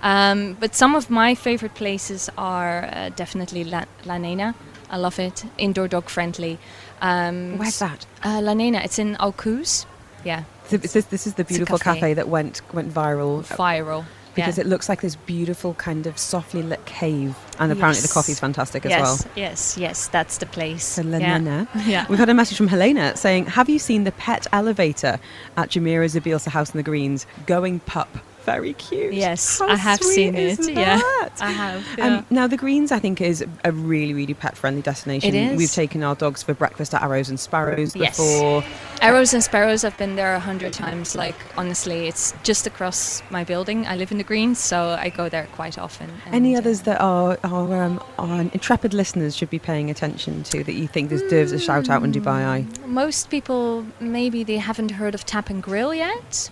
Um, 0.02 0.56
but 0.60 0.74
some 0.74 0.94
of 0.94 1.10
my 1.10 1.34
favorite 1.34 1.74
places 1.74 2.30
are 2.38 2.84
uh, 2.84 3.08
definitely 3.16 3.64
La, 3.64 3.84
La 4.04 4.18
Nena. 4.18 4.54
I 4.90 4.96
love 4.96 5.18
it. 5.18 5.44
Indoor 5.58 5.88
dog 5.88 6.08
friendly. 6.08 6.58
Um, 7.00 7.58
Where's 7.58 7.78
that? 7.78 8.06
Uh, 8.24 8.40
La 8.42 8.54
Nena. 8.54 8.78
It's 8.78 8.98
in 8.98 9.16
Al 9.20 9.32
Quoz. 9.32 9.86
Yeah, 10.24 10.44
So 10.66 10.76
this, 10.78 10.96
is- 10.96 11.06
this 11.06 11.26
is 11.26 11.34
the 11.34 11.44
beautiful 11.44 11.78
cafe. 11.78 12.00
cafe. 12.00 12.14
that 12.14 12.28
went 12.28 12.60
went 12.74 12.92
viral 12.92 13.44
viral. 13.56 14.04
Because 14.38 14.58
yeah. 14.58 14.64
it 14.64 14.66
looks 14.66 14.88
like 14.88 15.00
this 15.00 15.16
beautiful 15.16 15.74
kind 15.74 16.06
of 16.06 16.16
softly 16.18 16.62
lit 16.62 16.84
cave, 16.86 17.36
and 17.58 17.72
apparently 17.72 18.00
the 18.00 18.06
Yes. 18.08 18.12
coffee's 18.12 18.40
fantastic 18.40 18.86
as 18.86 18.90
yes, 18.90 19.02
well. 19.02 19.32
yes, 19.36 19.76
yes. 19.76 20.08
That's 20.08 20.38
the 20.38 20.46
place. 20.46 20.84
So 20.84 21.02
La 21.02 21.18
yeah. 21.18 21.66
Yeah. 21.86 22.06
We've 22.08 22.18
had 22.18 22.28
a 22.28 22.34
message 22.34 22.56
from 22.56 22.68
Helena 22.68 23.16
saying, 23.16 23.46
"Have 23.46 23.68
you 23.68 23.78
seen 23.78 24.04
the 24.04 24.12
pet 24.12 24.46
elevator 24.52 25.18
at 25.56 25.70
Jamira 25.70 26.06
Zabilsa 26.08 26.48
House 26.48 26.70
in 26.70 26.76
the 26.78 26.82
Greens 26.82 27.26
going 27.46 27.80
pup?" 27.80 28.18
Very 28.52 28.72
cute. 28.74 29.12
Yes, 29.12 29.58
How 29.58 29.68
I 29.68 29.76
have 29.76 30.02
seen 30.02 30.34
it. 30.34 30.58
Yeah. 30.68 31.00
I 31.40 31.50
have. 31.50 31.98
Um, 31.98 32.26
now 32.30 32.46
the 32.46 32.56
Greens, 32.56 32.90
I 32.92 32.98
think, 32.98 33.20
is 33.20 33.44
a 33.64 33.72
really, 33.72 34.14
really 34.14 34.34
pet-friendly 34.34 34.82
destination. 34.82 35.34
It 35.34 35.52
is. 35.52 35.58
We've 35.58 35.72
taken 35.72 36.02
our 36.02 36.14
dogs 36.14 36.42
for 36.42 36.54
breakfast 36.54 36.94
at 36.94 37.02
Arrows 37.02 37.28
and 37.28 37.38
Sparrows 37.38 37.94
Yes. 37.94 38.16
before. 38.16 38.64
Arrows 39.00 39.34
and 39.34 39.42
Sparrows, 39.44 39.84
I've 39.84 39.96
been 39.98 40.16
there 40.16 40.34
a 40.34 40.40
hundred 40.40 40.72
times. 40.72 41.14
Like 41.14 41.36
honestly, 41.56 42.08
it's 42.08 42.34
just 42.42 42.66
across 42.66 43.22
my 43.30 43.44
building. 43.44 43.86
I 43.86 43.96
live 43.96 44.10
in 44.10 44.18
the 44.18 44.24
Greens, 44.24 44.58
so 44.58 44.96
I 44.98 45.10
go 45.10 45.28
there 45.28 45.46
quite 45.54 45.78
often. 45.78 46.10
Any 46.32 46.56
others 46.56 46.80
uh, 46.80 46.84
that 46.84 47.00
are, 47.00 47.38
are, 47.44 47.82
um, 47.82 48.02
are 48.18 48.40
intrepid 48.40 48.94
listeners 48.94 49.36
should 49.36 49.50
be 49.50 49.58
paying 49.58 49.90
attention 49.90 50.42
to 50.44 50.64
that 50.64 50.74
you 50.74 50.88
think 50.88 51.10
deserves 51.10 51.52
a 51.52 51.58
shout 51.58 51.88
out 51.88 52.02
in 52.02 52.12
Dubai 52.12 52.44
Eye? 52.44 52.66
Most 52.86 53.30
people 53.30 53.86
maybe 54.00 54.42
they 54.42 54.56
haven't 54.56 54.92
heard 54.92 55.14
of 55.14 55.24
Tap 55.24 55.50
and 55.50 55.62
Grill 55.62 55.94
yet. 55.94 56.50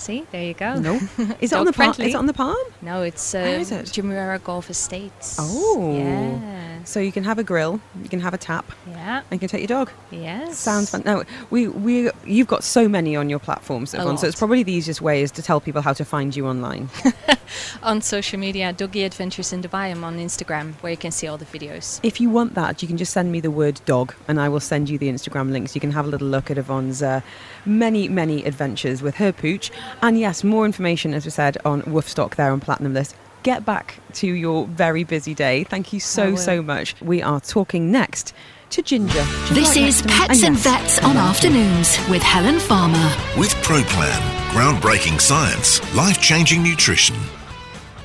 See, 0.00 0.24
there 0.30 0.42
you 0.42 0.54
go. 0.54 0.80
No, 0.80 0.94
is 1.42 1.52
it 1.52 1.56
on 1.58 1.66
the 1.66 1.74
palm? 1.74 1.90
Is 1.90 2.14
it 2.14 2.14
on 2.14 2.24
the 2.24 2.32
palm? 2.32 2.56
No, 2.80 3.02
it's 3.02 3.34
uh, 3.34 3.40
Where 3.40 3.58
is 3.60 3.70
it? 3.70 3.84
Jumeirah 3.84 4.42
Golf 4.42 4.70
Estates. 4.70 5.36
Oh. 5.38 5.94
yeah, 5.94 6.59
So 6.84 7.00
you 7.00 7.12
can 7.12 7.24
have 7.24 7.38
a 7.38 7.44
grill, 7.44 7.80
you 8.02 8.08
can 8.08 8.20
have 8.20 8.34
a 8.34 8.38
tap, 8.38 8.70
yeah, 8.88 9.18
and 9.30 9.32
you 9.32 9.38
can 9.38 9.48
take 9.48 9.60
your 9.60 9.68
dog. 9.78 9.90
yes. 10.10 10.58
Sounds 10.58 10.90
fun. 10.90 11.02
Now 11.04 11.22
we 11.50 11.68
we 11.68 12.10
you've 12.24 12.48
got 12.48 12.64
so 12.64 12.88
many 12.88 13.16
on 13.16 13.28
your 13.28 13.38
platforms, 13.38 13.94
Yvonne, 13.94 14.18
so 14.18 14.26
it's 14.26 14.38
probably 14.38 14.62
the 14.62 14.72
easiest 14.72 15.00
way 15.00 15.22
is 15.22 15.30
to 15.32 15.42
tell 15.42 15.60
people 15.60 15.82
how 15.82 15.92
to 15.92 16.04
find 16.04 16.34
you 16.36 16.46
online. 16.46 16.88
On 17.82 18.00
social 18.00 18.38
media, 18.38 18.72
Doggy 18.72 19.02
Adventures 19.02 19.52
in 19.52 19.60
Dubai. 19.60 19.90
I'm 19.90 20.04
on 20.04 20.18
Instagram, 20.18 20.74
where 20.82 20.92
you 20.92 20.96
can 20.96 21.10
see 21.10 21.26
all 21.26 21.36
the 21.36 21.46
videos. 21.46 21.98
if 22.04 22.20
you 22.20 22.30
want 22.30 22.54
that, 22.54 22.80
you 22.80 22.86
can 22.86 22.96
just 22.96 23.12
send 23.12 23.32
me 23.32 23.40
the 23.40 23.50
word 23.50 23.80
dog, 23.86 24.14
and 24.28 24.40
I 24.40 24.48
will 24.48 24.60
send 24.60 24.88
you 24.88 24.98
the 24.98 25.08
Instagram 25.08 25.50
links. 25.50 25.74
You 25.74 25.80
can 25.80 25.90
have 25.90 26.04
a 26.04 26.08
little 26.08 26.28
look 26.28 26.48
at 26.50 26.58
Yvonne's 26.58 27.02
uh, 27.02 27.20
many 27.66 28.08
many 28.08 28.44
adventures 28.44 29.02
with 29.02 29.16
her 29.16 29.32
pooch, 29.32 29.72
and 30.00 30.18
yes, 30.18 30.44
more 30.44 30.64
information 30.64 31.12
as 31.12 31.24
we 31.24 31.32
said 31.32 31.58
on 31.64 31.82
Woofstock 31.82 32.36
there 32.36 32.52
on 32.52 32.60
Platinum 32.60 32.94
List. 32.94 33.16
Get 33.42 33.64
back 33.64 33.98
to 34.14 34.26
your 34.26 34.66
very 34.66 35.02
busy 35.04 35.34
day. 35.34 35.64
Thank 35.64 35.92
you 35.94 36.00
so 36.00 36.36
so 36.36 36.60
much. 36.60 37.00
We 37.00 37.22
are 37.22 37.40
talking 37.40 37.90
next 37.90 38.34
to 38.70 38.82
Ginger. 38.82 39.24
She's 39.24 39.50
This 39.50 39.68
right 39.68 39.76
is 39.78 39.78
next 39.78 40.02
to 40.02 40.08
me. 40.08 40.26
Pets 40.26 40.42
and 40.42 40.54
yes. 40.56 40.64
Vets 40.64 41.04
on 41.04 41.16
Afternoons 41.16 41.98
with 42.10 42.22
Helen 42.22 42.58
Farmer. 42.60 43.16
With 43.38 43.54
ProPlan, 43.62 44.20
groundbreaking 44.50 45.20
science, 45.20 45.80
life 45.94 46.20
changing 46.20 46.62
nutrition. 46.62 47.16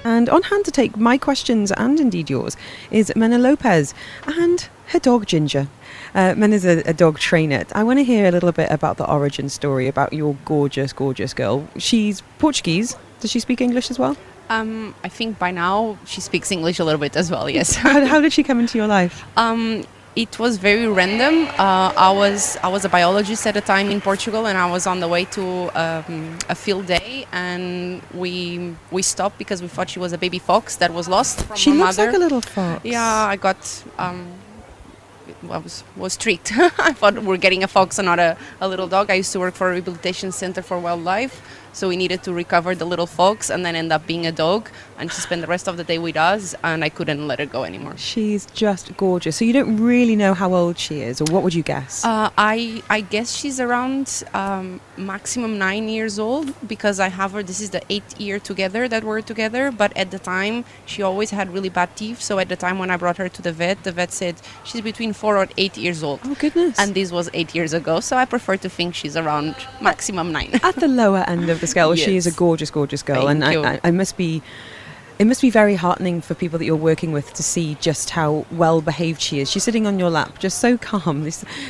And 0.06 0.30
on 0.30 0.42
hand 0.44 0.64
to 0.66 0.72
take 0.72 0.96
my 0.96 1.18
questions 1.18 1.72
and 1.74 2.00
indeed 2.00 2.30
yours 2.30 2.56
is 2.90 3.12
Mena 3.16 3.38
Lopez 3.38 3.94
and 4.28 4.70
her 4.88 5.00
dog 5.00 5.26
Ginger. 5.26 5.68
Uh, 6.14 6.34
Mena's 6.38 6.64
a, 6.64 6.80
a 6.86 6.94
dog 6.94 7.20
trainer. 7.20 7.66
I 7.74 7.84
want 7.84 8.00
to 8.00 8.04
hear 8.06 8.26
a 8.26 8.32
little 8.32 8.54
bit 8.54 8.72
about 8.72 8.96
the 8.98 9.12
origin 9.12 9.50
story 9.50 9.88
about 9.90 10.14
your 10.14 10.38
gorgeous, 10.46 10.94
gorgeous 10.94 11.34
girl. 11.34 11.68
She's 11.78 12.22
Portuguese. 12.40 12.96
Does 13.20 13.32
she 13.32 13.40
speak 13.42 13.60
English 13.60 13.92
as 13.92 14.00
well? 14.00 14.16
Um, 14.50 14.94
I 15.04 15.10
think 15.10 15.40
by 15.40 15.52
now 15.52 15.98
she 16.06 16.22
speaks 16.22 16.52
English 16.52 16.80
a 16.80 16.84
little 16.84 17.00
bit 17.00 17.16
as 17.16 17.32
well. 17.32 17.50
Yes. 17.50 17.76
How, 17.76 18.06
how 18.06 18.20
did 18.22 18.32
she 18.34 18.44
come 18.44 18.60
into 18.60 18.78
your 18.78 18.88
life? 18.88 19.24
um, 19.38 19.84
it 20.16 20.40
was 20.40 20.56
very 20.58 20.88
random. 20.88 21.46
Uh, 21.60 21.92
I 21.98 22.10
was 22.12 22.56
I 22.64 22.70
was 22.70 22.86
a 22.86 22.90
biologist 22.90 23.46
at 23.46 23.58
a 23.58 23.62
time 23.62 23.90
in 23.92 24.00
Portugal, 24.00 24.48
and 24.48 24.58
I 24.58 24.72
was 24.72 24.88
on 24.88 25.02
the 25.02 25.10
way 25.10 25.26
to 25.26 25.44
um, 25.78 26.38
a 26.48 26.56
field 26.56 26.86
day, 26.86 27.26
and 27.34 28.02
we 28.14 28.74
we 28.92 29.02
stopped 29.02 29.38
because 29.38 29.62
we 29.62 29.68
thought 29.68 29.90
she 29.90 30.00
was 30.00 30.14
a 30.14 30.18
baby 30.18 30.40
fox 30.40 30.78
that 30.78 30.94
was 30.94 31.10
lost 31.10 31.44
from 31.46 31.58
She 31.58 31.72
her 31.72 31.76
looks 31.76 31.98
mother. 31.98 32.06
like 32.12 32.16
a 32.16 32.20
little 32.20 32.40
fox. 32.40 32.86
Yeah, 32.86 33.04
I 33.04 33.36
got. 33.36 33.84
Um, 33.98 34.28
I 35.52 35.58
was 35.58 35.84
was 35.98 36.16
tricked. 36.16 36.54
I 36.58 36.94
thought 36.94 37.22
we're 37.22 37.36
getting 37.36 37.64
a 37.64 37.68
fox 37.68 38.00
and 38.00 38.06
not 38.06 38.20
a, 38.20 38.38
a 38.62 38.70
little 38.70 38.88
dog. 38.88 39.12
I 39.12 39.16
used 39.16 39.34
to 39.34 39.40
work 39.40 39.54
for 39.54 39.68
a 39.70 39.74
rehabilitation 39.74 40.32
center 40.32 40.62
for 40.62 40.80
wildlife, 40.80 41.42
So 41.76 41.90
we 41.90 41.98
needed 41.98 42.24
to 42.24 42.32
recover 42.32 42.74
the 42.74 42.86
little 42.86 43.06
fox 43.06 43.50
and 43.50 43.66
then 43.66 43.76
end 43.76 43.92
up 43.92 44.08
being 44.08 44.26
a 44.26 44.32
dog. 44.32 44.70
And 44.98 45.12
she 45.12 45.20
spent 45.20 45.42
the 45.42 45.48
rest 45.48 45.68
of 45.68 45.76
the 45.76 45.84
day 45.84 45.98
with 45.98 46.16
us, 46.16 46.56
and 46.64 46.84
I 46.84 46.90
couldn't 46.90 47.28
let 47.28 47.40
her 47.40 47.46
go 47.46 47.64
anymore. 47.66 47.96
She's 47.98 48.46
just 48.48 48.96
gorgeous. 48.96 49.36
So 49.36 49.44
you 49.44 49.52
don't 49.52 49.78
really 49.78 50.16
know 50.16 50.34
how 50.34 50.54
old 50.54 50.78
she 50.80 51.02
is, 51.02 51.20
or 51.20 51.26
what 51.34 51.44
would 51.44 51.54
you 51.54 51.64
guess? 51.64 52.06
Uh, 52.06 52.30
I 52.38 52.82
I 52.90 53.02
guess 53.02 53.36
she's 53.36 53.60
around 53.60 54.24
um, 54.34 54.80
maximum 54.98 55.58
nine 55.58 55.90
years 55.90 56.18
old 56.18 56.54
because 56.68 57.00
I 57.00 57.10
have 57.10 57.32
her. 57.34 57.44
This 57.44 57.60
is 57.60 57.72
the 57.72 57.82
eighth 57.90 58.20
year 58.20 58.40
together 58.40 58.88
that 58.88 59.04
we're 59.04 59.22
together. 59.22 59.72
But 59.72 59.96
at 59.98 60.12
the 60.12 60.20
time, 60.20 60.64
she 60.86 61.02
always 61.02 61.30
had 61.32 61.54
really 61.54 61.70
bad 61.70 61.96
teeth. 61.96 62.22
So 62.22 62.40
at 62.40 62.48
the 62.48 62.56
time 62.56 62.80
when 62.80 62.90
I 62.90 62.98
brought 62.98 63.18
her 63.18 63.28
to 63.28 63.42
the 63.42 63.52
vet, 63.52 63.84
the 63.84 63.92
vet 63.92 64.12
said 64.14 64.36
she's 64.64 64.82
between 64.82 65.12
four 65.12 65.36
or 65.38 65.48
eight 65.58 65.76
years 65.78 66.04
old. 66.04 66.22
oh 66.24 66.36
goodness! 66.40 66.80
And 66.80 66.96
this 66.96 67.12
was 67.12 67.30
eight 67.34 67.54
years 67.54 67.74
ago, 67.74 68.00
so 68.00 68.16
I 68.16 68.26
prefer 68.26 68.56
to 68.58 68.70
think 68.70 68.96
she's 68.96 69.18
around 69.18 69.56
maximum 69.82 70.32
nine. 70.32 70.52
at 70.64 70.76
the 70.76 70.88
lower 70.88 71.24
end 71.28 71.50
of 71.50 71.60
the 71.60 71.68
scale, 71.68 71.94
she 72.06 72.16
is 72.16 72.26
a 72.26 72.32
gorgeous, 72.32 72.72
gorgeous 72.72 73.04
girl, 73.04 73.28
Thank 73.28 73.44
and. 73.44 73.66
I, 73.66 73.74
I, 73.74 73.80
I 73.84 73.92
must 73.92 74.16
be. 74.16 74.42
It 75.18 75.28
must 75.28 75.42
be 75.42 75.50
very 75.50 75.76
heartening 75.76 76.20
for 76.20 76.34
people 76.36 76.60
that 76.60 76.66
you're 76.66 76.76
working 76.76 77.14
with 77.14 77.34
to 77.36 77.44
see 77.44 77.76
just 77.76 78.10
how 78.10 78.46
well 78.52 78.82
behaved 78.82 79.22
she 79.22 79.40
is. 79.40 79.50
She's 79.50 79.64
sitting 79.64 79.88
on 79.88 79.98
your 79.98 80.10
lap, 80.10 80.40
just 80.40 80.60
so 80.60 80.78
calm. 80.78 81.26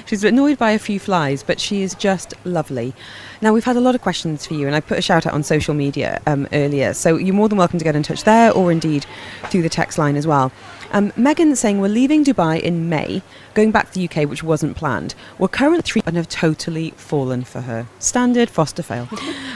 She's 0.08 0.24
annoyed 0.24 0.58
by 0.58 0.72
a 0.72 0.80
few 0.80 1.00
flies, 1.00 1.44
but 1.44 1.60
she 1.60 1.84
is 1.84 1.94
just 1.94 2.34
lovely. 2.44 2.96
Now, 3.44 3.54
we've 3.54 3.64
had 3.64 3.76
a 3.76 3.82
lot 3.82 3.94
of 3.94 4.02
questions 4.02 4.48
for 4.48 4.56
you, 4.56 4.66
and 4.66 4.76
I 4.76 4.80
put 4.80 4.98
a 4.98 5.02
shout 5.02 5.28
out 5.28 5.34
on 5.34 5.44
social 5.44 5.76
media 5.76 6.20
um, 6.26 6.48
earlier, 6.54 6.96
so 6.96 7.18
you're 7.18 7.36
more 7.36 7.48
than 7.48 7.60
welcome 7.60 7.78
to 7.78 7.86
get 7.86 7.96
in 7.96 8.02
touch 8.02 8.24
there 8.24 8.52
or 8.52 8.72
indeed 8.72 9.06
through 9.52 9.62
the 9.62 9.70
text 9.70 10.00
line 10.00 10.16
as 10.16 10.26
well. 10.26 10.52
Um, 10.92 11.12
Megan 11.16 11.56
saying 11.56 11.80
we're 11.80 11.88
leaving 11.88 12.24
Dubai 12.24 12.62
in 12.62 12.90
May, 12.90 13.22
going 13.54 13.72
back 13.72 13.92
to 13.92 13.94
the 13.94 14.08
UK, 14.08 14.30
which 14.30 14.44
wasn't 14.44 14.78
planned. 14.78 15.16
We're 15.38 15.48
current 15.48 15.84
three 15.86 16.02
and 16.06 16.16
have 16.16 16.30
totally 16.30 16.92
fallen 16.92 17.44
for 17.44 17.62
her. 17.62 17.88
Standard 18.00 18.50
foster 18.50 18.84
fail. 18.84 19.10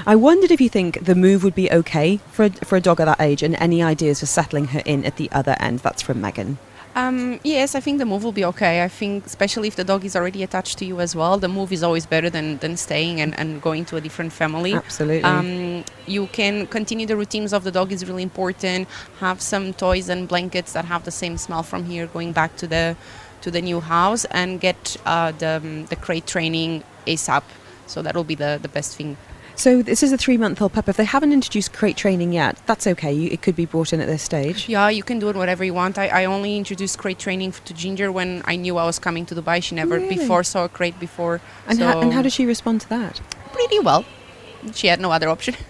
I 0.06 0.16
wondered 0.16 0.52
if 0.52 0.62
you 0.62 0.70
think 0.70 1.06
the 1.06 1.16
move 1.16 1.44
would 1.44 1.56
be 1.56 1.72
okay 1.72 2.18
for 2.32 2.46
a, 2.46 2.50
for 2.50 2.76
a 2.76 2.82
dog 2.82 3.00
at 3.00 3.06
that 3.06 3.22
age, 3.22 3.44
and 3.44 3.56
any 3.56 3.82
ideas 3.82 4.20
for 4.20 4.26
settling 4.26 4.68
her 4.68 4.82
in 4.86 5.06
at 5.06 5.18
the 5.18 5.32
other 5.32 5.56
end. 5.60 5.80
That's 5.80 6.02
from 6.02 6.22
Megan. 6.22 6.58
Um, 7.00 7.40
yes, 7.44 7.76
I 7.76 7.80
think 7.80 8.00
the 8.00 8.06
move 8.06 8.24
will 8.24 8.38
be 8.42 8.46
okay. 8.46 8.84
I 8.84 8.88
think, 8.88 9.26
especially 9.26 9.68
if 9.68 9.76
the 9.76 9.84
dog 9.84 10.04
is 10.04 10.16
already 10.16 10.44
attached 10.44 10.78
to 10.80 10.86
you 10.86 11.00
as 11.00 11.16
well, 11.16 11.38
the 11.38 11.48
move 11.48 11.72
is 11.72 11.84
always 11.84 12.06
better 12.06 12.30
than, 12.30 12.58
than 12.58 12.76
staying 12.78 13.22
and, 13.22 13.38
and 13.40 13.62
going 13.62 13.86
to 13.86 13.98
a 13.98 14.02
different 14.02 14.34
family. 14.34 14.74
Absolutely. 14.74 15.24
Um, 15.24 15.86
you 16.08 16.28
can 16.28 16.68
continue 16.68 17.06
the 17.06 17.16
routines 17.16 17.54
of 17.54 17.64
the 17.64 17.72
dog 17.72 17.92
is 17.92 18.06
really 18.06 18.24
important. 18.24 18.88
Have 19.20 19.40
some 19.42 19.74
toys 19.74 20.10
and 20.10 20.28
blankets 20.28 20.74
that 20.74 20.86
have 20.86 21.06
the 21.06 21.12
same 21.12 21.38
smell 21.38 21.64
from 21.64 21.86
here 21.86 22.08
going 22.08 22.32
back 22.34 22.56
to 22.58 22.68
the 22.68 22.96
to 23.42 23.50
the 23.50 23.62
new 23.62 23.80
house 23.80 24.26
and 24.26 24.60
get 24.60 24.98
uh, 25.06 25.32
the 25.32 25.58
um, 25.58 25.86
the 25.86 25.96
crate 25.96 26.28
training 26.28 26.84
ASAP. 27.08 27.44
So 27.88 28.02
that 28.02 28.14
will 28.16 28.26
be 28.26 28.36
the, 28.36 28.60
the 28.62 28.68
best 28.68 28.96
thing. 28.98 29.18
So 29.60 29.82
this 29.82 30.04
is 30.04 30.14
a 30.14 30.18
three-month-old 30.18 30.72
pup. 30.72 30.88
If 30.88 30.96
they 30.96 31.04
haven't 31.04 31.34
introduced 31.34 31.74
crate 31.74 31.98
training 31.98 32.32
yet, 32.32 32.58
that's 32.66 32.88
okay. 32.88 33.12
You, 33.12 33.30
it 33.30 33.42
could 33.42 33.58
be 33.58 33.66
brought 33.66 33.92
in 33.92 34.00
at 34.00 34.08
this 34.08 34.24
stage. 34.24 34.70
Yeah, 34.70 34.88
you 34.88 35.04
can 35.04 35.20
do 35.20 35.28
it 35.28 35.36
whatever 35.36 35.66
you 35.66 35.74
want. 35.74 35.98
I, 35.98 36.08
I 36.08 36.26
only 36.26 36.56
introduced 36.56 36.98
crate 36.98 37.20
training 37.20 37.52
to 37.66 37.74
Ginger 37.74 38.10
when 38.10 38.42
I 38.46 38.56
knew 38.56 38.78
I 38.78 38.86
was 38.86 39.00
coming 39.00 39.26
to 39.26 39.36
Dubai. 39.36 39.62
She 39.62 39.76
never 39.76 39.96
Really? 39.96 40.16
before 40.16 40.46
saw 40.46 40.64
a 40.64 40.70
crate 40.70 40.98
before. 40.98 41.42
And, 41.68 41.78
so 41.78 41.86
how, 41.86 42.00
and 42.00 42.14
how 42.14 42.22
does 42.22 42.32
she 42.32 42.46
respond 42.46 42.80
to 42.82 42.90
that? 42.90 43.20
pretty 43.52 43.80
well. 43.80 44.06
She 44.74 44.88
had 44.88 45.02
no 45.02 45.12
other 45.12 45.28
option. 45.28 45.56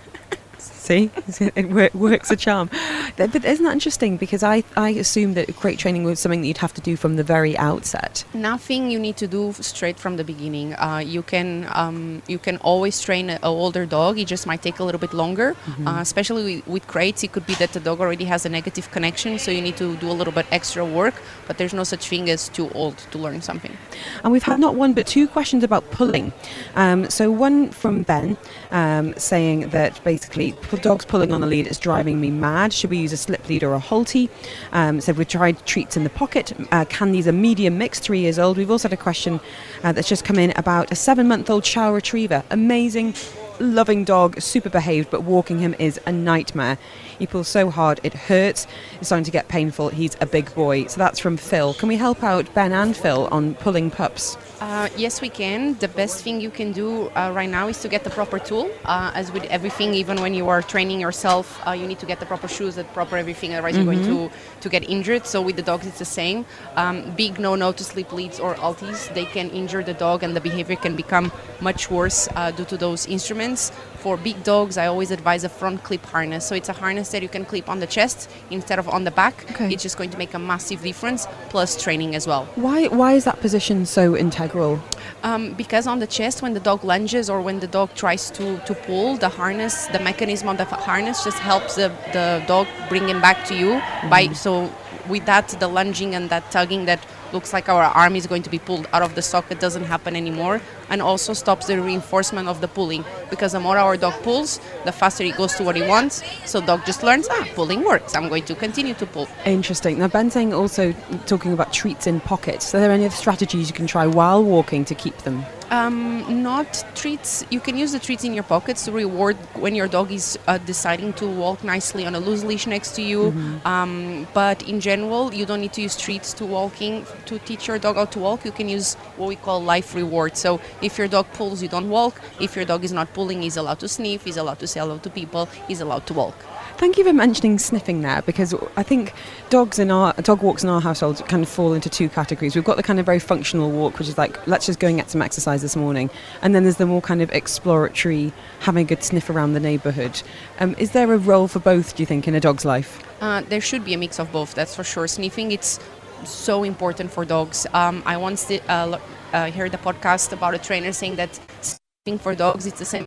See, 0.89 1.11
it 1.55 1.69
wor- 1.69 1.91
works 1.93 2.31
a 2.31 2.35
charm. 2.35 2.69
But 3.15 3.35
isn't 3.45 3.63
that 3.63 3.73
interesting? 3.73 4.17
Because 4.17 4.41
I, 4.41 4.63
I 4.75 4.89
assumed 4.89 5.37
that 5.37 5.55
crate 5.55 5.77
training 5.77 6.03
was 6.03 6.19
something 6.19 6.41
that 6.41 6.47
you'd 6.47 6.57
have 6.57 6.73
to 6.73 6.81
do 6.81 6.95
from 6.95 7.15
the 7.15 7.23
very 7.23 7.55
outset. 7.57 8.25
Nothing 8.33 8.89
you 8.89 8.97
need 8.97 9.15
to 9.17 9.27
do 9.27 9.53
straight 9.53 9.99
from 9.99 10.17
the 10.17 10.23
beginning. 10.23 10.73
Uh, 10.73 10.97
you 11.05 11.21
can 11.21 11.67
um, 11.73 12.23
you 12.27 12.39
can 12.39 12.57
always 12.57 12.99
train 13.01 13.29
an 13.29 13.39
older 13.43 13.85
dog. 13.85 14.17
It 14.17 14.25
just 14.25 14.47
might 14.47 14.63
take 14.63 14.79
a 14.79 14.83
little 14.83 14.99
bit 14.99 15.13
longer, 15.13 15.55
uh, 15.85 15.99
especially 15.99 16.55
with, 16.55 16.67
with 16.67 16.87
crates. 16.87 17.23
It 17.23 17.33
could 17.33 17.45
be 17.45 17.53
that 17.55 17.73
the 17.73 17.79
dog 17.79 17.99
already 17.99 18.25
has 18.25 18.45
a 18.47 18.49
negative 18.49 18.89
connection, 18.89 19.37
so 19.37 19.51
you 19.51 19.61
need 19.61 19.77
to 19.77 19.95
do 19.97 20.09
a 20.09 20.17
little 20.19 20.33
bit 20.33 20.47
extra 20.51 20.83
work. 20.83 21.21
But 21.45 21.59
there's 21.59 21.73
no 21.73 21.83
such 21.83 22.07
thing 22.09 22.29
as 22.31 22.49
too 22.49 22.69
old 22.71 22.97
to 23.11 23.19
learn 23.19 23.41
something. 23.43 23.77
And 24.23 24.31
we've 24.31 24.43
had 24.43 24.59
not 24.59 24.73
one 24.73 24.93
but 24.93 25.05
two 25.05 25.27
questions 25.27 25.63
about 25.63 25.91
pulling. 25.91 26.33
Um, 26.75 27.09
so 27.09 27.29
one 27.29 27.69
from 27.69 28.01
Ben 28.01 28.37
um, 28.71 29.13
saying 29.17 29.69
that 29.69 30.03
basically 30.03 30.55
dogs 30.81 31.05
pulling 31.05 31.31
on 31.31 31.41
the 31.41 31.47
lead 31.47 31.67
is 31.67 31.79
driving 31.79 32.19
me 32.21 32.29
mad. 32.29 32.73
Should 32.73 32.89
we 32.89 32.97
use 32.97 33.13
a 33.13 33.17
slip 33.17 33.47
lead 33.49 33.63
or 33.63 33.73
a 33.73 33.79
Halti? 33.79 34.29
Um, 34.71 35.01
said 35.01 35.17
we've 35.17 35.27
tried 35.27 35.65
treats 35.65 35.97
in 35.97 36.03
the 36.03 36.09
pocket. 36.09 36.53
Uh, 36.71 36.85
can 36.85 37.11
these 37.11 37.27
a 37.27 37.31
medium 37.31 37.77
mix? 37.77 37.99
Three 37.99 38.19
years 38.19 38.39
old. 38.39 38.57
We've 38.57 38.71
also 38.71 38.87
had 38.87 38.97
a 38.97 39.01
question 39.01 39.39
uh, 39.83 39.91
that's 39.91 40.07
just 40.07 40.23
come 40.23 40.39
in 40.39 40.53
about 40.55 40.91
a 40.91 40.95
seven-month-old 40.95 41.63
chow 41.63 41.93
retriever. 41.93 42.43
Amazing. 42.49 43.15
Loving 43.59 44.05
dog, 44.05 44.39
super 44.39 44.69
behaved, 44.69 45.09
but 45.11 45.23
walking 45.23 45.59
him 45.59 45.75
is 45.79 45.99
a 46.05 46.13
nightmare. 46.13 46.77
He 47.19 47.27
pulls 47.27 47.47
so 47.47 47.69
hard 47.69 47.99
it 48.03 48.13
hurts. 48.13 48.65
It's 48.99 49.07
starting 49.09 49.25
to 49.25 49.31
get 49.31 49.47
painful. 49.49 49.89
He's 49.89 50.15
a 50.21 50.25
big 50.25 50.53
boy. 50.55 50.85
So 50.87 50.97
that's 50.97 51.19
from 51.19 51.37
Phil. 51.37 51.73
Can 51.73 51.89
we 51.89 51.97
help 51.97 52.23
out 52.23 52.51
Ben 52.53 52.71
and 52.71 52.95
Phil 52.95 53.27
on 53.31 53.55
pulling 53.55 53.91
pups? 53.91 54.37
Uh, 54.61 54.89
yes, 54.97 55.21
we 55.21 55.29
can. 55.29 55.75
The 55.75 55.87
best 55.87 56.23
thing 56.23 56.41
you 56.41 56.49
can 56.49 56.71
do 56.71 57.09
uh, 57.09 57.31
right 57.33 57.49
now 57.49 57.67
is 57.67 57.81
to 57.81 57.87
get 57.87 58.03
the 58.03 58.09
proper 58.09 58.39
tool. 58.39 58.69
Uh, 58.85 59.11
as 59.15 59.31
with 59.31 59.43
everything, 59.45 59.93
even 59.93 60.21
when 60.21 60.33
you 60.33 60.49
are 60.49 60.61
training 60.61 60.99
yourself, 60.99 61.61
uh, 61.67 61.71
you 61.71 61.87
need 61.87 61.99
to 61.99 62.05
get 62.05 62.19
the 62.19 62.25
proper 62.25 62.47
shoes, 62.47 62.75
the 62.75 62.83
proper 62.83 63.17
everything. 63.17 63.53
Otherwise, 63.53 63.75
you're 63.75 63.85
going 63.85 64.03
to 64.03 64.31
to 64.61 64.69
get 64.69 64.89
injured. 64.89 65.25
So 65.25 65.41
with 65.41 65.55
the 65.55 65.61
dogs, 65.61 65.85
it's 65.87 65.99
the 65.99 66.05
same. 66.05 66.45
Um, 66.75 67.11
big 67.15 67.39
no-no 67.39 67.71
to 67.71 67.83
slip 67.83 68.11
leads 68.11 68.39
or 68.39 68.55
alties. 68.55 69.13
They 69.13 69.25
can 69.25 69.49
injure 69.51 69.83
the 69.83 69.93
dog, 69.93 70.23
and 70.23 70.35
the 70.35 70.41
behavior 70.41 70.75
can 70.75 70.95
become 70.95 71.31
much 71.61 71.89
worse 71.89 72.27
uh, 72.35 72.51
due 72.51 72.65
to 72.65 72.77
those 72.77 73.07
instruments. 73.07 73.71
For 73.99 74.15
big 74.15 74.43
dogs, 74.43 74.77
I 74.77 74.87
always 74.87 75.11
advise 75.11 75.43
a 75.43 75.49
front 75.49 75.83
clip 75.83 76.05
harness. 76.05 76.45
So 76.45 76.55
it's 76.55 76.69
a 76.69 76.73
harness 76.73 77.09
that 77.09 77.21
you 77.21 77.27
can 77.27 77.43
clip 77.43 77.67
on 77.67 77.79
the 77.79 77.87
chest 77.87 78.29
instead 78.49 78.79
of 78.79 78.87
on 78.87 79.03
the 79.03 79.11
back. 79.11 79.49
Okay. 79.51 79.73
It's 79.73 79.83
just 79.83 79.97
going 79.97 80.09
to 80.11 80.17
make 80.17 80.33
a 80.33 80.39
massive 80.39 80.81
difference. 80.81 81.27
Plus 81.49 81.81
training 81.81 82.15
as 82.15 82.25
well. 82.25 82.45
Why 82.55 82.87
why 82.87 83.13
is 83.13 83.25
that 83.25 83.41
position 83.41 83.85
so 83.85 84.15
integral? 84.15 84.79
Um, 85.23 85.53
because 85.53 85.85
on 85.85 85.99
the 85.99 86.07
chest, 86.07 86.41
when 86.41 86.53
the 86.53 86.61
dog 86.61 86.83
lunges 86.85 87.29
or 87.29 87.41
when 87.41 87.59
the 87.59 87.67
dog 87.67 87.93
tries 87.93 88.31
to, 88.31 88.57
to 88.59 88.73
pull, 88.73 89.17
the 89.17 89.27
harness, 89.27 89.87
the 89.87 89.99
mechanism 89.99 90.47
of 90.47 90.57
the 90.57 90.65
harness 90.65 91.25
just 91.25 91.39
helps 91.39 91.75
the, 91.75 91.89
the 92.13 92.41
dog 92.47 92.67
bring 92.87 93.09
him 93.09 93.19
back 93.19 93.45
to 93.47 93.55
you. 93.55 93.81
By 94.09 94.31
so 94.33 94.71
with 95.09 95.25
that, 95.25 95.49
the 95.59 95.67
lunging 95.67 96.15
and 96.15 96.29
that 96.29 96.49
tugging 96.51 96.85
that 96.85 97.05
looks 97.33 97.53
like 97.53 97.69
our 97.69 97.83
arm 97.83 98.15
is 98.15 98.27
going 98.27 98.43
to 98.43 98.49
be 98.49 98.59
pulled 98.59 98.87
out 98.93 99.01
of 99.01 99.15
the 99.15 99.21
socket 99.21 99.59
doesn't 99.59 99.83
happen 99.83 100.15
anymore, 100.15 100.61
and 100.89 101.01
also 101.01 101.33
stops 101.33 101.67
the 101.67 101.81
reinforcement 101.81 102.47
of 102.47 102.61
the 102.61 102.67
pulling. 102.67 103.03
Because 103.29 103.51
the 103.51 103.59
more 103.59 103.77
our 103.77 103.97
dog 103.97 104.13
pulls, 104.23 104.59
the 104.85 104.91
faster 104.91 105.23
he 105.23 105.31
goes 105.31 105.53
to 105.55 105.63
what 105.63 105.75
he 105.75 105.81
wants. 105.81 106.23
So 106.45 106.61
dog 106.61 106.85
just 106.85 107.03
learns, 107.03 107.27
ah, 107.29 107.47
pulling 107.55 107.83
works. 107.83 108.15
I'm 108.15 108.29
going 108.29 108.45
to 108.45 108.55
continue 108.55 108.93
to 108.95 109.05
pull. 109.05 109.27
Interesting. 109.45 109.99
Now 109.99 110.07
Ben's 110.07 110.33
saying 110.33 110.53
also 110.53 110.93
talking 111.25 111.53
about 111.53 111.73
treats 111.73 112.07
in 112.07 112.19
pockets. 112.19 112.73
Are 112.73 112.79
there 112.79 112.91
any 112.91 113.05
other 113.05 113.15
strategies 113.15 113.69
you 113.69 113.75
can 113.75 113.87
try 113.87 114.07
while 114.07 114.43
walking 114.43 114.85
to 114.85 114.95
keep 114.95 115.17
them? 115.19 115.45
Um, 115.71 116.41
not 116.41 116.83
treats. 116.95 117.45
You 117.51 117.59
can 117.59 117.77
use 117.77 117.91
the 117.91 117.99
treats 117.99 118.23
in 118.23 118.33
your 118.33 118.43
pockets 118.43 118.85
to 118.85 118.91
reward 118.91 119.37
when 119.53 119.75
your 119.75 119.87
dog 119.87 120.11
is 120.11 120.37
uh, 120.47 120.57
deciding 120.57 121.13
to 121.13 121.27
walk 121.27 121.63
nicely 121.63 122.07
on 122.07 122.15
a 122.15 122.19
loose 122.19 122.43
leash 122.43 122.65
next 122.65 122.95
to 122.95 123.03
you. 123.03 123.31
Um, 123.65 124.27
but 124.33 124.63
in 124.67 124.79
general, 124.79 125.31
you 125.31 125.45
don't 125.45 125.61
need 125.61 125.73
to 125.73 125.81
use 125.81 125.95
treats 125.95 126.33
to 126.33 126.45
walking 126.45 127.05
to 127.25 127.37
teach 127.39 127.67
your 127.67 127.77
dog 127.77 127.97
how 127.97 128.05
to 128.05 128.19
walk. 128.19 128.45
You 128.45 128.51
can 128.51 128.67
use 128.67 128.95
what 129.17 129.27
we 129.27 129.35
call 129.35 129.61
life 129.61 129.93
reward. 129.93 130.37
So 130.37 130.59
if 130.81 130.97
your 130.97 131.07
dog 131.07 131.27
pulls, 131.33 131.61
you 131.61 131.69
don't 131.69 131.89
walk. 131.89 132.19
If 132.39 132.55
your 132.55 132.65
dog 132.65 132.83
is 132.83 132.91
not 132.91 133.13
pulling, 133.13 133.43
he's 133.43 133.57
allowed 133.57 133.79
to 133.81 133.87
sniff. 133.87 134.23
He's 134.23 134.37
allowed 134.37 134.59
to 134.59 134.67
say 134.67 134.79
hello 134.79 134.97
to 134.97 135.09
people. 135.09 135.45
He's 135.67 135.81
allowed 135.81 136.07
to 136.07 136.13
walk. 136.13 136.35
Thank 136.79 136.97
you 136.97 137.03
for 137.03 137.11
mentioning 137.11 137.59
sniffing 137.59 138.03
there 138.03 138.21
because 138.21 138.55
I 138.77 138.83
think 138.83 139.13
dogs 139.49 139.79
in 139.79 139.91
our 139.91 140.13
dog 140.13 140.41
walks 140.41 140.63
in 140.63 140.69
our 140.69 140.79
household 140.79 141.21
kind 141.27 141.43
of 141.43 141.49
fall 141.49 141.73
into 141.73 141.89
two 141.89 142.07
categories. 142.07 142.55
We've 142.55 142.63
got 142.63 142.77
the 142.77 142.83
kind 142.83 143.01
of 143.01 143.05
very 143.05 143.19
functional 143.19 143.69
walk, 143.69 143.99
which 143.99 144.07
is 144.07 144.17
like 144.17 144.47
let's 144.47 144.65
just 144.65 144.79
go 144.79 144.87
and 144.87 144.95
get 144.95 145.09
some 145.09 145.21
exercise 145.21 145.61
this 145.61 145.75
morning, 145.75 146.09
and 146.41 146.55
then 146.55 146.63
there's 146.63 146.77
the 146.77 146.85
more 146.85 147.01
kind 147.01 147.21
of 147.21 147.29
exploratory, 147.31 148.31
having 148.61 148.85
a 148.85 148.87
good 148.87 149.03
sniff 149.03 149.29
around 149.29 149.55
the 149.55 149.59
neighbourhood. 149.59 150.21
Um, 150.61 150.73
is 150.77 150.91
there 150.91 151.11
a 151.11 151.17
role 151.17 151.49
for 151.49 151.59
both? 151.59 151.97
Do 151.97 152.01
you 152.01 152.07
think 152.07 152.29
in 152.29 152.33
a 152.33 152.39
dog's 152.39 152.63
life? 152.63 153.03
Uh, 153.19 153.41
there 153.41 153.59
should 153.59 153.83
be 153.83 153.93
a 153.93 153.97
mix 153.97 154.17
of 154.17 154.31
both, 154.31 154.55
that's 154.55 154.73
for 154.73 154.85
sure. 154.85 155.05
Sniffing, 155.05 155.51
it's 155.51 155.81
so 156.23 156.63
important 156.63 157.11
for 157.11 157.25
dogs. 157.25 157.67
Um, 157.73 158.03
I 158.05 158.15
once 158.15 158.45
did, 158.45 158.63
uh, 158.69 158.97
uh, 159.33 159.51
heard 159.51 159.73
a 159.73 159.77
podcast 159.79 160.31
about 160.31 160.53
a 160.53 160.57
trainer 160.57 160.93
saying 160.93 161.17
that 161.17 161.37
sniffing 161.59 162.19
for 162.19 162.35
dogs, 162.35 162.65
it's 162.65 162.79
the 162.79 162.85
same 162.85 163.03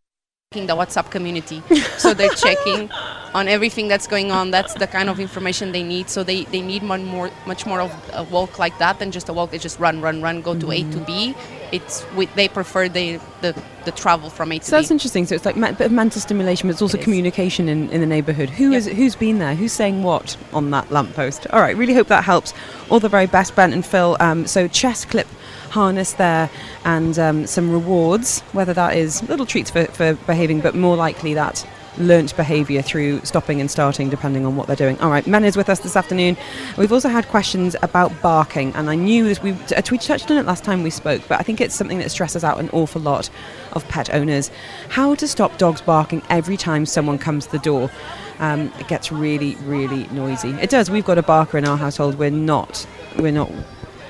in 0.55 0.66
the 0.66 0.77
WhatsApp 0.77 1.11
community. 1.11 1.62
so 1.97 2.12
they're 2.12 2.29
checking 2.47 2.91
on 3.35 3.49
everything 3.49 3.89
that's 3.89 4.07
going 4.07 4.30
on. 4.30 4.51
That's 4.51 4.74
the 4.74 4.87
kind 4.87 5.09
of 5.09 5.18
information 5.18 5.72
they 5.72 5.83
need. 5.83 6.11
So 6.11 6.22
they, 6.22 6.45
they 6.45 6.61
need 6.61 6.83
much 6.83 7.01
more, 7.01 7.30
much 7.47 7.66
more 7.66 7.80
of 7.80 8.11
a 8.12 8.22
walk 8.24 8.59
like 8.59 8.78
that 8.78 8.99
than 8.99 9.11
just 9.11 9.28
a 9.28 9.33
walk. 9.33 9.51
They 9.51 9.59
just 9.59 9.78
run, 9.78 10.01
run, 10.01 10.20
run, 10.22 10.43
go 10.43 10.59
to 10.59 10.70
A 10.70 10.83
to 10.83 10.99
B. 10.99 11.35
It's 11.72 12.05
they 12.35 12.49
prefer 12.49 12.89
the, 12.89 13.18
the, 13.41 13.61
the 13.87 13.93
travel 13.93 14.28
from 14.28 14.53
A 14.53 14.57
to 14.59 14.61
B. 14.61 14.64
So 14.66 14.76
that's 14.76 14.91
interesting. 14.91 15.24
So 15.26 15.35
it's 15.35 15.47
like 15.47 15.57
a 15.57 15.61
bit 15.61 15.80
of 15.80 15.93
mental 15.93 16.20
stimulation, 16.20 16.68
but 16.68 16.72
it's 16.72 16.83
also 16.83 16.99
It 16.99 17.05
communication 17.05 17.68
in, 17.68 17.89
in 17.91 18.01
the 18.01 18.07
neighbourhood. 18.07 18.51
Who 18.51 18.72
Yeah. 18.72 18.78
is 18.78 18.87
who's 18.87 19.16
been 19.16 19.39
there? 19.39 19.55
Who's 19.55 19.72
saying 19.72 20.03
what 20.03 20.37
on 20.53 20.70
that 20.72 20.91
lamppost? 20.91 21.47
All 21.49 21.61
right, 21.61 21.74
really 21.76 21.95
hope 21.95 22.09
that 22.09 22.24
helps. 22.24 22.53
All 22.91 23.01
the 23.01 23.09
very 23.09 23.26
best, 23.26 23.55
Brent 23.55 23.72
and 23.72 23.85
Phil. 23.85 24.16
Um, 24.20 24.47
so 24.47 24.68
chest 24.68 25.09
clip 25.09 25.26
harness 25.70 26.12
there 26.12 26.51
and 26.85 27.18
um, 27.18 27.47
some 27.47 27.72
rewards, 27.72 28.41
whether 28.53 28.74
that 28.74 28.95
is 28.95 29.26
little 29.30 29.47
treats 29.47 29.70
for, 29.70 29.87
for 29.87 30.12
behaving, 30.26 30.61
but 30.61 30.74
more 30.74 30.97
likely 30.97 31.33
that 31.33 31.66
learnt 31.99 32.36
behaviour 32.36 32.82
through 32.82 33.20
stopping 33.20 33.61
and 33.61 33.70
starting, 33.70 34.09
depending 34.09 34.47
on 34.47 34.57
what 34.57 34.66
they're 34.66 34.76
doing. 34.76 34.99
All 35.01 35.11
right, 35.11 35.26
Men 35.26 35.45
is 35.45 35.57
with 35.57 35.68
us 35.68 35.80
this 35.80 35.97
afternoon. 35.97 36.36
We've 36.76 36.93
also 36.93 37.09
had 37.09 37.28
questions 37.28 37.76
about 37.82 38.12
barking, 38.22 38.74
and 38.74 38.88
I 38.88 38.95
knew 38.95 39.24
this, 39.24 39.43
we, 39.43 39.53
we 39.53 39.99
touched 39.99 40.30
on 40.30 40.38
it 40.38 40.47
last 40.47 40.64
time 40.64 40.82
we 40.82 40.90
spoke, 40.90 41.22
but 41.28 41.38
I 41.38 41.43
think 41.43 41.61
it's 41.61 41.74
something 41.74 41.99
that 41.99 42.11
stresses 42.11 42.45
out 42.45 42.59
an 42.59 42.70
awful 42.70 43.01
lot 43.01 43.30
of 43.72 43.86
pet 43.88 44.12
owners. 44.12 44.51
How 44.88 45.14
to 45.16 45.28
stop 45.28 45.59
dogs 45.59 45.80
barking 45.80 46.22
every 46.30 46.57
time 46.57 46.86
someone 46.86 47.18
comes 47.18 47.47
to 47.47 47.53
the 47.53 47.59
door. 47.59 47.90
Um, 48.38 48.72
it 48.78 48.88
gets 48.88 49.12
really, 49.12 49.55
really 49.64 50.07
noisy. 50.09 50.51
It 50.61 50.70
does. 50.70 50.90
We've 50.90 51.05
got 51.05 51.18
a 51.18 51.22
barker 51.22 51.59
in 51.59 51.64
our 51.64 51.76
household. 51.76 52.16
We're 52.16 52.30
not. 52.30 52.86
We're 53.18 53.32
not. 53.32 53.51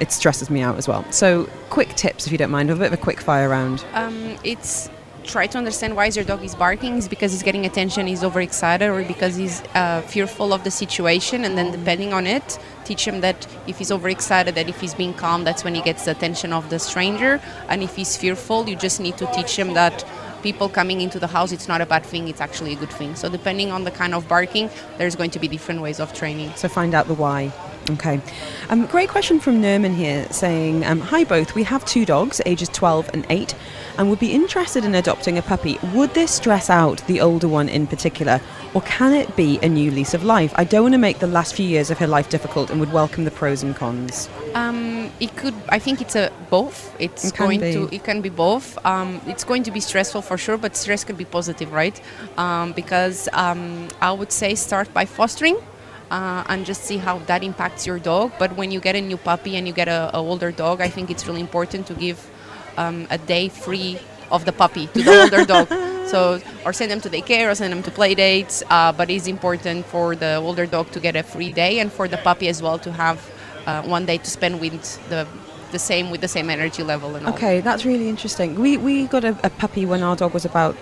It 0.00 0.10
stresses 0.10 0.48
me 0.48 0.62
out 0.62 0.78
as 0.78 0.88
well. 0.88 1.04
So, 1.12 1.48
quick 1.68 1.90
tips, 1.94 2.26
if 2.26 2.32
you 2.32 2.38
don't 2.38 2.50
mind, 2.50 2.70
a 2.70 2.76
bit 2.76 2.86
of 2.86 2.92
a 2.94 2.96
quick 2.96 3.20
fire 3.20 3.48
round. 3.48 3.84
Um, 3.92 4.36
it's 4.42 4.88
try 5.24 5.46
to 5.46 5.58
understand 5.58 5.96
why 5.96 6.06
your 6.06 6.24
dog 6.24 6.42
is 6.44 6.54
barking 6.54 6.96
is 6.96 7.08
because 7.08 7.32
he's 7.32 7.42
getting 7.42 7.64
attention 7.66 8.06
he's 8.06 8.24
overexcited 8.24 8.88
or 8.88 9.02
because 9.04 9.36
he's 9.36 9.62
uh, 9.74 10.00
fearful 10.02 10.52
of 10.52 10.64
the 10.64 10.70
situation 10.70 11.44
and 11.44 11.56
then 11.56 11.70
depending 11.70 12.12
on 12.12 12.26
it 12.26 12.58
teach 12.84 13.06
him 13.06 13.20
that 13.20 13.46
if 13.66 13.78
he's 13.78 13.90
overexcited 13.90 14.54
that 14.54 14.68
if 14.68 14.80
he's 14.80 14.94
being 14.94 15.14
calm 15.14 15.44
that's 15.44 15.64
when 15.64 15.74
he 15.74 15.82
gets 15.82 16.04
the 16.04 16.10
attention 16.10 16.52
of 16.52 16.68
the 16.70 16.78
stranger. 16.78 17.40
And 17.68 17.82
if 17.82 17.96
he's 17.96 18.16
fearful 18.16 18.68
you 18.68 18.76
just 18.76 19.00
need 19.00 19.16
to 19.18 19.26
teach 19.32 19.58
him 19.58 19.74
that 19.74 20.04
people 20.42 20.68
coming 20.68 21.00
into 21.00 21.18
the 21.18 21.28
house 21.28 21.52
it's 21.52 21.68
not 21.68 21.80
a 21.80 21.86
bad 21.86 22.04
thing 22.04 22.28
it's 22.28 22.40
actually 22.40 22.72
a 22.72 22.76
good 22.76 22.90
thing. 22.90 23.14
So 23.14 23.28
depending 23.28 23.70
on 23.70 23.84
the 23.84 23.90
kind 23.90 24.14
of 24.14 24.28
barking 24.28 24.70
there's 24.98 25.16
going 25.16 25.30
to 25.30 25.38
be 25.38 25.48
different 25.48 25.80
ways 25.80 26.00
of 26.00 26.12
training. 26.12 26.52
So, 26.56 26.68
find 26.68 26.94
out 26.94 27.06
the 27.06 27.14
why. 27.14 27.52
Okay. 27.90 28.20
Um, 28.68 28.86
great 28.86 29.08
question 29.08 29.40
from 29.40 29.60
Nerman 29.60 29.94
here 29.94 30.26
saying, 30.30 30.84
um, 30.84 31.00
Hi 31.00 31.24
both, 31.24 31.54
we 31.54 31.64
have 31.64 31.84
two 31.84 32.04
dogs, 32.04 32.40
ages 32.46 32.68
12 32.68 33.10
and 33.12 33.26
8, 33.28 33.54
and 33.98 34.08
would 34.08 34.18
be 34.18 34.32
interested 34.32 34.84
in 34.84 34.94
adopting 34.94 35.38
a 35.38 35.42
puppy. 35.42 35.78
Would 35.94 36.14
this 36.14 36.30
stress 36.30 36.70
out 36.70 37.06
the 37.06 37.20
older 37.20 37.48
one 37.48 37.68
in 37.68 37.86
particular, 37.86 38.40
or 38.74 38.82
can 38.82 39.12
it 39.12 39.36
be 39.36 39.58
a 39.62 39.68
new 39.68 39.90
lease 39.90 40.14
of 40.14 40.24
life? 40.24 40.52
I 40.56 40.64
don't 40.64 40.82
want 40.82 40.94
to 40.94 40.98
make 40.98 41.18
the 41.18 41.26
last 41.26 41.54
few 41.54 41.66
years 41.66 41.90
of 41.90 41.98
her 41.98 42.06
life 42.06 42.28
difficult 42.28 42.70
and 42.70 42.80
would 42.80 42.92
welcome 42.92 43.24
the 43.24 43.30
pros 43.30 43.62
and 43.62 43.76
cons. 43.76 44.28
Um, 44.54 45.10
it 45.20 45.36
could. 45.36 45.54
I 45.68 45.78
think 45.78 46.00
it's 46.00 46.16
a 46.16 46.30
both. 46.50 46.94
It's 46.98 47.24
It 47.24 47.36
going 47.36 47.60
be. 47.60 47.72
to. 47.72 47.88
It 47.94 48.04
can 48.04 48.20
be 48.20 48.28
both. 48.28 48.78
Um, 48.84 49.20
it's 49.26 49.44
going 49.44 49.62
to 49.64 49.70
be 49.70 49.80
stressful 49.80 50.22
for 50.22 50.38
sure, 50.38 50.56
but 50.56 50.76
stress 50.76 51.04
can 51.04 51.16
be 51.16 51.24
positive, 51.24 51.72
right? 51.72 52.00
Um, 52.36 52.72
because 52.72 53.28
um, 53.32 53.88
I 54.00 54.12
would 54.12 54.32
say 54.32 54.54
start 54.54 54.92
by 54.92 55.04
fostering. 55.04 55.58
Uh, 56.10 56.44
and 56.48 56.66
just 56.66 56.84
see 56.84 56.98
how 56.98 57.16
that 57.20 57.42
impacts 57.42 57.86
your 57.86 57.98
dog. 57.98 58.30
But 58.38 58.54
when 58.54 58.70
you 58.70 58.80
get 58.80 58.94
a 58.94 59.00
new 59.00 59.16
puppy 59.16 59.56
and 59.56 59.66
you 59.66 59.72
get 59.72 59.88
a, 59.88 60.10
a 60.12 60.18
older 60.18 60.52
dog, 60.52 60.82
I 60.82 60.88
think 60.88 61.10
it's 61.10 61.26
really 61.26 61.40
important 61.40 61.86
to 61.86 61.94
give 61.94 62.18
um, 62.76 63.06
a 63.10 63.18
day 63.18 63.48
free 63.48 63.98
of 64.30 64.44
the 64.44 64.52
puppy 64.52 64.86
to 64.88 65.02
the 65.02 65.22
older 65.22 65.44
dog. 65.44 65.68
So, 66.12 66.42
or 66.66 66.74
send 66.74 66.90
them 66.90 67.00
to 67.02 67.08
daycare 67.08 67.50
or 67.50 67.54
send 67.54 67.72
them 67.72 67.82
to 67.84 67.90
play 67.90 68.14
dates. 68.14 68.62
Uh, 68.68 68.92
but 68.92 69.08
it's 69.08 69.26
important 69.26 69.86
for 69.86 70.14
the 70.14 70.34
older 70.34 70.66
dog 70.66 70.90
to 70.90 71.00
get 71.00 71.16
a 71.16 71.22
free 71.22 71.52
day 71.52 71.78
and 71.78 71.90
for 71.90 72.06
the 72.06 72.18
puppy 72.18 72.48
as 72.48 72.60
well 72.60 72.78
to 72.80 72.92
have 72.92 73.18
uh, 73.66 73.80
one 73.84 74.04
day 74.04 74.18
to 74.18 74.28
spend 74.28 74.60
with 74.60 74.72
the 75.08 75.26
the 75.70 75.78
same 75.78 76.10
with 76.10 76.20
the 76.20 76.28
same 76.28 76.50
energy 76.50 76.82
level 76.82 77.16
and 77.16 77.26
all. 77.26 77.32
Okay, 77.32 77.60
that's 77.60 77.86
really 77.86 78.10
interesting. 78.10 78.60
We, 78.60 78.76
we 78.76 79.06
got 79.06 79.24
a, 79.24 79.36
a 79.42 79.48
puppy 79.48 79.86
when 79.86 80.02
our 80.02 80.14
dog 80.14 80.34
was 80.34 80.44
about 80.44 80.76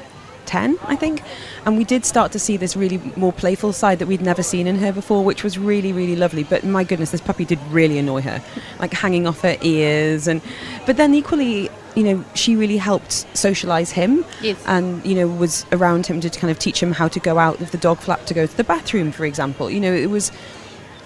10, 0.47 0.79
I 0.83 0.97
think, 0.97 1.23
and 1.65 1.77
we 1.79 1.85
did 1.85 2.05
start 2.05 2.33
to 2.33 2.41
see 2.41 2.57
this 2.57 2.77
really 2.77 3.01
more 3.15 3.33
playful 3.33 3.73
side 3.73 4.01
that 4.01 4.09
we'd 4.09 4.21
never 4.21 4.43
seen 4.43 4.67
in 4.67 4.77
her 4.79 4.93
before, 4.93 5.25
which 5.25 5.45
was 5.45 5.57
really, 5.57 5.93
really 5.93 6.17
lovely. 6.17 6.43
But 6.43 6.65
my 6.65 6.83
goodness, 6.83 7.13
this 7.13 7.21
puppy 7.21 7.45
did 7.45 7.61
really 7.71 7.99
annoy 7.99 8.23
her, 8.23 8.43
like 8.81 8.93
hanging 8.93 9.29
off 9.29 9.43
her 9.43 9.57
ears. 9.63 10.27
And 10.27 10.43
But 10.87 10.97
then 10.97 11.15
equally, 11.15 11.71
you 11.97 12.05
know, 12.05 12.25
she 12.35 12.57
really 12.57 12.77
helped 12.77 13.27
socialize 13.37 13.91
him 13.91 14.25
Yes. 14.41 14.59
and, 14.67 15.05
you 15.05 15.15
know, 15.15 15.27
was 15.27 15.67
around 15.73 16.07
him 16.07 16.21
to 16.21 16.31
kind 16.31 16.51
of 16.51 16.59
teach 16.59 16.83
him 16.83 16.93
how 16.93 17.09
to 17.09 17.21
go 17.21 17.39
out 17.39 17.61
of 17.61 17.71
the 17.71 17.79
dog 17.79 17.99
flap 17.99 18.27
to 18.27 18.35
go 18.35 18.47
to 18.47 18.57
the 18.57 18.65
bathroom, 18.65 19.13
for 19.13 19.25
example. 19.25 19.71
You 19.71 19.81
know, 19.81 19.93
it 19.93 20.11
was 20.11 20.31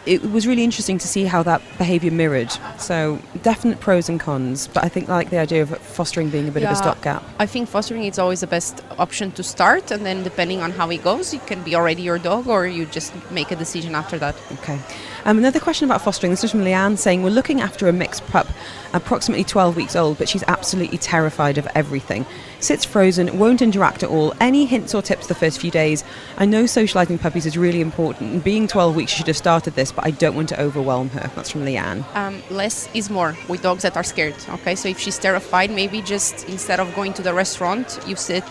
it 0.06 0.30
was 0.30 0.46
really 0.46 0.64
interesting 0.64 0.98
to 0.98 1.08
see 1.08 1.24
how 1.24 1.42
that 1.42 1.62
behaviour 1.78 2.10
mirrored. 2.10 2.52
So 2.78 3.18
definite 3.42 3.80
pros 3.80 4.08
and 4.08 4.20
cons, 4.20 4.68
but 4.68 4.84
I 4.84 4.88
think 4.88 5.08
like 5.08 5.30
the 5.30 5.38
idea 5.38 5.62
of 5.62 5.76
fostering 5.78 6.30
being 6.30 6.48
a 6.48 6.50
bit 6.50 6.62
of 6.62 6.70
a 6.70 6.76
stopgap. 6.76 7.22
I 7.38 7.46
think 7.46 7.68
fostering 7.68 8.04
is 8.04 8.18
always 8.18 8.40
the 8.40 8.46
best 8.46 8.82
option 8.98 9.32
to 9.32 9.42
start, 9.42 9.90
and 9.90 10.04
then 10.04 10.22
depending 10.22 10.60
on 10.60 10.72
how 10.72 10.90
it 10.90 11.02
goes, 11.02 11.32
it 11.32 11.46
can 11.46 11.62
be 11.62 11.74
already 11.74 12.02
your 12.02 12.18
dog, 12.18 12.48
or 12.48 12.66
you 12.66 12.86
just 12.86 13.12
make 13.30 13.50
a 13.50 13.56
decision 13.56 13.94
after 13.94 14.18
that. 14.18 14.34
Okay. 14.52 14.78
Um, 15.24 15.38
another 15.38 15.60
question 15.60 15.86
about 15.86 16.02
fostering. 16.02 16.32
This 16.32 16.44
is 16.44 16.50
from 16.50 16.60
Leanne 16.60 16.98
saying 16.98 17.22
we're 17.22 17.30
looking 17.30 17.60
after 17.60 17.88
a 17.88 17.92
mixed 17.92 18.26
pup, 18.26 18.46
approximately 18.92 19.44
12 19.44 19.76
weeks 19.76 19.96
old, 19.96 20.18
but 20.18 20.28
she's 20.28 20.44
absolutely 20.48 20.98
terrified 20.98 21.56
of 21.56 21.66
everything. 21.74 22.26
Sits 22.64 22.86
frozen, 22.86 23.38
won't 23.38 23.60
interact 23.60 24.02
at 24.02 24.08
all. 24.08 24.32
Any 24.40 24.64
hints 24.64 24.94
or 24.94 25.02
tips 25.02 25.26
the 25.26 25.34
first 25.34 25.60
few 25.60 25.70
days? 25.70 26.02
I 26.38 26.46
know 26.46 26.64
socialising 26.64 27.20
puppies 27.20 27.44
is 27.44 27.58
really 27.58 27.82
important, 27.82 28.42
being 28.42 28.66
12 28.66 28.96
weeks, 28.96 29.12
she 29.12 29.18
should 29.18 29.26
have 29.26 29.36
started 29.36 29.74
this, 29.74 29.92
but 29.92 30.06
I 30.06 30.12
don't 30.12 30.34
want 30.34 30.48
to 30.48 30.58
overwhelm 30.58 31.10
her. 31.10 31.30
That's 31.36 31.50
from 31.50 31.66
Leanne. 31.66 32.02
um, 32.16 32.42
less 32.48 32.88
is 32.94 33.10
more 33.10 33.36
with 33.50 33.60
dogs 33.60 33.82
that 33.82 33.98
are 33.98 34.02
scared. 34.02 34.34
Okay, 34.48 34.74
so 34.76 34.88
if 34.88 34.98
she's 34.98 35.18
terrified, 35.18 35.70
maybe 35.70 36.00
just 36.00 36.48
instead 36.48 36.80
of 36.80 36.94
going 36.94 37.12
to 37.12 37.20
the 37.20 37.34
restaurant, 37.34 38.00
you 38.06 38.16
sit 38.16 38.48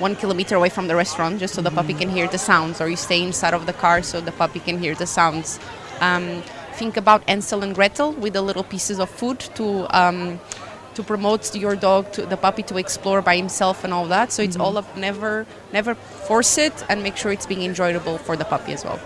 one 0.00 0.16
kilometer 0.16 0.56
away 0.56 0.68
from 0.68 0.88
the 0.88 0.96
restaurant 0.96 1.38
just 1.38 1.54
so 1.54 1.62
the 1.62 1.70
puppy 1.70 1.94
can 1.94 2.08
hear 2.08 2.26
the 2.26 2.38
sounds, 2.38 2.80
or 2.80 2.88
you 2.88 2.96
stay 2.96 3.22
inside 3.22 3.54
of 3.54 3.66
the 3.66 3.74
car 3.74 4.02
so 4.02 4.20
the 4.20 4.32
puppy 4.32 4.58
can 4.58 4.76
hear 4.76 4.96
the 4.96 5.06
sounds. 5.06 5.60
Um, 6.00 6.42
think 6.72 6.96
about 6.96 7.22
Hansel 7.28 7.62
and 7.62 7.76
Gretel 7.76 8.10
with 8.10 8.32
the 8.32 8.42
little 8.42 8.64
pieces 8.64 8.98
of 8.98 9.08
food 9.08 9.38
to. 9.54 9.86
Um, 9.96 10.40
to 10.94 11.02
promote 11.02 11.54
your 11.54 11.76
dog 11.76 12.12
to 12.12 12.26
the 12.26 12.36
puppy 12.36 12.62
to 12.64 12.76
explore 12.76 13.22
by 13.22 13.36
himself 13.36 13.84
and 13.84 13.92
all 13.92 14.06
that. 14.08 14.32
So 14.32 14.42
it's 14.42 14.56
mm-hmm. 14.56 14.62
all 14.62 14.78
up 14.78 14.96
never 14.96 15.46
never 15.72 15.94
force 15.94 16.58
it 16.58 16.84
and 16.88 17.02
make 17.02 17.16
sure 17.16 17.32
it's 17.32 17.46
being 17.46 17.62
enjoyable 17.62 18.18
for 18.18 18.36
the 18.36 18.44
puppy 18.44 18.72
as 18.72 18.84
well. 18.84 19.00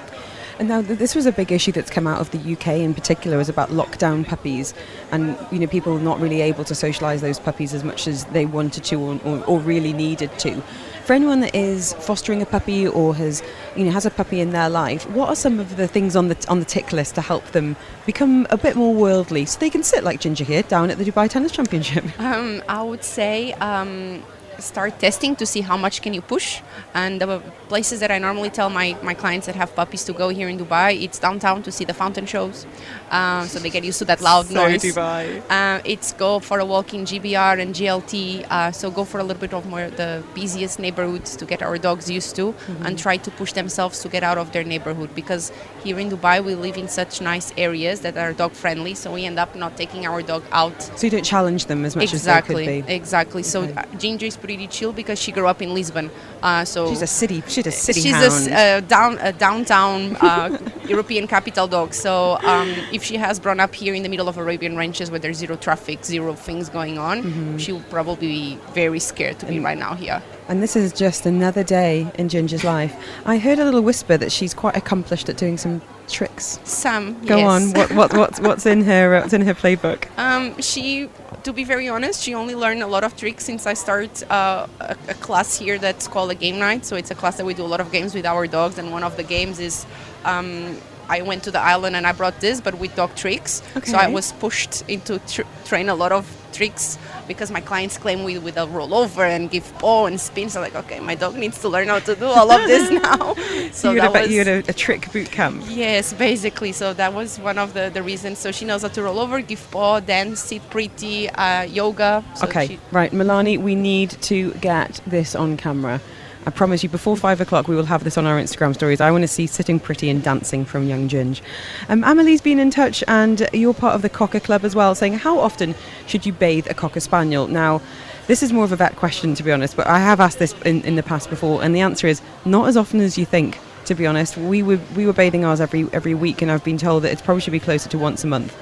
And 0.59 0.68
now 0.68 0.80
this 0.80 1.14
was 1.14 1.26
a 1.26 1.32
big 1.32 1.53
issue 1.53 1.70
that's 1.72 1.91
come 1.91 2.07
out 2.07 2.18
of 2.18 2.30
the 2.30 2.53
UK 2.55 2.68
in 2.68 2.95
particular 2.95 3.39
is 3.41 3.51
about 3.51 3.68
lockdown 3.70 4.26
puppies. 4.26 4.72
And 5.12 5.37
you 5.51 5.59
know 5.59 5.66
people 5.66 5.99
not 5.99 6.18
really 6.18 6.41
able 6.41 6.64
to 6.64 6.74
socialise 6.74 7.20
those 7.20 7.39
puppies 7.39 7.74
as 7.74 7.84
much 7.84 8.09
as 8.09 8.24
they 8.26 8.47
wanted 8.47 8.84
to 8.84 8.97
or, 8.97 9.20
or, 9.24 9.45
or 9.45 9.61
really 9.61 9.93
needed 9.93 10.30
to. 10.41 10.62
For 11.07 11.12
anyone 11.12 11.38
that 11.38 11.54
is 11.54 11.92
fostering 12.00 12.42
a 12.42 12.46
puppy 12.46 12.88
or 12.88 13.14
has 13.14 13.40
you 13.76 13.84
know 13.84 13.92
has 13.92 14.07
a 14.07 14.11
puppy 14.11 14.40
in 14.40 14.50
their 14.50 14.68
life, 14.68 15.09
what 15.11 15.28
are 15.28 15.36
some 15.36 15.61
of 15.61 15.76
the 15.76 15.86
things 15.86 16.16
on 16.16 16.26
the 16.26 16.46
on 16.48 16.59
the 16.59 16.64
tick 16.64 16.92
list 16.92 17.14
to 17.14 17.20
help 17.20 17.44
them 17.52 17.76
become 18.07 18.44
a 18.50 18.57
bit 18.57 18.74
more 18.74 18.92
worldly 18.92 19.46
so 19.46 19.57
they 19.61 19.70
can 19.70 19.84
sit 19.84 20.02
like 20.02 20.18
Ginger 20.18 20.42
here 20.42 20.64
down 20.64 20.90
at 20.90 20.98
the 20.98 21.04
Dubai 21.04 21.30
Tennis 21.30 21.52
Championship? 21.52 22.04
Um, 22.18 22.61
I 22.68 22.82
would 22.82 23.04
say 23.04 23.52
um, 23.52 24.24
start 24.59 24.98
testing 24.98 25.36
to 25.36 25.46
see 25.46 25.61
how 25.61 25.76
much 25.76 26.02
can 26.02 26.14
you 26.14 26.20
push. 26.22 26.61
And 26.94 27.20
the 27.20 27.40
places 27.68 28.00
that 28.00 28.11
I 28.11 28.18
normally 28.18 28.50
tell 28.50 28.70
my, 28.70 28.96
my 29.02 29.14
clients 29.14 29.46
that 29.46 29.57
have 29.57 29.74
puppies 29.74 30.04
to 30.04 30.12
go 30.12 30.28
here 30.28 30.48
in 30.48 30.59
Dubai, 30.59 31.02
it's 31.02 31.18
downtown 31.18 31.62
to 31.64 31.72
see 31.72 31.84
the 31.84 31.94
fountain 31.94 32.26
shows. 32.26 32.66
Um, 33.11 33.46
so 33.46 33.59
they 33.59 33.70
get 33.70 33.84
used 33.84 33.98
to 33.98 34.04
that 34.07 34.20
loud 34.20 34.50
noise. 34.50 34.96
Uh, 34.96 35.80
it's 35.84 36.12
go 36.12 36.38
for 36.40 36.59
a 36.59 36.64
walk 36.64 36.94
in 36.94 37.04
JBR 37.04 37.61
and 37.61 37.74
JLT. 37.74 38.46
Uh, 38.50 38.72
so 38.72 38.90
go 38.90 39.04
for 39.04 39.18
a 39.20 39.24
little 39.24 39.40
bit 39.40 39.54
of 39.54 39.66
more 39.66 39.90
the 39.90 40.22
busiest 40.34 40.78
neighborhoods 40.78 41.36
to 41.36 41.44
get 41.44 41.62
our 41.62 41.78
dogs 41.78 42.11
used 42.11 42.36
to 42.36 42.54
and 42.84 42.98
try 42.98 43.16
to 43.16 43.30
push 43.32 43.52
themselves 43.52 44.00
to 44.00 44.09
get 44.09 44.22
out 44.22 44.38
of 44.38 44.52
their 44.52 44.64
neighborhood 44.64 45.14
because 45.14 45.52
here 45.84 45.98
in 45.98 46.11
Dubai 46.11 46.42
we 46.44 46.54
live 46.54 46.76
in 46.76 46.88
such 46.88 47.20
nice 47.20 47.52
areas 47.57 48.00
that 48.00 48.16
are 48.16 48.32
dog 48.32 48.52
friendly. 48.52 48.94
So 48.94 49.12
we 49.12 49.24
end 49.24 49.38
up 49.38 49.54
not 49.54 49.76
taking 49.76 50.07
our 50.07 50.22
dog 50.22 50.42
out 50.52 50.80
So 50.96 51.07
you 51.07 51.11
don't 51.11 51.24
challenge 51.24 51.66
them 51.66 51.84
as 51.84 51.96
much 51.96 52.12
exactly, 52.12 52.62
as 52.62 52.66
they 52.66 52.80
could 52.80 52.86
be. 52.88 52.94
Exactly. 52.94 53.42
So 53.42 53.62
Okay. 53.62 53.72
uh, 53.74 53.84
Ginger 53.98 54.26
is 54.26 54.36
pretty 54.47 54.66
chill 54.76 54.92
because 54.92 55.18
she 55.24 55.30
grew 55.32 55.47
up 55.53 55.61
in 55.61 55.70
Lisbon. 55.74 56.07
Uh, 56.42 56.64
so 56.64 56.88
She's 56.90 57.03
a 57.03 57.07
city. 57.20 57.42
She's 57.49 57.66
a 57.66 57.72
city 57.72 58.01
she's 58.01 58.12
hound. 58.14 58.49
a 58.49 58.55
uh, 58.78 58.80
down 58.97 59.12
a 59.20 59.32
downtown 59.32 60.16
uh, 60.20 60.57
European 60.94 61.26
capital 61.26 61.66
dog. 61.66 61.88
So 61.94 62.38
um, 62.53 62.68
if 62.97 63.03
she 63.03 63.16
has 63.16 63.38
grown 63.44 63.59
up 63.61 63.74
here 63.74 63.94
in 63.99 64.03
the 64.03 64.09
middle 64.09 64.28
of 64.28 64.36
Arabian 64.38 64.76
ranches 64.76 65.11
where 65.11 65.18
there's 65.18 65.38
zero 65.38 65.57
traffic, 65.57 66.05
zero 66.05 66.34
things 66.34 66.68
going 66.78 66.97
on, 66.99 67.16
Mm-hmm. 67.16 67.57
she 67.59 67.72
will 67.72 67.86
probably 67.97 68.28
be 68.28 68.59
very 68.82 69.01
scared 69.01 69.36
to 69.40 69.47
be 69.47 69.59
right 69.68 69.78
now 69.78 69.94
here. 69.94 70.22
And 70.49 70.62
this 70.62 70.76
is 70.76 70.92
just 70.92 71.26
another 71.26 71.64
day 71.64 72.07
in 72.20 72.28
Ginger's 72.28 72.62
life. 72.76 72.94
I 73.24 73.38
heard 73.38 73.59
a 73.59 73.64
little 73.64 73.82
whisper 73.82 74.16
that 74.22 74.30
she's 74.30 74.55
quite 74.55 74.76
accomplished 74.76 75.28
at 75.28 75.36
doing 75.36 75.57
some 75.59 75.80
tricks. 76.09 76.59
Sam, 76.64 77.20
Go 77.26 77.36
yes. 77.38 77.46
on. 77.46 77.72
What, 77.72 77.92
what, 77.92 78.16
what's, 78.20 78.40
what's 78.40 78.66
in 78.66 78.84
her 78.84 79.20
What's 79.20 79.32
in 79.32 79.42
her 79.42 79.54
playbook? 79.54 80.07
Um, 80.18 80.61
she, 80.61 81.09
to 81.44 81.52
be 81.52 81.64
very 81.64 81.88
honest, 81.88 82.22
she 82.22 82.34
only 82.34 82.54
learned 82.54 82.82
a 82.82 82.86
lot 82.86 83.04
of 83.04 83.16
tricks 83.16 83.44
since 83.44 83.66
I 83.66 83.74
start 83.74 84.28
uh, 84.30 84.66
a, 84.80 84.96
a 85.09 85.14
class 85.14 85.59
here 85.59 85.78
that's 85.78 86.09
called 86.09 86.30
a 86.30 86.34
game 86.34 86.59
night. 86.59 86.84
So 86.84 86.96
it's 86.96 87.11
a 87.11 87.14
class 87.14 87.36
that 87.36 87.46
we 87.46 87.54
do 87.54 87.64
a 87.64 87.66
lot 87.66 87.80
of 87.80 87.92
games 87.92 88.14
with 88.14 88.26
our 88.26 88.46
dogs, 88.46 88.78
and 88.78 88.90
one 88.90 89.02
of 89.04 89.16
the 89.16 89.22
games 89.22 89.61
is 89.61 89.86
um, 90.24 90.76
I 91.09 91.22
went 91.22 91.44
to 91.44 91.50
the 91.50 91.61
island 91.61 91.96
and 91.96 92.07
I 92.07 92.12
brought 92.12 92.40
this, 92.40 92.61
but 92.61 92.78
with 92.78 92.94
dog 92.96 93.14
tricks. 93.14 93.62
So 93.84 93.96
I 93.96 94.09
was 94.09 94.32
pushed 94.32 94.82
into 94.88 95.18
tr- 95.20 95.42
train 95.64 95.88
a 95.88 95.94
lot 95.94 96.12
of 96.12 96.26
tricks 96.52 96.98
because 97.27 97.51
my 97.51 97.61
clients 97.61 97.99
claim 97.99 98.24
we 98.24 98.39
with 98.39 98.57
a 98.57 98.66
rollover 98.66 99.29
and 99.29 99.51
give 99.51 99.72
paw 99.79 100.07
and 100.07 100.20
spin. 100.20 100.49
So 100.49 100.61
like, 100.61 100.74
okay, 100.74 101.01
my 101.01 101.14
dog 101.14 101.37
needs 101.37 101.61
to 101.61 101.68
learn 101.68 101.89
how 101.89 101.99
to 102.01 102.14
do 102.14 102.27
all 102.27 102.51
of 102.51 102.66
this 102.66 102.91
now. 103.03 103.35
So 103.72 103.93
you 103.93 104.01
that 104.01 104.12
had, 104.12 104.16
a, 104.16 104.20
was 104.22 104.31
you 104.31 104.39
had 104.39 104.49
a, 104.49 104.59
a 104.70 104.72
trick 104.72 105.11
boot 105.12 105.31
camp. 105.31 105.62
Yes, 105.68 106.12
basically. 106.12 106.72
So 106.72 106.93
that 106.95 107.12
was 107.12 107.39
one 107.39 107.59
of 107.59 107.74
the, 107.74 107.91
the 107.93 108.03
reasons. 108.03 108.39
So 108.39 108.53
she 108.53 108.64
knows 108.64 108.83
how 108.83 108.89
to 108.89 109.03
roll 109.03 109.18
over, 109.18 109.41
give 109.41 109.68
paw, 109.70 110.01
dance, 110.01 110.41
sit 110.41 110.68
pretty, 110.70 111.29
uh, 111.31 111.62
yoga. 111.62 112.24
So 112.35 112.47
okay, 112.47 112.66
she- 112.66 112.81
right, 112.93 113.12
Milani, 113.12 113.59
we 113.59 113.74
need 113.74 114.11
to 114.22 114.53
get 114.55 115.01
this 115.07 115.35
on 115.35 115.57
camera. 115.57 116.01
I 116.47 116.51
promise 116.51 116.84
you, 116.84 116.88
before 116.88 117.16
five 117.16 117.40
o'clock, 117.40 117.66
we 117.66 117.74
will 117.74 117.86
have 117.86 118.05
this 118.05 118.16
on 118.16 118.24
our 118.24 118.40
Instagram 118.40 118.72
stories. 118.72 119.01
I 119.01 119.11
want 119.11 119.22
to 119.22 119.28
see 119.28 119.49
sitting 119.49 119.80
pretty 119.80 120.09
and 120.09 120.22
dancing 120.22 120.64
from 120.64 120.86
young 120.86 121.09
Ginge. 121.09 121.40
Um, 121.88 122.05
Amelie's 122.05 122.40
been 122.40 122.61
in 122.61 122.70
touch, 122.70 123.03
and 123.09 123.49
you're 123.53 123.74
part 123.74 123.97
of 123.97 124.03
the 124.03 124.09
Cocker 124.09 124.38
Club 124.38 124.64
as 124.64 124.76
well, 124.76 124.94
saying 124.94 125.14
how 125.14 125.40
often 125.40 125.74
should 126.07 126.24
you 126.24 126.32
bathe 126.32 126.68
a 126.70 126.74
Cocker 126.74 127.01
Spaniel? 127.01 127.49
Now, 127.49 127.82
this 128.28 128.44
is 128.44 128.53
more 128.53 128.62
of 128.62 128.70
a 128.70 128.76
vet 128.76 128.94
question, 128.94 129.34
to 129.34 129.42
be 129.42 129.51
honest, 129.51 129.76
but 129.76 129.88
I 129.88 129.99
have 129.99 130.20
asked 130.20 130.38
this 130.38 130.55
in, 130.64 130.82
in 130.82 130.94
the 130.94 131.03
past 131.03 131.30
before, 131.30 131.64
and 131.64 131.74
the 131.74 131.80
answer 131.80 132.07
is 132.07 132.22
not 132.44 132.68
as 132.68 132.76
often 132.76 133.01
as 133.01 133.18
you 133.18 133.24
think. 133.24 133.59
To 133.87 133.95
be 133.95 134.05
honest, 134.05 134.37
we 134.37 134.64
were 134.64 134.80
we 134.97 135.07
were 135.07 135.12
bathing 135.12 135.45
ours 135.45 135.61
every 135.61 135.89
every 135.93 136.12
week, 136.14 136.43
and 136.43 136.51
I've 136.51 136.64
been 136.64 136.76
told 136.76 137.05
that 137.05 137.12
it 137.12 137.22
probably 137.22 137.41
should 137.41 137.53
be 137.53 137.61
closer 137.61 137.89
to 137.91 137.99
once 137.99 138.24
a 138.24 138.26
month. 138.26 138.53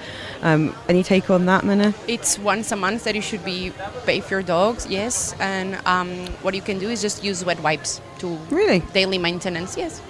Um, 0.43 0.75
any 0.87 1.03
take 1.03 1.31
on 1.31 1.47
that, 1.47 1.65
Minna? 1.65 1.95
It's 2.07 2.39
once 2.39 2.71
a 2.73 2.77
month 2.77 3.05
that 3.05 3.15
you 3.15 3.23
should 3.23 3.43
be 3.43 3.73
bathe 4.05 4.31
your 4.31 4.43
dogs, 4.43 4.87
yes. 4.87 5.35
And 5.41 5.77
um, 5.87 6.27
what 6.43 6.55
you 6.55 6.61
can 6.61 6.79
do 6.79 6.91
is 6.91 7.01
just 7.01 7.25
use 7.25 7.43
wet 7.43 7.59
wipes 7.63 8.03
to 8.19 8.37
Really? 8.51 8.81
daily 8.93 9.17
maintenance, 9.17 9.79
yes. 9.79 10.03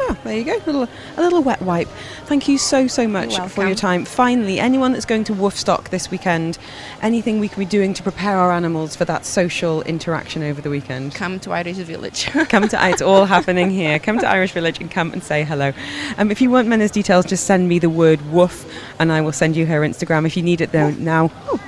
Oh, 0.00 0.16
there 0.24 0.36
you 0.36 0.44
go. 0.44 0.56
A 0.56 0.66
little, 0.66 0.88
a 1.16 1.22
little 1.22 1.42
wet 1.42 1.60
wipe. 1.62 1.88
Thank 2.26 2.48
you 2.48 2.58
so, 2.58 2.86
so 2.86 3.06
much 3.08 3.38
for 3.50 3.66
your 3.66 3.74
time. 3.74 4.04
Finally, 4.04 4.58
anyone 4.58 4.92
that's 4.92 5.04
going 5.04 5.24
to 5.24 5.32
Woofstock 5.32 5.88
this 5.90 6.10
weekend, 6.10 6.58
anything 7.02 7.40
we 7.40 7.48
can 7.48 7.58
be 7.58 7.66
doing 7.66 7.94
to 7.94 8.02
prepare 8.02 8.36
our 8.36 8.52
animals 8.52 8.96
for 8.96 9.04
that 9.04 9.24
social 9.24 9.82
interaction 9.82 10.42
over 10.42 10.60
the 10.60 10.70
weekend? 10.70 11.14
Come 11.14 11.40
to 11.40 11.52
Irish 11.52 11.76
Village. 11.76 12.26
come 12.48 12.68
to 12.68 12.88
it's 12.88 13.02
all 13.02 13.24
happening 13.26 13.70
here. 13.70 13.98
Come 13.98 14.18
to 14.18 14.28
Irish 14.28 14.52
Village 14.52 14.80
and 14.80 14.90
come 14.90 15.12
and 15.12 15.22
say 15.22 15.44
hello. 15.44 15.72
Um, 16.18 16.30
if 16.30 16.40
you 16.40 16.50
want 16.50 16.68
Mena's 16.68 16.90
details, 16.90 17.26
just 17.26 17.46
send 17.46 17.68
me 17.68 17.78
the 17.78 17.90
word 17.90 18.20
woof, 18.30 18.64
and 18.98 19.12
I 19.12 19.20
will 19.20 19.32
send 19.32 19.56
you 19.56 19.66
her 19.66 19.80
Instagram 19.80 20.26
if 20.26 20.36
you 20.36 20.42
need 20.42 20.60
it 20.60 20.72
though 20.72 20.90
now. 20.90 21.30
Oh, 21.46 21.60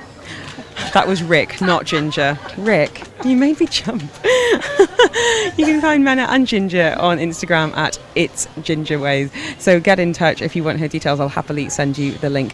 that 0.93 1.07
was 1.07 1.21
Rick, 1.21 1.61
not 1.61 1.85
Ginger. 1.85 2.39
Rick, 2.57 3.03
you 3.25 3.35
made 3.35 3.59
me 3.59 3.67
jump. 3.67 4.01
you 4.23 5.65
can 5.65 5.81
find 5.81 6.03
Mena 6.03 6.23
and 6.29 6.47
Ginger 6.47 6.95
on 6.97 7.17
Instagram 7.17 7.75
at 7.75 7.99
It's 8.15 8.47
Ginger 8.61 8.97
Ways. 8.97 9.29
So 9.57 9.79
get 9.79 9.99
in 9.99 10.13
touch 10.13 10.41
if 10.41 10.55
you 10.55 10.63
want 10.63 10.79
her 10.79 10.87
details. 10.87 11.19
I'll 11.19 11.29
happily 11.29 11.69
send 11.69 11.97
you 11.97 12.13
the 12.13 12.29
link. 12.29 12.53